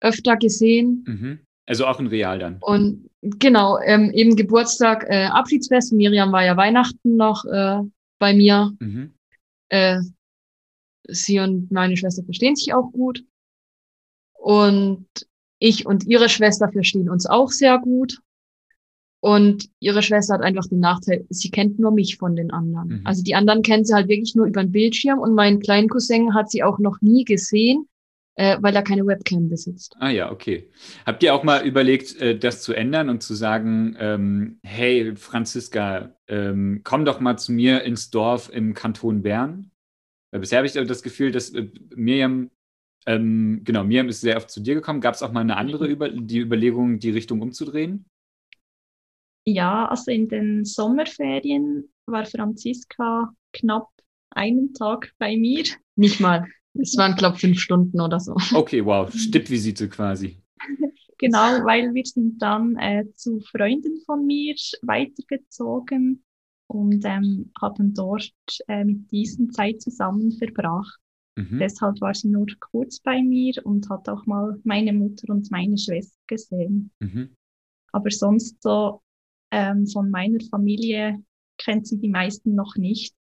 öfter 0.00 0.36
gesehen. 0.36 1.04
Mhm. 1.06 1.40
Also 1.66 1.86
auch 1.86 1.98
in 1.98 2.06
Real 2.06 2.38
dann. 2.38 2.58
Und 2.60 3.10
genau, 3.22 3.78
ähm, 3.80 4.12
eben 4.12 4.36
Geburtstag, 4.36 5.04
äh, 5.08 5.26
Abschiedsfest. 5.26 5.92
Miriam 5.92 6.32
war 6.32 6.44
ja 6.44 6.56
Weihnachten 6.56 7.16
noch 7.16 7.44
äh, 7.44 7.80
bei 8.18 8.34
mir. 8.34 8.72
Mhm. 8.78 9.14
Äh, 9.68 10.00
sie 11.08 11.40
und 11.40 11.70
meine 11.72 11.96
Schwester 11.96 12.22
verstehen 12.22 12.56
sich 12.56 12.72
auch 12.72 12.92
gut. 12.92 13.24
Und 14.34 15.06
ich 15.58 15.86
und 15.86 16.06
ihre 16.06 16.28
Schwester 16.28 16.70
verstehen 16.70 17.10
uns 17.10 17.26
auch 17.26 17.50
sehr 17.50 17.78
gut. 17.78 18.20
Und 19.20 19.68
ihre 19.80 20.02
Schwester 20.02 20.34
hat 20.34 20.42
einfach 20.42 20.66
den 20.68 20.78
Nachteil, 20.78 21.26
sie 21.30 21.50
kennt 21.50 21.80
nur 21.80 21.90
mich 21.90 22.16
von 22.16 22.36
den 22.36 22.52
anderen. 22.52 22.88
Mhm. 22.88 23.00
Also 23.04 23.24
die 23.24 23.34
anderen 23.34 23.62
kennt 23.62 23.88
sie 23.88 23.94
halt 23.94 24.08
wirklich 24.08 24.36
nur 24.36 24.46
über 24.46 24.62
den 24.62 24.70
Bildschirm 24.70 25.18
und 25.18 25.34
meinen 25.34 25.58
kleinen 25.58 25.88
Cousin 25.88 26.34
hat 26.34 26.50
sie 26.50 26.62
auch 26.62 26.78
noch 26.78 27.00
nie 27.00 27.24
gesehen, 27.24 27.88
äh, 28.36 28.58
weil 28.60 28.76
er 28.76 28.82
keine 28.82 29.06
Webcam 29.06 29.48
besitzt. 29.48 29.96
Ah 29.98 30.10
ja, 30.10 30.30
okay. 30.30 30.70
Habt 31.04 31.22
ihr 31.22 31.34
auch 31.34 31.42
mal 31.42 31.66
überlegt, 31.66 32.20
äh, 32.20 32.38
das 32.38 32.62
zu 32.62 32.74
ändern 32.74 33.08
und 33.08 33.22
zu 33.22 33.34
sagen, 33.34 33.96
ähm, 33.98 34.60
hey 34.62 35.16
Franziska, 35.16 36.14
ähm, 36.28 36.82
komm 36.84 37.04
doch 37.04 37.18
mal 37.18 37.38
zu 37.38 37.52
mir 37.52 37.82
ins 37.82 38.10
Dorf 38.10 38.50
im 38.52 38.74
Kanton 38.74 39.22
Bern? 39.22 39.70
Weil 40.30 40.40
bisher 40.40 40.58
habe 40.58 40.66
ich 40.66 40.74
das 40.74 41.02
Gefühl, 41.02 41.32
dass 41.32 41.50
äh, 41.54 41.68
Miriam, 41.94 42.50
ähm, 43.06 43.62
genau, 43.64 43.84
Miriam 43.84 44.08
ist 44.08 44.20
sehr 44.20 44.36
oft 44.36 44.50
zu 44.50 44.60
dir 44.60 44.74
gekommen. 44.74 45.00
Gab 45.00 45.14
es 45.14 45.22
auch 45.22 45.32
mal 45.32 45.40
eine 45.40 45.56
andere 45.56 45.86
über 45.86 46.10
die 46.10 46.40
Überlegung, 46.40 46.98
die 46.98 47.10
Richtung 47.10 47.40
umzudrehen? 47.40 48.04
Ja, 49.46 49.86
also 49.86 50.10
in 50.10 50.28
den 50.28 50.64
Sommerferien 50.64 51.88
war 52.04 52.26
Franziska 52.26 53.32
knapp 53.52 53.88
einen 54.30 54.74
Tag 54.74 55.12
bei 55.18 55.36
mir. 55.36 55.64
Nicht 55.94 56.20
mal. 56.20 56.46
Es 56.80 56.96
waren, 56.96 57.14
glaube 57.16 57.36
ich, 57.36 57.40
fünf 57.40 57.60
Stunden 57.60 58.00
oder 58.00 58.20
so. 58.20 58.36
Okay, 58.54 58.84
wow, 58.84 59.10
Stippvisite 59.14 59.88
quasi. 59.88 60.38
Genau, 61.18 61.64
weil 61.64 61.94
wir 61.94 62.04
sind 62.04 62.40
dann 62.42 62.76
äh, 62.76 63.04
zu 63.14 63.40
Freunden 63.40 64.02
von 64.04 64.26
mir 64.26 64.54
weitergezogen 64.82 66.22
und 66.66 67.04
ähm, 67.04 67.52
haben 67.60 67.94
dort 67.94 68.32
äh, 68.68 68.84
mit 68.84 69.10
diesen 69.10 69.50
Zeit 69.50 69.80
zusammen 69.80 70.32
verbracht. 70.32 70.98
Mhm. 71.36 71.58
Deshalb 71.58 72.00
war 72.00 72.14
sie 72.14 72.28
nur 72.28 72.46
kurz 72.60 73.00
bei 73.00 73.22
mir 73.22 73.54
und 73.64 73.88
hat 73.88 74.08
auch 74.08 74.26
mal 74.26 74.58
meine 74.64 74.92
Mutter 74.92 75.32
und 75.32 75.50
meine 75.50 75.78
Schwester 75.78 76.18
gesehen. 76.26 76.90
Mhm. 77.00 77.34
Aber 77.92 78.10
sonst 78.10 78.62
so 78.62 79.00
ähm, 79.50 79.86
von 79.86 80.10
meiner 80.10 80.40
Familie 80.50 81.22
kennt 81.58 81.86
sie 81.86 81.98
die 81.98 82.08
meisten 82.08 82.54
noch 82.54 82.76
nicht. 82.76 83.14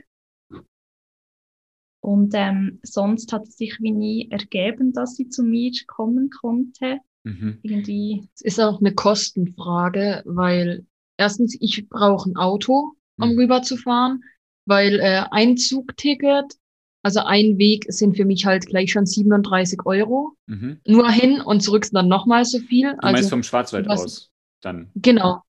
Und 2.06 2.34
ähm, 2.36 2.80
sonst 2.84 3.34
hat 3.34 3.48
es 3.48 3.58
sich 3.58 3.80
wie 3.82 3.92
nie 3.92 4.30
ergeben, 4.30 4.94
dass 4.94 5.16
sie 5.16 5.28
zu 5.30 5.42
mir 5.44 5.72
kommen 5.88 6.30
konnte. 6.30 7.00
Mhm. 7.24 7.58
Irgendwie, 7.64 8.30
Es 8.36 8.42
ist 8.42 8.60
auch 8.60 8.80
eine 8.80 8.94
Kostenfrage, 8.94 10.22
weil 10.26 10.86
erstens, 11.18 11.58
ich 11.60 11.90
brauche 11.90 12.30
ein 12.30 12.36
Auto, 12.38 12.92
um 13.18 13.32
Mhm. 13.34 13.40
rüberzufahren, 13.40 14.24
weil 14.68 15.00
äh, 15.00 15.24
ein 15.32 15.58
Zugticket, 15.58 16.54
also 17.02 17.22
ein 17.22 17.58
Weg 17.58 17.86
sind 17.90 18.16
für 18.18 18.26
mich 18.26 18.46
halt 18.46 18.68
gleich 18.68 18.92
schon 18.92 19.06
37 19.08 19.80
Euro. 19.86 20.34
Mhm. 20.46 20.78
Nur 20.88 21.10
hin 21.10 21.42
und 21.42 21.62
zurück 21.62 21.86
sind 21.86 21.96
dann 21.96 22.08
nochmal 22.08 22.46
so 22.46 22.60
viel. 22.60 22.92
Du 22.92 22.98
meinst 23.02 23.18
Also 23.18 23.30
vom 23.30 23.44
Schwarzwald 23.44 23.88
was- 23.88 24.04
aus 24.04 24.32
dann. 24.62 24.92
genau, 24.96 25.42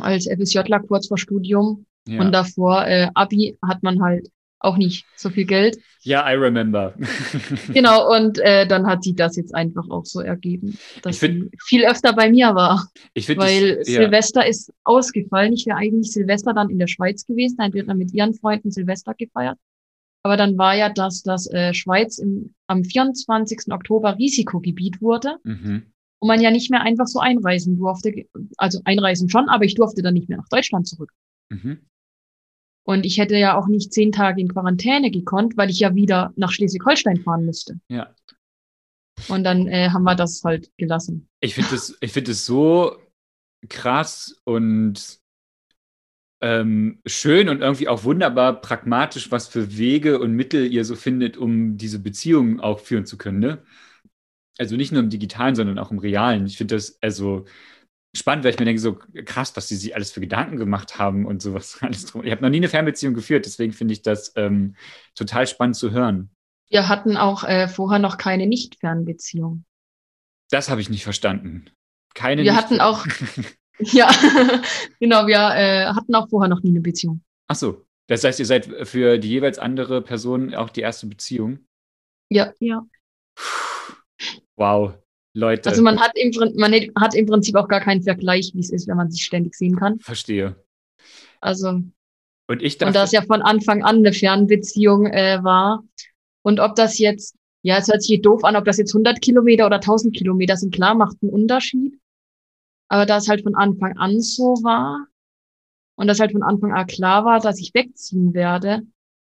als 0.00 0.26
FSJler 0.28 0.80
kurz 0.80 1.08
vor 1.08 1.18
Studium 1.18 1.86
Ja. 2.06 2.20
und 2.20 2.30
davor 2.32 2.86
äh, 2.86 3.08
Abi 3.14 3.58
hat 3.62 3.82
man 3.82 4.00
halt 4.02 4.28
auch 4.58 4.76
nicht 4.76 5.04
so 5.16 5.30
viel 5.30 5.44
Geld. 5.44 5.78
ja, 6.00 6.28
I 6.30 6.34
remember. 6.34 6.94
Genau, 7.72 8.14
und 8.14 8.38
äh, 8.38 8.66
dann 8.66 8.86
hat 8.86 9.02
sie 9.02 9.14
das 9.14 9.36
jetzt 9.36 9.54
einfach 9.54 9.88
auch 9.90 10.04
so 10.04 10.20
ergeben, 10.20 10.78
dass 11.02 11.16
Ich 11.16 11.20
find- 11.20 11.50
sie 11.50 11.58
viel 11.64 11.84
öfter 11.86 12.12
bei 12.14 12.30
mir 12.30 12.54
war. 12.54 12.88
Ich 13.14 13.26
finde 13.26 13.42
Weil 13.42 13.76
das, 13.76 13.88
ja, 13.88 14.02
Silvester 14.02 14.46
ist 14.46 14.72
ausgefallen. 14.84 15.52
Ich 15.52 15.66
wäre 15.66 15.76
eigentlich 15.76 16.12
Silvester 16.12 16.54
dann 16.54 16.70
in 16.70 16.78
der 16.78 16.86
Schweiz 16.86 17.26
gewesen. 17.26 17.56
Dann 17.58 17.74
wird 17.74 17.88
er 17.88 17.94
mit 17.94 18.12
ihren 18.14 18.34
Freunden 18.34 18.70
Silvester 18.70 19.14
gefeiert. 19.14 19.58
Aber 20.22 20.36
dann 20.36 20.58
war 20.58 20.74
ja, 20.74 20.88
dass 20.88 21.22
das 21.22 21.46
äh, 21.52 21.72
Schweiz 21.72 22.18
im, 22.18 22.54
am 22.66 22.82
24. 22.82 23.70
Oktober 23.70 24.18
Risikogebiet 24.18 25.00
wurde 25.00 25.36
mhm. 25.44 25.92
und 26.18 26.28
man 26.28 26.40
ja 26.40 26.50
nicht 26.50 26.70
mehr 26.70 26.82
einfach 26.82 27.06
so 27.06 27.20
einreisen 27.20 27.78
durfte. 27.78 28.26
Also 28.56 28.80
einreisen 28.84 29.28
schon, 29.28 29.48
aber 29.48 29.64
ich 29.64 29.74
durfte 29.76 30.02
dann 30.02 30.14
nicht 30.14 30.28
mehr 30.28 30.38
nach 30.38 30.48
Deutschland 30.48 30.88
zurück. 30.88 31.12
Mhm. 31.50 31.78
Und 32.86 33.04
ich 33.04 33.18
hätte 33.18 33.36
ja 33.36 33.58
auch 33.58 33.66
nicht 33.66 33.92
zehn 33.92 34.12
Tage 34.12 34.40
in 34.40 34.46
Quarantäne 34.46 35.10
gekonnt, 35.10 35.56
weil 35.56 35.70
ich 35.70 35.80
ja 35.80 35.96
wieder 35.96 36.32
nach 36.36 36.52
Schleswig-Holstein 36.52 37.18
fahren 37.18 37.44
müsste. 37.44 37.80
Ja. 37.88 38.14
Und 39.26 39.42
dann 39.42 39.66
äh, 39.66 39.90
haben 39.90 40.04
wir 40.04 40.14
das 40.14 40.44
halt 40.44 40.70
gelassen. 40.76 41.28
Ich 41.40 41.56
finde 41.56 41.74
es 41.74 41.98
ich 42.00 42.12
find 42.12 42.28
so 42.28 42.96
krass 43.68 44.40
und 44.44 45.18
ähm, 46.40 47.00
schön 47.06 47.48
und 47.48 47.60
irgendwie 47.60 47.88
auch 47.88 48.04
wunderbar 48.04 48.60
pragmatisch, 48.60 49.32
was 49.32 49.48
für 49.48 49.76
Wege 49.76 50.20
und 50.20 50.34
Mittel 50.34 50.72
ihr 50.72 50.84
so 50.84 50.94
findet, 50.94 51.36
um 51.36 51.76
diese 51.76 51.98
Beziehungen 51.98 52.60
auch 52.60 52.78
führen 52.78 53.04
zu 53.04 53.18
können. 53.18 53.40
Ne? 53.40 53.62
Also 54.58 54.76
nicht 54.76 54.92
nur 54.92 55.02
im 55.02 55.10
digitalen, 55.10 55.56
sondern 55.56 55.80
auch 55.80 55.90
im 55.90 55.98
realen. 55.98 56.46
Ich 56.46 56.56
finde 56.56 56.76
das 56.76 57.02
also 57.02 57.46
spannend, 58.16 58.44
weil 58.44 58.52
ich 58.52 58.58
mir 58.58 58.64
denke, 58.64 58.80
so 58.80 58.94
krass, 59.24 59.54
was 59.56 59.68
die 59.68 59.76
sich 59.76 59.94
alles 59.94 60.10
für 60.12 60.20
Gedanken 60.20 60.56
gemacht 60.56 60.98
haben 60.98 61.26
und 61.26 61.40
sowas 61.42 61.78
alles 61.82 62.06
drum. 62.06 62.24
Ich 62.24 62.30
habe 62.32 62.42
noch 62.42 62.50
nie 62.50 62.56
eine 62.58 62.68
Fernbeziehung 62.68 63.14
geführt, 63.14 63.46
deswegen 63.46 63.72
finde 63.72 63.92
ich 63.94 64.02
das 64.02 64.32
ähm, 64.36 64.74
total 65.14 65.46
spannend 65.46 65.76
zu 65.76 65.90
hören. 65.90 66.30
Wir 66.68 66.88
hatten 66.88 67.16
auch 67.16 67.44
äh, 67.44 67.68
vorher 67.68 67.98
noch 68.00 68.18
keine 68.18 68.46
Nicht-Fernbeziehung. 68.46 69.64
Das 70.50 70.68
habe 70.68 70.80
ich 70.80 70.90
nicht 70.90 71.04
verstanden. 71.04 71.70
Keine 72.14 72.42
Wir 72.42 72.52
nicht- 72.52 72.60
hatten 72.62 72.80
auch, 72.80 73.06
ja, 73.78 74.10
genau, 75.00 75.26
wir 75.26 75.36
äh, 75.54 75.86
hatten 75.86 76.14
auch 76.14 76.28
vorher 76.28 76.48
noch 76.48 76.62
nie 76.62 76.70
eine 76.70 76.80
Beziehung. 76.80 77.22
Ach 77.48 77.56
so. 77.56 77.84
Das 78.08 78.22
heißt, 78.22 78.38
ihr 78.38 78.46
seid 78.46 78.68
für 78.88 79.18
die 79.18 79.28
jeweils 79.28 79.58
andere 79.58 80.00
Person 80.00 80.54
auch 80.54 80.70
die 80.70 80.80
erste 80.82 81.06
Beziehung? 81.08 81.66
Ja, 82.30 82.52
ja, 82.60 82.84
Wow, 84.56 84.94
Leute. 85.36 85.68
also 85.68 85.82
man 85.82 86.00
hat 86.00 86.12
im, 86.14 86.30
man 86.56 86.72
hat 86.98 87.14
im 87.14 87.26
Prinzip 87.26 87.54
auch 87.56 87.68
gar 87.68 87.80
keinen 87.80 88.02
Vergleich, 88.02 88.52
wie 88.54 88.60
es 88.60 88.70
ist, 88.70 88.88
wenn 88.88 88.96
man 88.96 89.10
sich 89.10 89.22
ständig 89.22 89.54
sehen 89.54 89.76
kann. 89.76 89.98
verstehe. 90.00 90.56
Also, 91.40 91.82
Und 92.48 92.62
ich 92.62 92.74
und 92.74 92.80
dachte, 92.80 92.92
da 92.94 93.04
es 93.04 93.12
ja 93.12 93.22
von 93.22 93.42
Anfang 93.42 93.82
an 93.82 93.96
eine 93.96 94.12
Fernbeziehung 94.12 95.06
äh, 95.06 95.38
war 95.42 95.84
und 96.42 96.58
ob 96.58 96.74
das 96.74 96.98
jetzt, 96.98 97.36
ja, 97.62 97.76
es 97.76 97.88
hört 97.88 98.02
sich 98.02 98.22
doof 98.22 98.44
an, 98.44 98.56
ob 98.56 98.64
das 98.64 98.78
jetzt 98.78 98.94
100 98.94 99.20
Kilometer 99.20 99.66
oder 99.66 99.76
1000 99.76 100.16
Kilometer 100.16 100.56
sind, 100.56 100.74
klar, 100.74 100.94
macht 100.94 101.16
einen 101.20 101.32
Unterschied. 101.32 101.98
Aber 102.88 103.04
da 103.04 103.18
es 103.18 103.28
halt 103.28 103.42
von 103.42 103.54
Anfang 103.54 103.98
an 103.98 104.20
so 104.20 104.54
war 104.62 105.06
und 105.96 106.06
das 106.06 106.20
halt 106.20 106.32
von 106.32 106.42
Anfang 106.42 106.72
an 106.72 106.86
klar 106.86 107.24
war, 107.24 107.40
dass 107.40 107.60
ich 107.60 107.74
wegziehen 107.74 108.32
werde, 108.32 108.86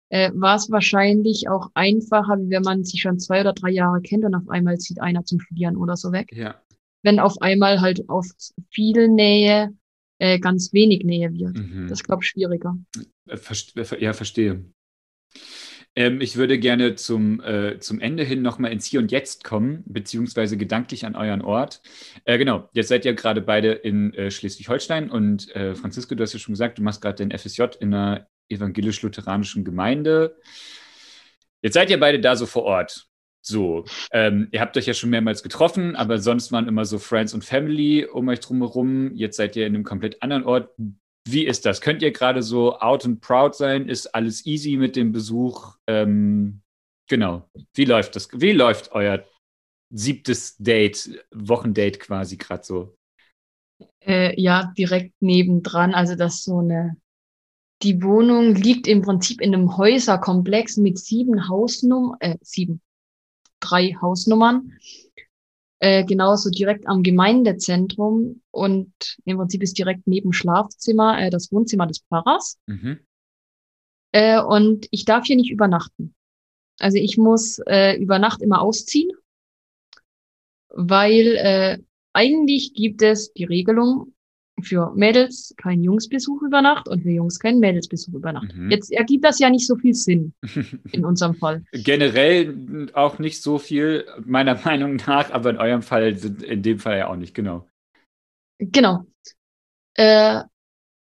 äh, 0.09 0.31
war 0.33 0.55
es 0.55 0.69
wahrscheinlich 0.69 1.49
auch 1.49 1.69
einfacher, 1.73 2.37
wie 2.39 2.49
wenn 2.49 2.63
man 2.63 2.83
sich 2.83 3.01
schon 3.01 3.19
zwei 3.19 3.41
oder 3.41 3.53
drei 3.53 3.71
Jahre 3.71 4.01
kennt 4.01 4.25
und 4.25 4.35
auf 4.35 4.49
einmal 4.49 4.77
zieht 4.77 5.01
einer 5.01 5.25
zum 5.25 5.39
Studieren 5.39 5.77
oder 5.77 5.95
so 5.95 6.11
weg. 6.11 6.31
ja. 6.33 6.61
Wenn 7.03 7.19
auf 7.19 7.39
einmal 7.39 7.81
halt 7.81 8.09
auf 8.09 8.25
viel 8.71 9.07
Nähe 9.07 9.71
äh, 10.17 10.39
ganz 10.39 10.73
wenig 10.73 11.03
Nähe 11.03 11.31
wird. 11.33 11.57
Mhm. 11.57 11.87
Das 11.87 11.99
ist, 11.99 12.05
glaube 12.05 12.23
ich, 12.23 12.29
schwieriger. 12.29 12.77
Äh, 13.27 13.35
äh, 13.35 14.03
Ja, 14.03 14.13
verstehe. 14.13 14.65
Ähm, 15.97 16.19
ich 16.19 16.35
würde 16.35 16.59
gerne 16.59 16.95
zum, 16.95 17.41
äh, 17.41 17.79
zum 17.79 18.01
Ende 18.01 18.23
hin 18.23 18.41
nochmal 18.41 18.71
ins 18.71 18.85
Hier 18.85 18.99
und 18.99 19.11
Jetzt 19.11 19.43
kommen, 19.43 19.83
beziehungsweise 19.85 20.57
gedanklich 20.57 21.05
an 21.05 21.15
euren 21.15 21.41
Ort. 21.41 21.81
Äh, 22.25 22.37
genau, 22.37 22.69
jetzt 22.73 22.89
seid 22.89 23.05
ihr 23.05 23.13
gerade 23.13 23.41
beide 23.41 23.71
in 23.71 24.13
äh, 24.13 24.29
Schleswig-Holstein 24.29 25.09
und 25.09 25.55
äh, 25.55 25.73
Franziska, 25.75 26.15
du 26.15 26.23
hast 26.23 26.33
ja 26.33 26.39
schon 26.39 26.53
gesagt, 26.53 26.77
du 26.77 26.83
machst 26.83 27.01
gerade 27.01 27.25
den 27.25 27.37
FSJ 27.37 27.63
in 27.79 27.93
einer 27.93 28.27
evangelisch-lutheranischen 28.49 29.63
Gemeinde. 29.63 30.37
Jetzt 31.61 31.73
seid 31.73 31.89
ihr 31.89 31.99
beide 31.99 32.19
da 32.19 32.35
so 32.35 32.45
vor 32.45 32.63
Ort. 32.63 33.07
So, 33.41 33.85
ähm, 34.11 34.47
ihr 34.51 34.59
habt 34.59 34.75
euch 34.75 34.87
ja 34.87 34.95
schon 34.95 35.11
mehrmals 35.11 35.43
getroffen, 35.43 35.95
aber 35.95 36.17
sonst 36.17 36.51
waren 36.51 36.67
immer 36.67 36.85
so 36.85 36.97
Friends 36.97 37.33
und 37.33 37.45
Family 37.45 38.05
um 38.05 38.27
euch 38.27 38.39
drumherum. 38.39 39.13
Jetzt 39.13 39.37
seid 39.37 39.55
ihr 39.55 39.67
in 39.67 39.75
einem 39.75 39.83
komplett 39.83 40.21
anderen 40.23 40.45
Ort. 40.45 40.69
Wie 41.27 41.45
ist 41.45 41.65
das? 41.65 41.81
Könnt 41.81 42.01
ihr 42.01 42.11
gerade 42.11 42.41
so 42.41 42.79
out 42.79 43.05
and 43.05 43.21
proud 43.21 43.55
sein? 43.55 43.87
Ist 43.87 44.07
alles 44.15 44.45
easy 44.45 44.77
mit 44.77 44.95
dem 44.95 45.11
Besuch? 45.11 45.75
Ähm, 45.87 46.61
genau. 47.07 47.47
Wie 47.73 47.85
läuft 47.85 48.15
das? 48.15 48.29
Wie 48.31 48.51
läuft 48.51 48.91
euer 48.93 49.23
siebtes 49.91 50.57
Date, 50.57 51.23
Wochendate 51.31 51.99
quasi 51.99 52.37
gerade 52.37 52.63
so? 52.63 52.97
Äh, 54.03 54.39
ja, 54.39 54.73
direkt 54.77 55.13
nebendran. 55.21 55.93
Also 55.93 56.15
das 56.15 56.35
ist 56.35 56.43
so 56.45 56.59
eine. 56.59 56.97
Die 57.81 58.01
Wohnung 58.01 58.55
liegt 58.55 58.87
im 58.87 59.01
Prinzip 59.01 59.41
in 59.41 59.53
einem 59.53 59.77
Häuserkomplex 59.77 60.77
mit 60.77 60.97
sieben 60.97 61.49
Hausnummern, 61.49 62.17
äh, 62.19 62.37
sieben, 62.41 62.81
drei 63.59 63.95
Hausnummern. 64.01 64.71
äh, 65.79 66.03
genauso 66.03 66.49
direkt 66.49 66.87
am 66.87 67.03
Gemeindezentrum 67.03 68.41
und 68.49 68.91
im 69.25 69.37
Prinzip 69.37 69.61
ist 69.61 69.77
direkt 69.77 70.07
neben 70.07 70.33
Schlafzimmer 70.33 71.19
äh, 71.21 71.29
das 71.29 71.51
Wohnzimmer 71.51 71.85
des 71.85 71.99
Pfarrers. 71.99 72.57
Mhm. 72.65 72.99
Äh, 74.11 74.41
und 74.41 74.87
ich 74.89 75.05
darf 75.05 75.25
hier 75.25 75.35
nicht 75.35 75.51
übernachten. 75.51 76.15
Also 76.79 76.97
ich 76.97 77.17
muss 77.17 77.59
äh, 77.67 77.97
über 77.97 78.17
Nacht 78.17 78.41
immer 78.41 78.61
ausziehen, 78.61 79.11
weil 80.69 81.35
äh, 81.35 81.77
eigentlich 82.13 82.73
gibt 82.73 83.03
es 83.03 83.31
die 83.33 83.43
Regelung 83.43 84.14
für 84.65 84.91
Mädels 84.95 85.53
kein 85.57 85.81
Jungsbesuch 85.83 86.41
über 86.41 86.61
Nacht 86.61 86.87
und 86.87 87.03
für 87.03 87.09
Jungs 87.11 87.39
kein 87.39 87.59
Mädelsbesuch 87.59 88.13
über 88.13 88.33
Nacht. 88.33 88.55
Mhm. 88.55 88.71
Jetzt 88.71 88.91
ergibt 88.91 89.23
das 89.23 89.39
ja 89.39 89.49
nicht 89.49 89.65
so 89.67 89.75
viel 89.75 89.93
Sinn 89.93 90.33
in 90.91 91.05
unserem 91.05 91.35
Fall. 91.35 91.63
Generell 91.71 92.87
auch 92.93 93.19
nicht 93.19 93.41
so 93.41 93.57
viel, 93.57 94.05
meiner 94.25 94.55
Meinung 94.65 94.95
nach, 95.07 95.31
aber 95.31 95.51
in 95.51 95.57
eurem 95.57 95.81
Fall, 95.81 96.17
sind- 96.17 96.43
in 96.43 96.61
dem 96.63 96.79
Fall 96.79 96.97
ja 96.97 97.07
auch 97.07 97.15
nicht, 97.15 97.33
genau. 97.33 97.67
Genau. 98.59 99.05
Äh, 99.95 100.41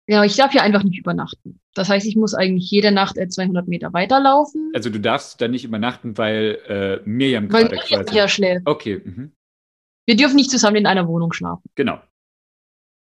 genau, 0.07 0.23
ich 0.23 0.35
darf 0.35 0.51
hier 0.51 0.63
einfach 0.63 0.83
nicht 0.83 0.99
übernachten. 0.99 1.59
Das 1.73 1.87
heißt, 1.87 2.05
ich 2.05 2.15
muss 2.17 2.33
eigentlich 2.33 2.69
jede 2.69 2.91
Nacht 2.91 3.17
äh, 3.17 3.27
200 3.29 3.67
Meter 3.67 3.93
weiterlaufen, 3.93 4.71
Also 4.73 4.89
du 4.89 4.99
darfst 4.99 5.39
da 5.41 5.47
nicht 5.47 5.63
übernachten, 5.63 6.17
weil 6.17 6.59
äh, 6.67 7.09
Miriam 7.09 7.51
weil 7.51 7.63
gerade 7.69 7.75
Miriam 7.75 8.01
quasi. 8.05 8.13
hier 8.13 8.27
schläft. 8.27 8.67
Okay, 8.67 9.01
mhm. 9.03 9.31
Wir 10.07 10.15
dürfen 10.17 10.35
nicht 10.35 10.49
zusammen 10.51 10.77
in 10.77 10.85
einer 10.87 11.07
Wohnung 11.07 11.31
schlafen, 11.31 11.63
genau. 11.75 12.01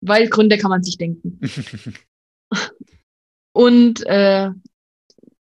Weil 0.07 0.27
Gründe 0.29 0.57
kann 0.57 0.69
man 0.69 0.83
sich 0.83 0.97
denken. 0.97 1.39
Und 3.53 4.05
äh, 4.05 4.49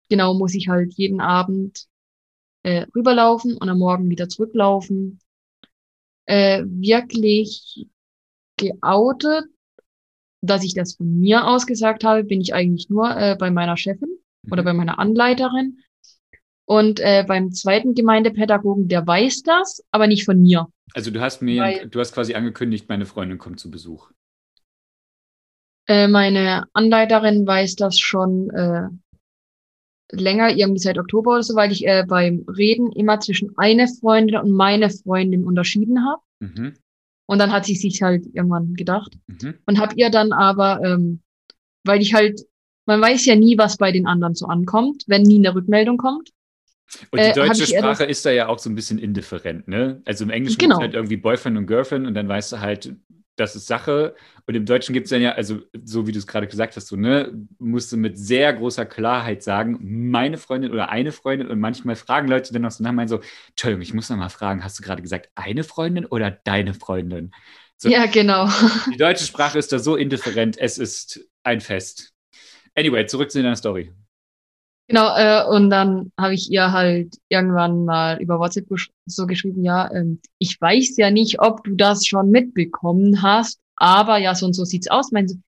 genau 0.09 0.33
muss 0.33 0.53
ich 0.53 0.67
halt 0.67 0.93
jeden 0.95 1.21
Abend 1.21 1.85
äh, 2.63 2.85
rüberlaufen 2.95 3.57
und 3.57 3.69
am 3.69 3.79
Morgen 3.79 4.09
wieder 4.09 4.27
zurücklaufen. 4.27 5.19
Äh, 6.27 6.63
wirklich 6.65 7.87
geoutet, 8.57 9.45
dass 10.41 10.63
ich 10.63 10.73
das 10.73 10.95
von 10.95 11.19
mir 11.19 11.45
aus 11.47 11.67
gesagt 11.67 12.03
habe, 12.03 12.23
bin 12.23 12.41
ich 12.41 12.53
eigentlich 12.53 12.89
nur 12.89 13.15
äh, 13.15 13.35
bei 13.37 13.51
meiner 13.51 13.77
Chefin 13.77 14.09
oder 14.51 14.61
Mhm. 14.61 14.65
bei 14.65 14.73
meiner 14.73 14.99
Anleiterin. 14.99 15.79
Und 16.67 16.99
äh, 16.99 17.23
beim 17.27 17.51
zweiten 17.51 17.93
Gemeindepädagogen, 17.93 18.87
der 18.87 19.05
weiß 19.05 19.43
das, 19.43 19.83
aber 19.91 20.07
nicht 20.07 20.25
von 20.25 20.41
mir. 20.41 20.67
Also 20.93 21.11
du 21.11 21.21
hast 21.21 21.41
mir, 21.43 21.61
Weil- 21.61 21.87
du 21.87 21.99
hast 21.99 22.13
quasi 22.13 22.33
angekündigt, 22.33 22.89
meine 22.89 23.05
Freundin 23.05 23.37
kommt 23.37 23.59
zu 23.59 23.69
Besuch. 23.69 24.09
Äh, 25.87 26.07
meine 26.07 26.65
Anleiterin 26.73 27.45
weiß 27.45 27.75
das 27.75 27.99
schon 27.99 28.49
äh, 28.51 28.87
länger, 30.11 30.49
irgendwie 30.55 30.79
seit 30.79 30.97
Oktober 30.97 31.31
oder 31.33 31.43
so, 31.43 31.55
weil 31.55 31.71
ich 31.71 31.85
äh, 31.87 32.03
beim 32.07 32.45
Reden 32.47 32.91
immer 32.91 33.19
zwischen 33.19 33.51
eine 33.57 33.87
Freundin 33.87 34.37
und 34.37 34.51
meine 34.51 34.89
Freundin 34.89 35.45
unterschieden 35.45 36.05
habe. 36.05 36.21
Mhm. 36.39 36.73
Und 37.27 37.39
dann 37.39 37.51
hat 37.51 37.65
sie 37.65 37.75
sich 37.75 38.01
halt 38.01 38.25
irgendwann 38.33 38.73
gedacht. 38.75 39.17
Mhm. 39.27 39.55
Und 39.65 39.79
hab 39.79 39.95
ihr 39.95 40.09
dann 40.11 40.31
aber, 40.31 40.81
ähm, 40.83 41.21
weil 41.83 42.01
ich 42.01 42.13
halt, 42.13 42.41
man 42.85 43.01
weiß 43.01 43.25
ja 43.25 43.35
nie, 43.35 43.57
was 43.57 43.77
bei 43.77 43.91
den 43.91 44.05
anderen 44.05 44.35
so 44.35 44.45
ankommt, 44.45 45.03
wenn 45.07 45.23
nie 45.23 45.37
eine 45.39 45.55
Rückmeldung 45.55 45.97
kommt. 45.97 46.29
Und 47.09 47.19
die 47.19 47.25
Äh, 47.25 47.33
deutsche 47.33 47.61
das- 47.61 47.69
Sprache 47.69 48.03
ist 48.05 48.25
da 48.27 48.31
ja 48.31 48.47
auch 48.47 48.59
so 48.59 48.69
ein 48.69 48.75
bisschen 48.75 48.99
indifferent, 48.99 49.67
ne? 49.67 50.03
Also 50.05 50.23
im 50.23 50.29
Englischen 50.29 50.59
Genau. 50.59 50.75
gibt 50.77 50.83
es 50.83 50.85
halt 50.85 50.93
irgendwie 50.93 51.17
Boyfriend 51.17 51.57
und 51.57 51.65
Girlfriend 51.65 52.05
und 52.05 52.13
dann 52.13 52.27
weißt 52.27 52.51
du 52.53 52.59
halt, 52.61 52.95
das 53.35 53.55
ist 53.55 53.67
Sache. 53.67 54.15
Und 54.47 54.55
im 54.55 54.65
Deutschen 54.65 54.93
gibt 54.93 55.05
es 55.05 55.09
dann 55.09 55.21
ja, 55.21 55.31
also 55.31 55.59
so 55.83 56.07
wie 56.07 56.11
du 56.11 56.19
es 56.19 56.27
gerade 56.27 56.47
gesagt 56.47 56.75
hast, 56.75 56.87
so, 56.87 56.95
ne, 56.95 57.31
musst 57.59 57.91
du 57.91 57.97
mit 57.97 58.17
sehr 58.17 58.53
großer 58.53 58.85
Klarheit 58.85 59.43
sagen, 59.43 59.77
meine 59.81 60.37
Freundin 60.37 60.71
oder 60.71 60.89
eine 60.89 61.11
Freundin 61.11 61.47
und 61.47 61.59
manchmal 61.59 61.95
fragen 61.95 62.27
Leute 62.27 62.53
dann 62.53 62.61
noch 62.61 62.71
so 62.71 62.83
nach 62.83 62.91
meinen 62.91 63.07
so, 63.07 63.21
Entschuldigung, 63.49 63.81
ich 63.81 63.93
muss 63.93 64.09
noch 64.09 64.17
mal 64.17 64.29
fragen, 64.29 64.63
hast 64.63 64.79
du 64.79 64.83
gerade 64.83 65.01
gesagt 65.01 65.29
eine 65.35 65.63
Freundin 65.63 66.05
oder 66.05 66.31
deine 66.31 66.73
Freundin? 66.73 67.31
So. 67.77 67.89
Ja, 67.89 68.05
genau. 68.05 68.49
Die 68.91 68.97
deutsche 68.97 69.25
Sprache 69.25 69.59
ist 69.59 69.71
da 69.71 69.79
so 69.79 69.95
indifferent, 69.95 70.57
es 70.57 70.77
ist 70.77 71.27
ein 71.43 71.59
Fest. 71.59 72.13
Anyway, 72.75 73.05
zurück 73.05 73.31
zu 73.31 73.41
deiner 73.41 73.55
Story. 73.55 73.93
Genau, 74.87 75.17
äh, 75.17 75.43
und 75.47 75.71
dann 75.71 76.11
habe 76.19 76.35
ich 76.35 76.51
ihr 76.51 76.71
halt 76.71 77.15
irgendwann 77.29 77.85
mal 77.85 78.21
über 78.21 78.37
WhatsApp 78.39 78.69
gesch 78.69 78.91
so 79.07 79.25
geschrieben, 79.25 79.63
ja, 79.63 79.91
ähm, 79.91 80.21
ich 80.37 80.61
weiß 80.61 80.97
ja 80.97 81.09
nicht, 81.09 81.41
ob 81.41 81.63
du 81.63 81.75
das 81.75 82.05
schon 82.05 82.29
mitbekommen 82.29 83.23
hast, 83.23 83.59
aber 83.77 84.17
ja, 84.17 84.35
so 84.35 84.45
und 84.45 84.53
so 84.53 84.63
sieht's 84.63 84.87
aus. 84.87 85.11
Meinen 85.11 85.27
sie, 85.27 85.41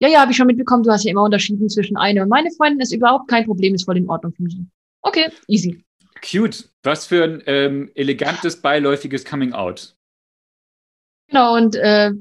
ja, 0.00 0.08
ja, 0.08 0.20
habe 0.20 0.30
ich 0.30 0.36
schon 0.38 0.46
mitbekommen, 0.46 0.82
du 0.82 0.90
hast 0.90 1.04
ja 1.04 1.10
immer 1.10 1.24
unterschieden 1.24 1.68
zwischen 1.68 1.98
eine 1.98 2.22
und 2.22 2.30
meine 2.30 2.50
Freundin, 2.52 2.80
ist 2.80 2.92
überhaupt 2.92 3.28
kein 3.28 3.44
Problem, 3.44 3.74
ist 3.74 3.84
voll 3.84 3.98
in 3.98 4.08
Ordnung 4.08 4.32
für 4.32 4.42
mich. 4.42 4.56
Okay, 5.02 5.30
easy. 5.46 5.84
Cute. 6.22 6.70
Was 6.82 7.06
für 7.06 7.24
ein 7.24 7.42
ähm, 7.46 7.90
elegantes, 7.94 8.60
beiläufiges 8.60 9.24
Coming 9.26 9.52
Out. 9.52 9.94
Genau, 11.28 11.54
und 11.56 11.76
äh, 11.76 12.12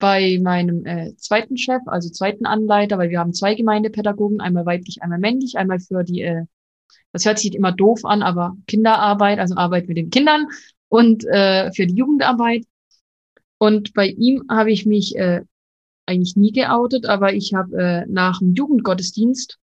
bei 0.00 0.40
meinem 0.42 0.84
äh, 0.86 1.14
zweiten 1.16 1.56
Chef, 1.56 1.82
also 1.86 2.08
zweiten 2.08 2.46
Anleiter, 2.46 2.98
weil 2.98 3.10
wir 3.10 3.20
haben 3.20 3.32
zwei 3.32 3.54
Gemeindepädagogen, 3.54 4.40
einmal 4.40 4.66
weiblich, 4.66 5.02
einmal 5.02 5.20
männlich, 5.20 5.56
einmal 5.56 5.78
für 5.78 6.02
die, 6.02 6.22
äh, 6.22 6.44
das 7.12 7.26
hört 7.26 7.38
sich 7.38 7.54
immer 7.54 7.70
doof 7.70 8.04
an, 8.04 8.22
aber 8.22 8.56
Kinderarbeit, 8.66 9.38
also 9.38 9.54
Arbeit 9.54 9.86
mit 9.86 9.98
den 9.98 10.10
Kindern 10.10 10.48
und 10.88 11.24
äh, 11.26 11.70
für 11.72 11.86
die 11.86 11.94
Jugendarbeit. 11.94 12.64
Und 13.58 13.92
bei 13.92 14.06
ihm 14.06 14.44
habe 14.50 14.72
ich 14.72 14.86
mich 14.86 15.14
äh, 15.16 15.42
eigentlich 16.06 16.34
nie 16.34 16.52
geoutet, 16.52 17.06
aber 17.06 17.34
ich 17.34 17.52
habe 17.54 17.76
äh, 17.76 18.06
nach 18.08 18.38
dem 18.38 18.54
Jugendgottesdienst 18.54 19.58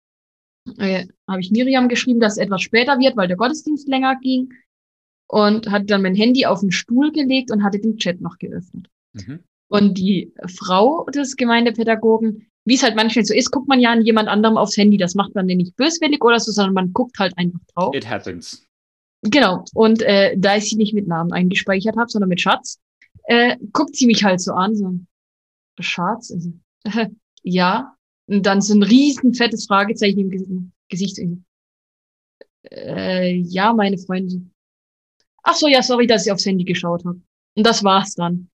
äh, 0.78 1.06
habe 1.28 1.40
ich 1.40 1.50
Miriam 1.50 1.88
geschrieben, 1.88 2.20
dass 2.20 2.34
es 2.34 2.38
etwas 2.38 2.62
später 2.62 2.98
wird, 2.98 3.16
weil 3.16 3.28
der 3.28 3.36
Gottesdienst 3.36 3.86
länger 3.86 4.16
ging 4.22 4.52
und 5.26 5.70
hatte 5.70 5.86
dann 5.86 6.02
mein 6.02 6.14
Handy 6.14 6.46
auf 6.46 6.60
den 6.60 6.72
Stuhl 6.72 7.12
gelegt 7.12 7.50
und 7.50 7.62
hatte 7.62 7.80
den 7.80 7.98
Chat 7.98 8.20
noch 8.20 8.38
geöffnet. 8.38 8.88
Mhm. 9.12 9.40
Und 9.72 9.96
die 9.96 10.32
Frau 10.58 11.06
des 11.06 11.36
Gemeindepädagogen, 11.36 12.46
wie 12.66 12.74
es 12.74 12.82
halt 12.82 12.94
manchmal 12.94 13.24
so 13.24 13.32
ist, 13.34 13.50
guckt 13.50 13.68
man 13.68 13.80
ja 13.80 13.90
an 13.90 14.04
jemand 14.04 14.28
anderem 14.28 14.58
aufs 14.58 14.76
Handy. 14.76 14.98
Das 14.98 15.14
macht 15.14 15.34
man 15.34 15.48
ja 15.48 15.56
nicht 15.56 15.76
böswillig 15.76 16.22
oder 16.22 16.38
so, 16.38 16.52
sondern 16.52 16.74
man 16.74 16.92
guckt 16.92 17.18
halt 17.18 17.36
einfach 17.38 17.60
drauf. 17.74 17.94
It 17.94 18.08
happens. 18.08 18.66
Genau. 19.22 19.64
Und 19.72 20.02
äh, 20.02 20.34
da 20.36 20.56
ich 20.56 20.68
sie 20.68 20.76
nicht 20.76 20.92
mit 20.92 21.06
Namen 21.08 21.32
eingespeichert 21.32 21.96
habe, 21.96 22.10
sondern 22.10 22.28
mit 22.28 22.40
Schatz, 22.40 22.80
äh, 23.24 23.56
guckt 23.72 23.96
sie 23.96 24.06
mich 24.06 24.22
halt 24.24 24.40
so 24.40 24.52
an, 24.52 24.76
so 24.76 24.98
Schatz, 25.80 26.30
also, 26.30 26.52
ja. 27.42 27.96
Und 28.26 28.44
dann 28.44 28.60
so 28.60 28.74
ein 28.74 28.82
riesen 28.82 29.32
fettes 29.34 29.66
Fragezeichen 29.66 30.20
im 30.20 30.30
Ges- 30.30 30.70
Gesicht. 30.88 31.18
Äh, 32.70 33.36
ja, 33.36 33.72
meine 33.72 33.96
Freundin. 33.96 34.52
Ach 35.42 35.54
so, 35.54 35.66
ja, 35.66 35.82
sorry, 35.82 36.06
dass 36.06 36.26
ich 36.26 36.32
aufs 36.32 36.46
Handy 36.46 36.64
geschaut 36.64 37.04
habe. 37.04 37.20
Und 37.56 37.66
das 37.66 37.82
war's 37.82 38.14
dann. 38.14 38.48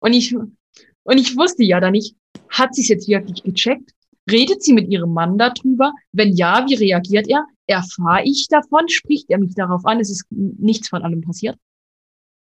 Und 0.00 0.12
ich, 0.12 0.34
und 0.34 1.18
ich 1.18 1.36
wusste 1.36 1.62
ja 1.62 1.80
dann 1.80 1.92
nicht, 1.92 2.16
hat 2.48 2.74
sie 2.74 2.82
es 2.82 2.88
jetzt 2.88 3.08
wirklich 3.08 3.42
gecheckt? 3.42 3.92
Redet 4.30 4.62
sie 4.62 4.72
mit 4.72 4.88
ihrem 4.88 5.12
Mann 5.12 5.38
darüber? 5.38 5.92
Wenn 6.12 6.34
ja, 6.34 6.66
wie 6.68 6.74
reagiert 6.74 7.28
er? 7.28 7.46
Erfahre 7.66 8.22
ich 8.24 8.48
davon? 8.48 8.88
Spricht 8.88 9.30
er 9.30 9.38
mich 9.38 9.54
darauf 9.54 9.84
an? 9.86 10.00
Es 10.00 10.10
ist 10.10 10.26
nichts 10.30 10.88
von 10.88 11.02
allem 11.02 11.20
passiert. 11.20 11.56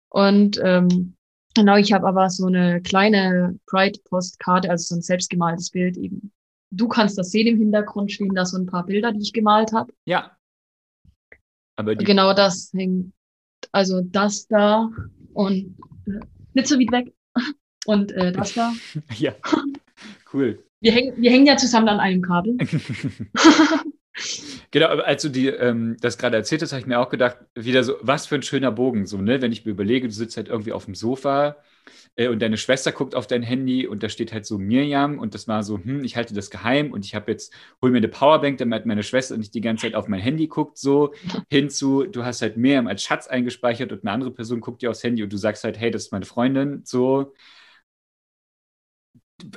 Und 0.09 0.61
ähm, 0.63 1.17
genau, 1.55 1.77
ich 1.77 1.93
habe 1.93 2.07
aber 2.07 2.31
so 2.31 2.47
eine 2.47 2.81
kleine 2.83 3.59
Pride-Postkarte, 3.67 4.71
also 4.71 4.95
so 4.95 4.95
ein 4.97 5.03
selbstgemaltes 5.03 5.71
Bild 5.71 5.97
eben. 5.97 6.33
Du 6.71 6.89
kannst 6.89 7.19
das 7.19 7.31
sehen 7.31 7.47
im 7.47 7.59
Hintergrund 7.59 8.13
stehen 8.13 8.35
da 8.35 8.45
so 8.45 8.57
ein 8.57 8.67
paar 8.67 8.85
Bilder, 8.85 9.13
die 9.13 9.23
ich 9.23 9.33
gemalt 9.33 9.73
habe. 9.73 9.93
Ja. 10.07 10.37
Aber 11.77 11.95
Genau 11.97 12.33
das 12.35 12.73
hängt, 12.73 13.13
also 13.73 14.03
das 14.03 14.47
da 14.47 14.91
und 15.33 15.77
äh, 16.07 16.21
nicht 16.53 16.69
so 16.69 16.79
weit 16.79 16.93
weg 16.93 17.15
und 17.87 18.13
äh, 18.13 18.33
das 18.33 18.55
da. 18.55 18.73
ja. 19.19 19.35
Cool. 20.33 20.59
Wir 20.81 20.91
hängen, 20.91 21.15
wir 21.17 21.31
hängen 21.31 21.47
ja 21.47 21.57
zusammen 21.57 21.89
an 21.89 22.01
einem 22.01 22.21
Kabel. 22.21 22.59
Genau, 24.71 24.87
als 24.87 25.23
du 25.23 25.29
die, 25.29 25.49
ähm, 25.49 25.97
das 26.01 26.19
gerade 26.19 26.37
erzählt 26.37 26.63
hast, 26.63 26.73
habe 26.73 26.81
ich 26.81 26.87
mir 26.87 27.01
auch 27.01 27.09
gedacht, 27.09 27.39
wieder 27.55 27.83
so, 27.83 27.95
was 28.01 28.27
für 28.27 28.37
ein 28.37 28.43
schöner 28.43 28.71
Bogen, 28.71 29.07
so, 29.07 29.19
ne? 29.19 29.43
Wenn 29.43 29.51
ich 29.51 29.65
mir 29.65 29.73
überlege, 29.73 30.07
du 30.07 30.15
sitzt 30.15 30.37
halt 30.37 30.49
irgendwie 30.49 30.73
auf 30.73 30.85
dem 30.85 30.95
Sofa 30.95 31.57
äh, 32.15 32.29
und 32.29 32.41
deine 32.41 32.57
Schwester 32.57 32.93
guckt 32.93 33.17
auf 33.17 33.27
dein 33.27 33.43
Handy 33.43 33.87
und 33.89 34.05
da 34.05 34.09
steht 34.09 34.33
halt 34.33 34.47
so 34.47 34.59
Mirjam 34.59 35.19
und 35.19 35.35
das 35.35 35.49
war 35.49 35.65
so, 35.65 35.79
hm, 35.79 36.05
ich 36.05 36.17
halte 36.17 36.33
das 36.33 36.51
geheim 36.51 36.93
und 36.93 37.05
ich 37.05 37.15
habe 37.15 37.33
jetzt, 37.33 37.53
hol 37.83 37.91
mir 37.91 37.99
eine 37.99 38.09
Powerbank, 38.09 38.59
damit 38.59 38.87
meine 38.87 39.03
Schwester 39.03 39.37
nicht 39.37 39.55
die 39.55 39.61
ganze 39.61 39.83
Zeit 39.87 39.95
auf 39.97 40.07
mein 40.07 40.21
Handy 40.21 40.47
guckt, 40.47 40.79
so 40.79 41.13
hinzu, 41.51 42.05
du 42.05 42.25
hast 42.25 42.41
halt 42.43 42.57
Mirjam 42.57 42.87
als 42.87 43.03
Schatz 43.03 43.27
eingespeichert 43.27 43.91
und 43.93 44.05
eine 44.05 44.13
andere 44.13 44.31
Person 44.31 44.61
guckt 44.61 44.83
dir 44.83 44.91
aufs 44.91 45.03
Handy 45.03 45.25
und 45.25 45.33
du 45.33 45.37
sagst 45.37 45.65
halt, 45.65 45.79
hey, 45.79 45.91
das 45.91 46.05
ist 46.05 46.13
meine 46.13 46.25
Freundin, 46.25 46.83
so. 46.85 47.33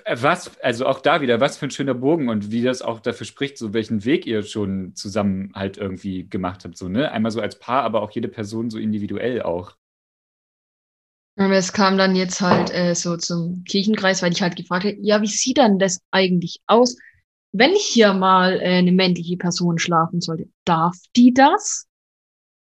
Was, 0.05 0.59
also 0.59 0.85
auch 0.85 0.99
da 0.99 1.21
wieder, 1.21 1.39
was 1.39 1.57
für 1.57 1.67
ein 1.67 1.71
schöner 1.71 1.93
Bogen 1.93 2.29
und 2.29 2.51
wie 2.51 2.61
das 2.61 2.81
auch 2.81 2.99
dafür 2.99 3.25
spricht, 3.25 3.57
so 3.57 3.73
welchen 3.73 4.03
Weg 4.03 4.25
ihr 4.25 4.43
schon 4.43 4.95
zusammen 4.95 5.51
halt 5.55 5.77
irgendwie 5.77 6.27
gemacht 6.27 6.65
habt, 6.65 6.77
so, 6.77 6.89
ne? 6.89 7.11
Einmal 7.11 7.31
so 7.31 7.39
als 7.39 7.57
Paar, 7.57 7.83
aber 7.83 8.01
auch 8.01 8.11
jede 8.11 8.27
Person 8.27 8.69
so 8.69 8.79
individuell 8.79 9.41
auch. 9.43 9.77
Es 11.37 11.71
kam 11.71 11.97
dann 11.97 12.15
jetzt 12.15 12.41
halt 12.41 12.73
äh, 12.73 12.95
so 12.95 13.15
zum 13.15 13.63
Kirchenkreis, 13.63 14.23
weil 14.23 14.31
ich 14.31 14.41
halt 14.41 14.55
gefragt 14.55 14.85
habe, 14.85 14.97
ja, 14.99 15.21
wie 15.21 15.27
sieht 15.27 15.57
denn 15.57 15.77
das 15.77 16.01
eigentlich 16.09 16.59
aus, 16.65 16.97
wenn 17.51 17.73
hier 17.75 18.13
mal 18.13 18.59
äh, 18.59 18.77
eine 18.77 18.91
männliche 18.91 19.37
Person 19.37 19.77
schlafen 19.77 20.19
sollte? 20.19 20.49
Darf 20.65 20.97
die 21.15 21.33
das? 21.33 21.87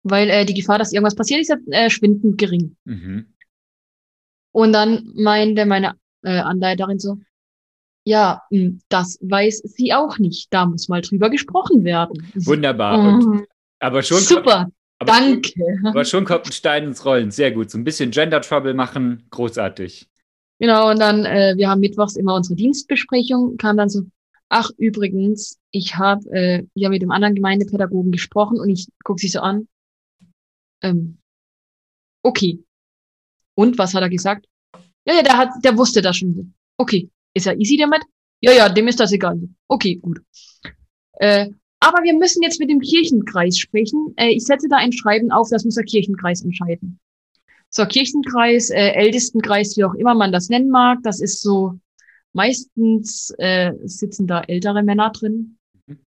Weil 0.03 0.29
äh, 0.29 0.45
die 0.45 0.53
Gefahr, 0.53 0.79
dass 0.79 0.93
irgendwas 0.93 1.15
passiert, 1.15 1.41
ist 1.41 1.49
ja 1.49 1.57
äh, 1.71 1.89
schwindend 1.89 2.37
gering. 2.37 2.77
Mhm. 2.85 3.33
Und 4.53 4.71
dann 4.71 5.11
meinte 5.13 5.65
meine 5.65 5.95
äh, 6.23 6.39
Anleiterin 6.39 6.99
so, 6.99 7.17
ja, 8.05 8.41
mh, 8.49 8.79
das 8.89 9.17
weiß 9.21 9.59
sie 9.59 9.93
auch 9.93 10.17
nicht. 10.19 10.47
Da 10.53 10.65
muss 10.65 10.89
mal 10.89 11.01
drüber 11.01 11.29
gesprochen 11.29 11.83
werden. 11.83 12.27
Wunderbar. 12.35 12.99
Und, 12.99 13.25
Mhm. 13.25 13.45
aber 13.79 14.03
schon 14.03 14.19
Super, 14.19 14.69
aber 14.99 15.11
danke. 15.11 15.51
Schon, 15.51 15.85
aber 15.87 16.05
schon 16.05 16.25
kommt 16.25 16.47
ein 16.47 16.51
Stein 16.51 16.83
ins 16.85 17.05
Rollen. 17.05 17.31
Sehr 17.31 17.51
gut. 17.51 17.71
So 17.71 17.77
ein 17.77 17.83
bisschen 17.85 18.11
Gender 18.11 18.41
Trouble 18.41 18.73
machen. 18.73 19.23
Großartig. 19.29 20.07
Genau, 20.59 20.91
und 20.91 20.99
dann, 20.99 21.25
äh, 21.25 21.53
wir 21.57 21.69
haben 21.69 21.79
mittwochs 21.79 22.15
immer 22.15 22.35
unsere 22.35 22.55
Dienstbesprechung, 22.55 23.57
kam 23.57 23.75
dann 23.77 23.89
so, 23.89 24.03
ach 24.49 24.69
übrigens, 24.77 25.57
ich 25.71 25.95
habe 25.95 26.29
äh, 26.31 26.63
ja 26.75 26.89
mit 26.89 27.01
dem 27.01 27.11
anderen 27.11 27.35
Gemeindepädagogen 27.35 28.11
gesprochen 28.11 28.59
und 28.59 28.69
ich 28.69 28.87
gucke 29.03 29.19
sie 29.19 29.27
so 29.29 29.39
an. 29.39 29.67
Ähm, 30.81 31.17
okay. 32.23 32.63
Und 33.55 33.77
was 33.77 33.93
hat 33.93 34.01
er 34.03 34.09
gesagt? 34.09 34.45
Ja, 35.05 35.15
ja, 35.15 35.23
der 35.23 35.37
hat, 35.37 35.49
der 35.63 35.77
wusste 35.77 36.01
das 36.01 36.17
schon. 36.17 36.53
Okay. 36.77 37.09
Ist 37.33 37.47
er 37.47 37.59
easy 37.59 37.77
damit? 37.77 38.01
Ja, 38.41 38.51
ja, 38.51 38.69
dem 38.69 38.87
ist 38.87 38.99
das 38.99 39.11
egal. 39.11 39.39
Okay, 39.67 39.95
gut. 39.95 40.21
Äh, 41.13 41.49
aber 41.79 42.03
wir 42.03 42.13
müssen 42.13 42.43
jetzt 42.43 42.59
mit 42.59 42.69
dem 42.69 42.79
Kirchenkreis 42.79 43.57
sprechen. 43.57 44.13
Äh, 44.15 44.29
ich 44.29 44.45
setze 44.45 44.67
da 44.69 44.77
ein 44.77 44.93
Schreiben 44.93 45.31
auf, 45.31 45.49
das 45.49 45.65
muss 45.65 45.75
der 45.75 45.83
Kirchenkreis 45.83 46.43
entscheiden. 46.43 46.99
So, 47.69 47.85
Kirchenkreis, 47.85 48.69
äh, 48.69 48.91
Ältestenkreis, 48.91 49.75
wie 49.77 49.83
auch 49.83 49.95
immer 49.95 50.13
man 50.13 50.31
das 50.31 50.49
nennen 50.49 50.69
mag, 50.69 50.99
das 51.03 51.19
ist 51.19 51.41
so, 51.41 51.79
meistens 52.33 53.33
äh, 53.37 53.73
sitzen 53.83 54.27
da 54.27 54.41
ältere 54.41 54.83
Männer 54.83 55.09
drin. 55.11 55.57
Mhm. 55.87 55.99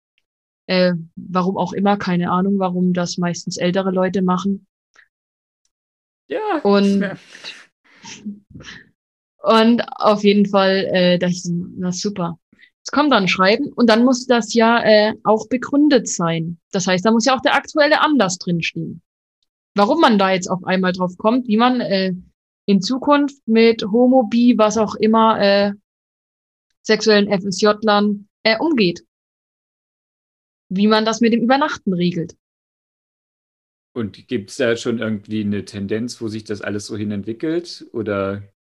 Äh, 0.66 0.92
warum 1.16 1.56
auch 1.56 1.72
immer, 1.72 1.96
keine 1.96 2.30
Ahnung, 2.30 2.58
warum 2.58 2.92
das 2.92 3.16
meistens 3.18 3.56
ältere 3.56 3.90
Leute 3.90 4.22
machen. 4.22 4.66
Ja. 6.28 6.60
Und-. 6.62 7.16
Und 9.44 9.82
auf 9.96 10.24
jeden 10.24 10.46
Fall, 10.46 10.88
äh, 10.90 11.18
da 11.18 11.26
ich, 11.26 11.44
na 11.44 11.92
super. 11.92 12.38
Es 12.82 12.90
kommt 12.90 13.12
dann 13.12 13.28
Schreiben 13.28 13.70
und 13.74 13.90
dann 13.90 14.02
muss 14.02 14.26
das 14.26 14.54
ja 14.54 14.82
äh, 14.82 15.12
auch 15.22 15.48
begründet 15.48 16.08
sein. 16.08 16.58
Das 16.72 16.86
heißt, 16.86 17.04
da 17.04 17.10
muss 17.10 17.26
ja 17.26 17.36
auch 17.36 17.42
der 17.42 17.54
aktuelle 17.54 18.00
Anlass 18.00 18.38
drinstehen. 18.38 19.02
Warum 19.74 20.00
man 20.00 20.18
da 20.18 20.32
jetzt 20.32 20.48
auf 20.48 20.64
einmal 20.64 20.92
drauf 20.92 21.18
kommt, 21.18 21.46
wie 21.46 21.58
man 21.58 21.82
äh, 21.82 22.14
in 22.64 22.80
Zukunft 22.80 23.46
mit 23.46 23.84
Homo, 23.84 24.22
Bi, 24.22 24.54
was 24.56 24.78
auch 24.78 24.94
immer, 24.94 25.38
äh, 25.38 25.72
sexuellen 26.82 27.28
FSJ-Lern 27.28 28.26
äh, 28.44 28.56
umgeht. 28.58 29.04
Wie 30.70 30.86
man 30.86 31.04
das 31.04 31.20
mit 31.20 31.34
dem 31.34 31.42
Übernachten 31.42 31.92
regelt. 31.92 32.34
Und 33.94 34.26
gibt 34.26 34.50
es 34.50 34.56
da 34.56 34.74
schon 34.76 35.00
irgendwie 35.00 35.42
eine 35.42 35.66
Tendenz, 35.66 36.18
wo 36.22 36.28
sich 36.28 36.44
das 36.44 36.62
alles 36.62 36.86
so 36.86 36.96
hin 36.96 37.10
entwickelt? 37.10 37.86
Oder 37.92 38.53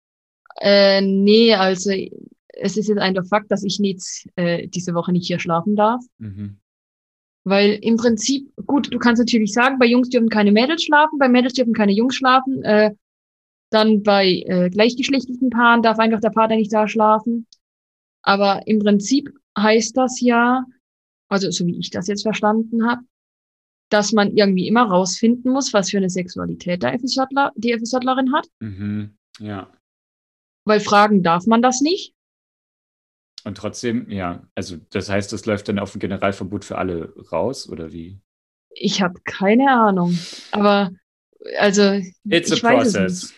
Äh, 0.59 1.01
nee, 1.01 1.53
also 1.53 1.91
es 1.91 2.77
ist 2.77 2.87
jetzt 2.87 2.99
einfach 2.99 3.25
Fakt, 3.25 3.51
dass 3.51 3.63
ich 3.63 3.77
jetzt 3.79 4.27
äh, 4.35 4.67
diese 4.67 4.93
Woche 4.93 5.11
nicht 5.11 5.27
hier 5.27 5.39
schlafen 5.39 5.75
darf. 5.75 6.01
mhm. 6.17 6.57
Weil 7.43 7.79
im 7.81 7.97
Prinzip, 7.97 8.51
gut, 8.67 8.93
du 8.93 8.99
kannst 8.99 9.19
natürlich 9.19 9.51
sagen, 9.51 9.79
bei 9.79 9.87
Jungs 9.87 10.09
dürfen 10.09 10.29
keine 10.29 10.51
Mädels 10.51 10.83
schlafen, 10.83 11.17
bei 11.17 11.27
Mädels 11.27 11.53
dürfen 11.53 11.73
keine 11.73 11.91
Jungs 11.91 12.15
schlafen. 12.15 12.61
Äh, 12.63 12.91
dann 13.71 14.03
bei 14.03 14.43
äh, 14.45 14.69
gleichgeschlechtlichen 14.69 15.49
Paaren 15.49 15.81
darf 15.81 15.97
einfach 15.97 16.19
der 16.19 16.33
Vater 16.33 16.55
nicht 16.55 16.71
da 16.71 16.87
schlafen. 16.87 17.47
Aber 18.21 18.61
im 18.67 18.79
Prinzip 18.79 19.31
heißt 19.57 19.97
das 19.97 20.21
ja, 20.21 20.65
also 21.29 21.49
so 21.49 21.65
wie 21.65 21.79
ich 21.79 21.89
das 21.89 22.07
jetzt 22.07 22.21
verstanden 22.21 22.87
habe, 22.87 23.01
dass 23.89 24.11
man 24.11 24.35
irgendwie 24.35 24.67
immer 24.67 24.83
rausfinden 24.83 25.51
muss, 25.51 25.73
was 25.73 25.89
für 25.89 25.97
eine 25.97 26.09
Sexualität 26.09 26.83
der 26.83 26.97
FSJler, 26.99 27.51
die 27.55 27.73
FSJlerin 27.73 28.33
hat. 28.33 28.47
Mhm. 28.59 29.15
ja. 29.39 29.67
Weil 30.66 30.80
fragen 30.80 31.24
darf 31.24 31.45
man 31.47 31.62
das 31.62 31.82
nicht. 31.82 32.14
Und 33.43 33.57
trotzdem, 33.57 34.09
ja, 34.09 34.47
also 34.55 34.78
das 34.91 35.09
heißt, 35.09 35.34
das 35.34 35.45
läuft 35.45 35.68
dann 35.68 35.80
auf 35.80 35.95
ein 35.95 35.99
Generalverbot 35.99 36.64
für 36.64 36.78
alle 36.78 37.14
raus, 37.32 37.68
oder 37.68 37.91
wie? 37.91 38.20
Ich 38.76 39.01
habe 39.01 39.20
keine 39.24 39.72
Ahnung. 39.72 40.18
Aber 40.51 40.91
also 41.57 41.99
It's 42.30 42.51
ich 42.51 42.64
a 42.64 42.68
weiß 42.70 42.88
es 42.88 42.93
process. 42.93 43.34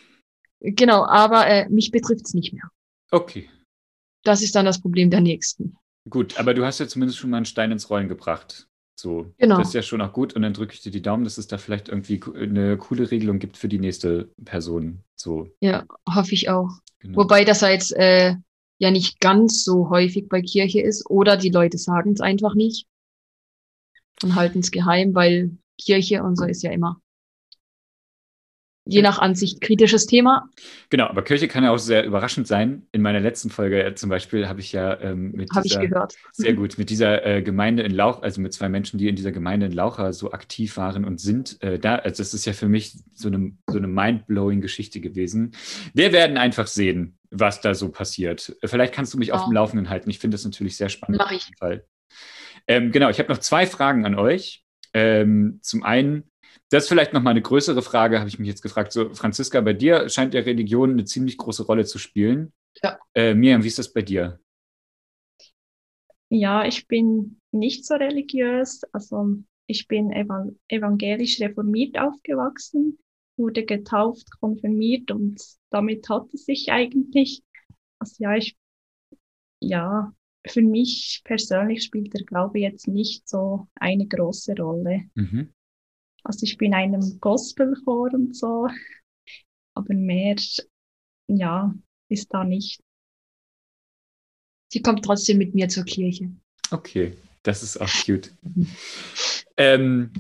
nicht. 0.60 0.78
Genau, 0.78 1.06
aber 1.06 1.48
äh, 1.48 1.70
mich 1.70 1.92
betrifft's 1.92 2.34
nicht 2.34 2.54
mehr. 2.54 2.70
Okay, 3.12 3.50
Das 4.24 4.42
ist 4.42 4.56
dann 4.56 4.66
das 4.66 4.82
Problem 4.82 5.10
der 5.10 5.22
nächsten. 5.22 5.78
gut, 6.10 6.38
aber 6.38 6.54
du 6.54 6.66
hast 6.66 6.80
ja 6.80 6.88
zumindest 6.88 7.20
schon 7.20 7.30
mal 7.30 7.38
einen 7.38 7.46
Stein 7.46 7.72
ins 7.72 7.90
Rollen 7.90 8.08
gebracht. 8.10 8.68
So, 8.96 9.26
Genau. 9.38 9.58
das 9.58 9.70
ist 9.70 9.74
ja 9.74 9.82
schon 9.82 10.02
auch 10.02 10.14
gut. 10.14 10.34
Und 10.34 10.44
dann 10.44 10.54
drücke 10.54 10.74
ich 10.74 10.82
dir 10.82 10.92
die 10.92 11.02
Daumen, 11.02 11.24
dass 11.24 11.38
es 11.38 11.48
da 11.48 11.58
vielleicht 11.58 11.90
irgendwie 11.90 12.20
co- 12.20 12.34
eine 12.34 12.78
coole 12.78 13.10
Regelung 13.10 13.40
gibt 13.40 13.58
für 13.58 13.68
die 13.68 13.80
nächste 13.80 14.30
Person. 14.46 15.00
So, 15.16 15.50
Ja, 15.62 15.86
hoffe 16.08 16.34
ich 16.34 16.50
auch. 16.50 16.70
genau. 17.00 17.20
Wobei 17.20 17.44
das 17.44 17.62
jetzt 17.62 17.92
äh, 17.96 18.36
ja 18.80 18.92
nicht 18.92 19.20
ganz 19.20 19.64
so 19.64 19.90
häufig 19.90 20.30
bei 20.30 20.42
Kirche 20.42 20.82
ist 20.82 21.10
oder 21.10 21.38
die 21.38 21.50
Leute 21.50 21.78
sagen 21.78 22.14
es 22.14 22.22
einfach 22.22 22.56
nicht 22.56 22.86
und 24.24 24.36
halten 24.36 24.60
es 24.60 24.72
geheim, 24.72 25.14
weil 25.16 25.58
Kirche 25.80 26.24
und 26.24 26.38
so 26.38 26.46
ist 26.46 26.64
ja 26.64 26.72
immer 26.72 27.02
je 28.86 29.02
nach 29.02 29.20
Ansicht 29.20 29.62
kritisches 29.62 30.06
Thema. 30.06 30.50
Genau, 30.90 31.06
aber 31.08 31.24
Kirche 31.24 31.48
kann 31.48 31.64
ja 31.64 31.72
auch 31.72 31.78
sehr 31.78 32.06
überraschend 32.06 32.48
sein. 32.48 32.86
In 32.92 33.02
meiner 33.02 33.20
letzten 33.20 33.50
Folge 33.50 33.84
äh, 33.84 33.96
zum 33.96 34.10
Beispiel 34.10 34.48
habe 34.48 34.60
ich 34.60 34.74
ja 34.74 35.00
ähm, 35.00 35.32
mit 35.32 35.50
ich 35.56 35.62
dieser, 35.62 35.88
gehört. 35.88 36.16
sehr 36.34 36.54
gut, 36.56 36.78
mit 36.78 36.90
dieser 36.90 37.26
äh, 37.26 37.42
Gemeinde 37.42 37.84
in 37.84 37.94
Lauch, 37.94 38.22
also 38.22 38.42
mit 38.42 38.54
zwei 38.54 38.68
Menschen, 38.70 38.98
die 38.98 39.08
in 39.08 39.16
dieser 39.16 39.32
Gemeinde 39.32 39.68
in 39.68 39.72
Laucha 39.72 40.12
so 40.12 40.32
aktiv 40.32 40.76
waren 40.78 41.06
und 41.06 41.22
sind, 41.22 41.62
äh, 41.64 41.80
da, 41.80 41.96
also 41.96 42.22
das 42.22 42.34
ist 42.34 42.46
ja 42.46 42.54
für 42.54 42.68
mich 42.68 42.98
so 43.14 43.30
eine, 43.30 43.54
so 43.70 43.78
eine 43.78 43.88
mind-blowing 43.88 44.60
Geschichte 44.62 45.00
gewesen. 45.00 45.52
Wir 45.94 46.12
werden 46.12 46.38
einfach 46.38 46.68
sehen, 46.68 47.18
was 47.32 47.62
da 47.62 47.74
so 47.74 47.90
passiert. 47.90 48.56
Vielleicht 48.64 48.94
kannst 48.94 49.14
du 49.14 49.18
mich 49.18 49.32
auf 49.32 49.42
Ja. 49.42 49.48
dem 49.48 49.54
Laufenden 49.54 49.90
halten. 49.90 50.10
Ich 50.10 50.20
finde 50.20 50.36
das 50.36 50.44
natürlich 50.46 50.76
sehr 50.78 50.90
spannend. 50.90 51.20
Mach 51.20 51.32
ich. 51.32 51.38
auf 51.38 51.46
jeden 51.46 51.58
Fall. 51.58 51.86
Ähm, 52.68 52.92
genau, 52.92 53.10
ich 53.10 53.20
habe 53.20 53.30
noch 53.32 53.40
zwei 53.40 53.66
Fragen 53.66 54.06
an 54.06 54.16
euch. 54.16 54.64
Ähm, 54.94 55.60
zum 55.64 55.84
einen, 55.84 56.30
das 56.70 56.84
ist 56.84 56.90
vielleicht 56.90 57.14
noch 57.14 57.22
mal 57.22 57.32
eine 57.32 57.42
größere 57.42 57.82
Frage, 57.82 58.20
habe 58.20 58.30
ich 58.30 58.40
mich 58.40 58.48
jetzt 58.48 58.62
gefragt. 58.62 58.92
So, 58.92 59.14
Franziska, 59.14 59.62
bei 59.62 59.74
dir 59.74 60.10
scheint 60.10 60.34
ja 60.34 60.42
Religion 60.42 60.92
eine 60.92 61.06
ziemlich 61.06 61.38
große 61.38 61.66
Rolle 61.66 61.86
zu 61.86 62.00
spielen. 62.00 62.54
Ja. 62.82 62.98
Äh, 63.14 63.34
Miriam, 63.36 63.64
wie 63.64 63.68
ist 63.68 63.80
das 63.80 63.94
bei 63.94 64.02
dir? 64.02 64.40
Ja, 66.30 66.66
ich 66.66 66.88
bin 66.88 67.40
nicht 67.52 67.86
so 67.86 67.94
religiös. 67.94 68.82
Also 68.92 69.38
ich 69.68 69.88
bin 69.88 70.12
evan 70.12 70.60
evangelisch 70.68 71.40
reformiert 71.40 72.00
aufgewachsen, 72.00 72.98
wurde 73.38 73.66
getauft, 73.66 74.28
konfirmiert 74.40 75.12
und 75.12 75.40
damit 75.70 76.10
hat 76.10 76.34
es 76.34 76.46
sich 76.46 76.72
eigentlich. 76.72 77.44
Also 78.00 78.16
ja, 78.24 78.36
ich, 78.36 78.58
ja, 79.60 80.12
für 80.46 80.62
mich 80.62 81.22
persönlich 81.24 81.84
spielt 81.84 82.14
der 82.14 82.26
Glaube 82.26 82.60
jetzt 82.60 82.88
nicht 82.88 83.30
so 83.30 83.68
eine 83.76 84.08
große 84.08 84.56
Rolle. 84.58 85.04
Mhm. 85.14 85.54
Also 86.24 86.46
ich 86.46 86.58
bin 86.58 86.68
in 86.68 86.74
einem 86.74 87.20
Gospelchor 87.20 88.14
und 88.14 88.36
so, 88.36 88.68
aber 89.76 89.94
mehr, 89.94 90.36
ja, 91.28 91.74
ist 92.10 92.34
da 92.34 92.44
nicht. 92.44 92.82
Sie 94.72 94.82
kommt 94.82 95.06
trotzdem 95.06 95.38
mit 95.38 95.54
mir 95.54 95.68
zur 95.68 95.84
Kirche. 95.84 96.32
Okay, 96.72 97.16
das 97.44 97.62
ist 97.62 97.80
auch 97.80 97.90
cute. 98.06 98.34
ähm, 99.58 100.12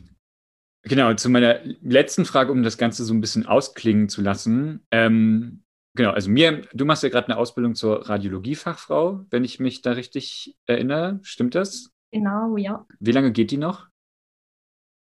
genau, 0.83 1.13
zu 1.15 1.29
meiner 1.29 1.61
letzten 1.81 2.25
Frage, 2.25 2.51
um 2.51 2.63
das 2.63 2.77
Ganze 2.77 3.03
so 3.03 3.13
ein 3.13 3.21
bisschen 3.21 3.45
ausklingen 3.45 4.09
zu 4.09 4.21
lassen. 4.21 4.85
Ähm, 4.91 5.63
genau, 5.95 6.11
also 6.11 6.29
mir, 6.29 6.67
du 6.73 6.85
machst 6.85 7.03
ja 7.03 7.09
gerade 7.09 7.29
eine 7.29 7.37
Ausbildung 7.37 7.75
zur 7.75 8.07
Radiologiefachfrau, 8.07 9.25
wenn 9.29 9.43
ich 9.43 9.59
mich 9.59 9.81
da 9.81 9.93
richtig 9.93 10.55
erinnere. 10.67 11.19
Stimmt 11.23 11.55
das? 11.55 11.91
Genau, 12.11 12.57
ja. 12.57 12.85
Wie 12.99 13.11
lange 13.11 13.31
geht 13.31 13.49
die 13.49 13.57
noch? 13.57 13.87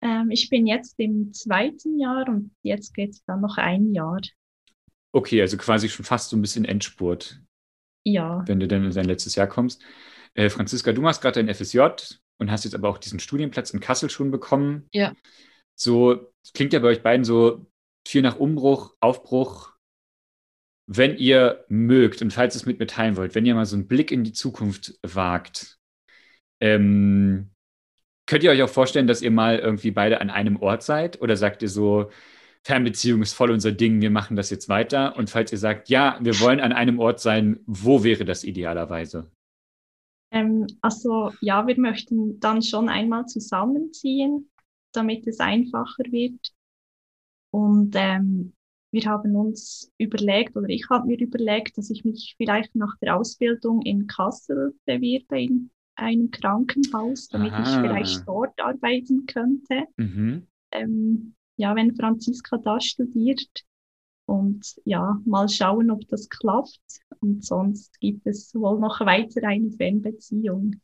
Ähm, 0.01 0.31
ich 0.31 0.49
bin 0.49 0.67
jetzt 0.67 0.95
im 0.99 1.33
zweiten 1.33 1.99
Jahr 1.99 2.27
und 2.27 2.51
jetzt 2.63 2.93
geht 2.93 3.11
es 3.11 3.23
dann 3.25 3.41
noch 3.41 3.57
ein 3.57 3.93
Jahr. 3.93 4.19
Okay, 5.13 5.41
also 5.41 5.57
quasi 5.57 5.89
schon 5.89 6.05
fast 6.05 6.29
so 6.29 6.37
ein 6.37 6.41
bisschen 6.41 6.65
Endspurt, 6.65 7.41
Ja, 8.03 8.43
wenn 8.47 8.59
du 8.59 8.67
dann 8.67 8.85
in 8.85 8.91
dein 8.91 9.05
letztes 9.05 9.35
Jahr 9.35 9.47
kommst. 9.47 9.83
Äh, 10.33 10.49
Franziska, 10.49 10.93
du 10.93 11.01
machst 11.01 11.21
gerade 11.21 11.43
dein 11.43 11.53
FSJ 11.53 11.79
und 12.37 12.49
hast 12.49 12.63
jetzt 12.63 12.75
aber 12.75 12.89
auch 12.89 12.97
diesen 12.97 13.19
Studienplatz 13.19 13.71
in 13.71 13.79
Kassel 13.81 14.09
schon 14.09 14.31
bekommen. 14.31 14.87
Ja. 14.93 15.13
So, 15.75 16.31
es 16.43 16.53
klingt 16.53 16.73
ja 16.73 16.79
bei 16.79 16.87
euch 16.87 17.03
beiden 17.03 17.25
so 17.25 17.65
viel 18.07 18.21
nach 18.21 18.37
Umbruch, 18.37 18.95
Aufbruch. 18.99 19.73
Wenn 20.87 21.17
ihr 21.17 21.65
mögt 21.69 22.21
und 22.21 22.33
falls 22.33 22.55
ihr 22.55 22.59
es 22.59 22.65
mit 22.65 22.79
mir 22.79 22.87
teilen 22.87 23.15
wollt, 23.15 23.35
wenn 23.35 23.45
ihr 23.45 23.55
mal 23.55 23.65
so 23.65 23.75
einen 23.75 23.87
Blick 23.87 24.11
in 24.11 24.23
die 24.23 24.33
Zukunft 24.33 24.97
wagt, 25.03 25.79
ähm, 26.59 27.51
könnt 28.31 28.45
ihr 28.45 28.51
euch 28.51 28.63
auch 28.63 28.69
vorstellen, 28.69 29.07
dass 29.07 29.21
ihr 29.21 29.29
mal 29.29 29.59
irgendwie 29.59 29.91
beide 29.91 30.21
an 30.21 30.29
einem 30.29 30.55
Ort 30.55 30.83
seid? 30.83 31.21
Oder 31.21 31.35
sagt 31.35 31.61
ihr 31.63 31.67
so, 31.67 32.09
Fernbeziehung 32.63 33.21
ist 33.21 33.33
voll 33.33 33.51
unser 33.51 33.73
Ding, 33.73 33.99
wir 33.99 34.09
machen 34.09 34.37
das 34.37 34.49
jetzt 34.49 34.69
weiter? 34.69 35.17
Und 35.17 35.29
falls 35.29 35.51
ihr 35.51 35.57
sagt, 35.57 35.89
ja, 35.89 36.17
wir 36.21 36.39
wollen 36.39 36.61
an 36.61 36.71
einem 36.71 36.99
Ort 36.99 37.19
sein, 37.19 37.59
wo 37.65 38.05
wäre 38.05 38.23
das 38.23 38.45
idealerweise? 38.45 39.29
ähm, 40.31 40.65
also 40.81 41.31
ja, 41.41 41.67
wir 41.67 41.77
möchten 41.77 42.39
dann 42.39 42.61
schon 42.61 42.87
einmal 42.87 43.25
zusammenziehen, 43.25 44.49
damit 44.93 45.27
es 45.27 45.41
einfacher 45.41 46.03
wird. 46.09 46.53
Und 47.51 47.95
ähm, 47.97 48.53
wir 48.91 49.03
haben 49.07 49.35
uns 49.35 49.91
überlegt, 49.97 50.55
oder 50.55 50.69
ich 50.69 50.89
habe 50.89 51.07
mir 51.07 51.19
überlegt, 51.19 51.77
dass 51.77 51.89
ich 51.89 52.05
mich 52.05 52.35
vielleicht 52.37 52.75
nach 52.75 52.95
der 53.01 53.17
Ausbildung 53.17 53.81
in 53.81 54.07
Kassel 54.07 54.73
bewerbe, 54.85 55.41
in 55.41 55.69
einem 55.95 56.31
Krankenhaus, 56.31 57.27
damit 57.29 57.53
Aha. 57.53 57.63
ich 57.63 57.69
vielleicht 57.69 58.27
dort 58.27 58.59
arbeiten 58.59 59.25
könnte. 59.25 59.85
Mhm. 59.97 60.47
Ähm, 60.71 61.35
ja, 61.57 61.75
wenn 61.75 61.95
Franziska 61.95 62.57
da 62.57 62.79
studiert. 62.79 63.63
Und 64.25 64.75
ja, 64.85 65.19
mal 65.25 65.49
schauen, 65.49 65.91
ob 65.91 66.07
das 66.07 66.29
klappt. 66.29 66.79
Und 67.19 67.43
sonst 67.43 67.99
gibt 67.99 68.25
es 68.25 68.53
wohl 68.55 68.79
noch 68.79 68.99
weiter 69.01 69.45
eine 69.47 69.71
Fernbeziehung. 69.71 70.79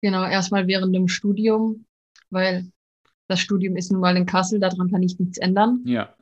Genau, 0.00 0.24
erstmal 0.24 0.66
während 0.66 0.94
dem 0.94 1.06
Studium, 1.06 1.84
weil 2.30 2.70
das 3.28 3.40
Studium 3.40 3.76
ist 3.76 3.92
nun 3.92 4.00
mal 4.00 4.16
in 4.16 4.26
Kassel, 4.26 4.58
daran 4.58 4.90
kann 4.90 5.02
ich 5.02 5.18
nichts 5.18 5.38
ändern. 5.38 5.82
Ja. 5.84 6.14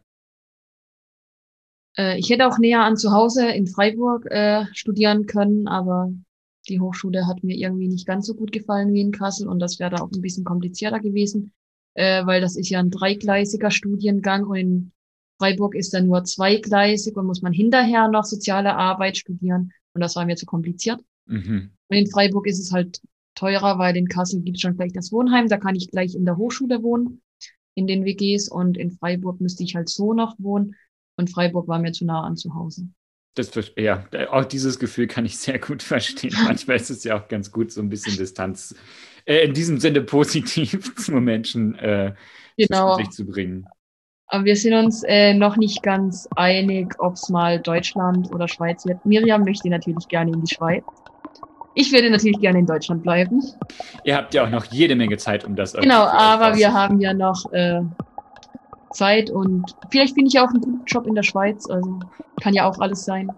Äh, 1.96 2.18
ich 2.18 2.30
hätte 2.30 2.46
auch 2.46 2.58
näher 2.58 2.82
an 2.82 2.96
zu 2.96 3.12
Hause 3.12 3.50
in 3.50 3.66
Freiburg 3.66 4.26
äh, 4.26 4.66
studieren 4.72 5.26
können, 5.26 5.66
aber 5.68 6.12
die 6.70 6.80
Hochschule 6.80 7.26
hat 7.26 7.44
mir 7.44 7.56
irgendwie 7.56 7.88
nicht 7.88 8.06
ganz 8.06 8.26
so 8.26 8.34
gut 8.34 8.52
gefallen 8.52 8.94
wie 8.94 9.00
in 9.00 9.12
Kassel 9.12 9.48
und 9.48 9.58
das 9.58 9.78
wäre 9.78 9.90
da 9.90 10.02
auch 10.02 10.10
ein 10.10 10.20
bisschen 10.20 10.44
komplizierter 10.44 11.00
gewesen, 11.00 11.52
äh, 11.94 12.24
weil 12.24 12.40
das 12.40 12.56
ist 12.56 12.70
ja 12.70 12.80
ein 12.80 12.90
dreigleisiger 12.90 13.70
Studiengang 13.70 14.44
und 14.44 14.56
in 14.56 14.92
Freiburg 15.38 15.74
ist 15.74 15.92
dann 15.94 16.06
nur 16.06 16.24
zweigleisig 16.24 17.16
und 17.16 17.26
muss 17.26 17.42
man 17.42 17.52
hinterher 17.52 18.08
noch 18.08 18.24
soziale 18.24 18.74
Arbeit 18.74 19.16
studieren 19.16 19.72
und 19.94 20.00
das 20.00 20.16
war 20.16 20.24
mir 20.24 20.36
zu 20.36 20.46
kompliziert. 20.46 21.00
Mhm. 21.26 21.70
Und 21.88 21.96
in 21.96 22.06
Freiburg 22.10 22.46
ist 22.46 22.60
es 22.60 22.72
halt 22.72 23.00
teurer, 23.34 23.78
weil 23.78 23.96
in 23.96 24.08
Kassel 24.08 24.42
gibt 24.42 24.56
es 24.56 24.60
schon 24.60 24.76
gleich 24.76 24.92
das 24.92 25.12
Wohnheim, 25.12 25.48
da 25.48 25.56
kann 25.56 25.74
ich 25.74 25.90
gleich 25.90 26.14
in 26.14 26.24
der 26.24 26.36
Hochschule 26.36 26.82
wohnen, 26.82 27.22
in 27.74 27.86
den 27.86 28.04
WGs 28.04 28.48
und 28.48 28.76
in 28.76 28.90
Freiburg 28.90 29.40
müsste 29.40 29.64
ich 29.64 29.74
halt 29.74 29.88
so 29.88 30.12
noch 30.12 30.36
wohnen 30.38 30.74
und 31.16 31.30
Freiburg 31.30 31.68
war 31.68 31.78
mir 31.78 31.92
zu 31.92 32.04
nah 32.04 32.22
an 32.22 32.36
zu 32.36 32.54
Hause. 32.54 32.88
Das, 33.34 33.52
ja, 33.76 34.04
auch 34.30 34.44
dieses 34.44 34.78
Gefühl 34.78 35.06
kann 35.06 35.24
ich 35.24 35.38
sehr 35.38 35.58
gut 35.58 35.82
verstehen. 35.82 36.34
Manchmal 36.44 36.76
ist 36.76 36.90
es 36.90 37.04
ja 37.04 37.16
auch 37.16 37.28
ganz 37.28 37.52
gut, 37.52 37.70
so 37.72 37.80
ein 37.80 37.88
bisschen 37.88 38.16
Distanz 38.16 38.74
äh, 39.24 39.44
in 39.44 39.54
diesem 39.54 39.78
Sinne 39.78 40.02
positiv 40.02 40.94
zu 40.96 41.12
Menschen 41.12 41.76
äh, 41.76 42.14
genau. 42.56 42.96
sich 42.96 43.10
zu 43.10 43.24
bringen. 43.26 43.66
Aber 44.26 44.44
wir 44.44 44.56
sind 44.56 44.74
uns 44.74 45.02
äh, 45.04 45.34
noch 45.34 45.56
nicht 45.56 45.82
ganz 45.82 46.28
einig, 46.36 46.94
ob 46.98 47.14
es 47.14 47.28
mal 47.28 47.58
Deutschland 47.58 48.32
oder 48.32 48.46
Schweiz 48.46 48.86
wird. 48.86 49.04
Miriam 49.04 49.42
möchte 49.42 49.68
natürlich 49.68 50.06
gerne 50.06 50.32
in 50.32 50.44
die 50.44 50.54
Schweiz. 50.54 50.84
Ich 51.74 51.92
würde 51.92 52.10
natürlich 52.10 52.40
gerne 52.40 52.60
in 52.60 52.66
Deutschland 52.66 53.02
bleiben. 53.02 53.42
Ihr 54.04 54.16
habt 54.16 54.34
ja 54.34 54.44
auch 54.44 54.50
noch 54.50 54.66
jede 54.66 54.96
Menge 54.96 55.16
Zeit, 55.16 55.44
um 55.44 55.54
das 55.56 55.72
Genau, 55.72 56.04
aber 56.04 56.56
wir 56.56 56.72
haben 56.72 57.00
ja 57.00 57.14
noch 57.14 57.52
äh, 57.52 57.80
Zeit 58.90 59.30
und 59.30 59.76
vielleicht 59.90 60.14
finde 60.14 60.28
ich 60.28 60.38
auch 60.38 60.48
einen 60.48 60.60
guten 60.60 60.84
Job 60.86 61.06
in 61.06 61.14
der 61.14 61.22
Schweiz. 61.22 61.68
Also 61.68 62.00
kann 62.40 62.54
ja 62.54 62.68
auch 62.68 62.78
alles 62.78 63.04
sein. 63.04 63.30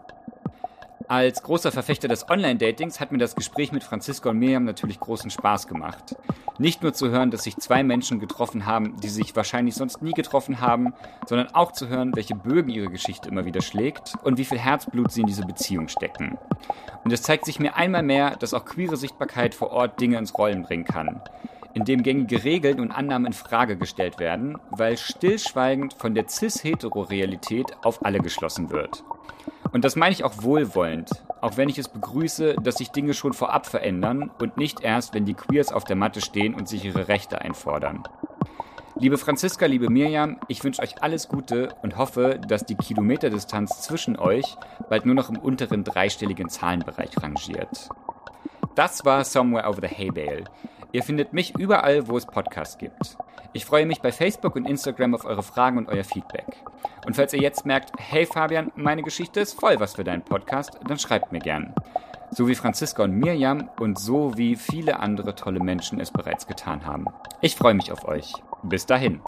Als 1.09 1.43
großer 1.43 1.73
Verfechter 1.73 2.09
des 2.09 2.31
Online-Datings 2.31 2.99
hat 2.99 3.13
mir 3.13 3.19
das 3.19 3.35
Gespräch 3.35 3.71
mit 3.71 3.85
Franziska 3.85 4.31
und 4.31 4.39
Miriam 4.39 4.65
natürlich 4.65 4.99
großen 4.99 5.31
Spaß 5.31 5.67
gemacht. 5.67 6.17
Nicht 6.59 6.83
nur 6.83 6.95
zu 6.95 7.11
hören, 7.11 7.31
dass 7.31 7.43
sich 7.43 7.57
zwei 7.59 7.83
Menschen 7.83 8.19
getroffen 8.19 8.65
haben, 8.65 8.97
die 9.03 9.09
sich 9.09 9.37
wahrscheinlich 9.37 9.75
sonst 9.75 10.01
nie 10.01 10.13
getroffen 10.13 10.63
haben, 10.63 10.95
sondern 11.27 11.49
auch 11.55 11.73
zu 11.73 11.89
hören, 11.89 12.13
welche 12.15 12.35
Bögen 12.35 12.71
ihre 12.71 12.89
Geschichte 12.89 13.29
immer 13.29 13.45
wieder 13.45 13.61
schlägt 13.61 14.15
und 14.23 14.39
wie 14.39 14.47
viel 14.47 14.59
Herzblut 14.59 15.13
sie 15.13 15.21
in 15.21 15.27
diese 15.27 15.45
Beziehung 15.45 15.89
stecken. 15.89 16.39
Und 17.05 17.13
es 17.13 17.21
zeigt 17.21 17.45
sich 17.45 17.59
mir 17.59 17.77
einmal 17.77 18.03
mehr, 18.03 18.37
dass 18.37 18.55
auch 18.55 18.65
queere 18.65 18.97
Sichtbarkeit 18.97 19.55
vor 19.55 19.71
Ort 19.71 20.01
Dinge 20.01 20.17
ins 20.17 20.39
Rollen 20.39 20.63
bringen 20.63 20.85
kann 20.85 21.21
in 21.75 21.85
dem 21.85 22.03
gängige 22.03 22.45
Regeln 22.45 22.81
und 22.81 22.91
Annahmen 22.91 23.27
in 23.27 23.33
Frage 23.33 23.77
gestellt 23.77 24.19
werden, 24.19 24.59
weil 24.71 24.97
stillschweigend 24.97 25.95
von 25.95 26.15
der 26.15 26.29
cis-hetero-Realität 26.29 27.77
auf 27.83 28.05
alle 28.05 28.21
geschlossen 28.21 28.71
wird. 28.71 29.05
Und 29.73 29.85
das 29.85 29.97
meine 29.97 30.13
ich 30.13 30.25
auch 30.25 30.43
wohlwollend, 30.43 31.11
auch 31.41 31.57
wenn 31.57 31.69
ich 31.69 31.79
es 31.79 31.89
begrüße, 31.89 32.57
dass 32.63 32.77
sich 32.77 32.91
Dinge 32.91 33.15
schon 33.15 33.33
vorab 33.33 33.67
verändern 33.67 34.31
und 34.39 34.57
nicht 34.59 34.81
erst, 34.83 35.15
wenn 35.15 35.25
die 35.25 35.35
Queers 35.35 35.73
auf 35.73 35.85
der 35.85 35.97
Matte 35.97 36.21
stehen 36.21 36.55
und 36.55 36.69
sich 36.69 36.85
ihre 36.85 37.09
Rechte 37.09 37.41
einfordern. 37.41 38.05
Liebe 38.97 39.17
Franziska, 39.17 39.65
liebe 39.67 39.89
Mirjam, 39.89 40.39
ich 40.49 40.63
wünsche 40.63 40.83
euch 40.83 41.03
alles 41.03 41.27
Gute 41.27 41.75
und 41.83 41.97
hoffe, 41.97 42.39
dass 42.47 42.67
die 42.67 42.75
Kilometerdistanz 42.75 43.81
zwischen 43.81 44.19
euch 44.19 44.57
bald 44.91 45.07
nur 45.07 45.15
noch 45.15 45.31
im 45.31 45.39
unteren 45.39 45.83
dreistelligen 45.83 46.51
Zahlenbereich 46.51 47.11
rangiert. 47.21 47.89
Das 48.75 49.05
war 49.05 49.25
Somewhere 49.25 49.69
Over 49.69 49.89
the 49.89 49.95
Hay 49.95 50.11
Bale. 50.11 50.45
Ihr 50.93 51.03
findet 51.03 51.33
mich 51.33 51.59
überall, 51.59 52.07
wo 52.07 52.19
es 52.19 52.27
Podcasts 52.27 52.77
gibt. 52.77 53.17
Ich 53.55 53.65
freue 53.65 53.87
mich 53.87 54.01
bei 54.01 54.13
Facebook 54.13 54.57
und 54.57 54.67
Instagram 54.67 55.15
auf 55.15 55.25
eure 55.25 55.43
Fragen 55.43 55.79
und 55.79 55.89
euer 55.89 56.05
Feedback. 56.05 56.47
Und 57.07 57.17
falls 57.17 57.33
ihr 57.33 57.41
jetzt 57.41 57.65
merkt, 57.65 57.93
hey 57.99 58.27
Fabian, 58.27 58.71
meine 58.77 59.03
Geschichte 59.03 59.41
ist 59.41 59.59
voll 59.59 59.81
was 59.81 59.95
für 59.95 60.05
deinen 60.05 60.23
Podcast, 60.23 60.79
dann 60.87 60.99
schreibt 60.99 61.33
mir 61.33 61.41
gern. 61.41 61.75
So 62.31 62.47
wie 62.47 62.55
Franziska 62.55 63.03
und 63.05 63.19
Mirjam 63.19 63.69
und 63.79 63.99
so 63.99 64.37
wie 64.37 64.57
viele 64.57 65.01
andere 65.01 65.35
tolle 65.35 65.61
Menschen 65.61 66.01
es 66.01 66.11
bereits 66.11 66.47
getan 66.47 66.87
haben. 66.87 67.07
Ich 67.41 67.57
freue 67.57 67.75
mich 67.75 67.91
auf 67.91 68.07
euch. 68.07 68.33
Bis 68.63 68.87
dahin. 68.87 69.21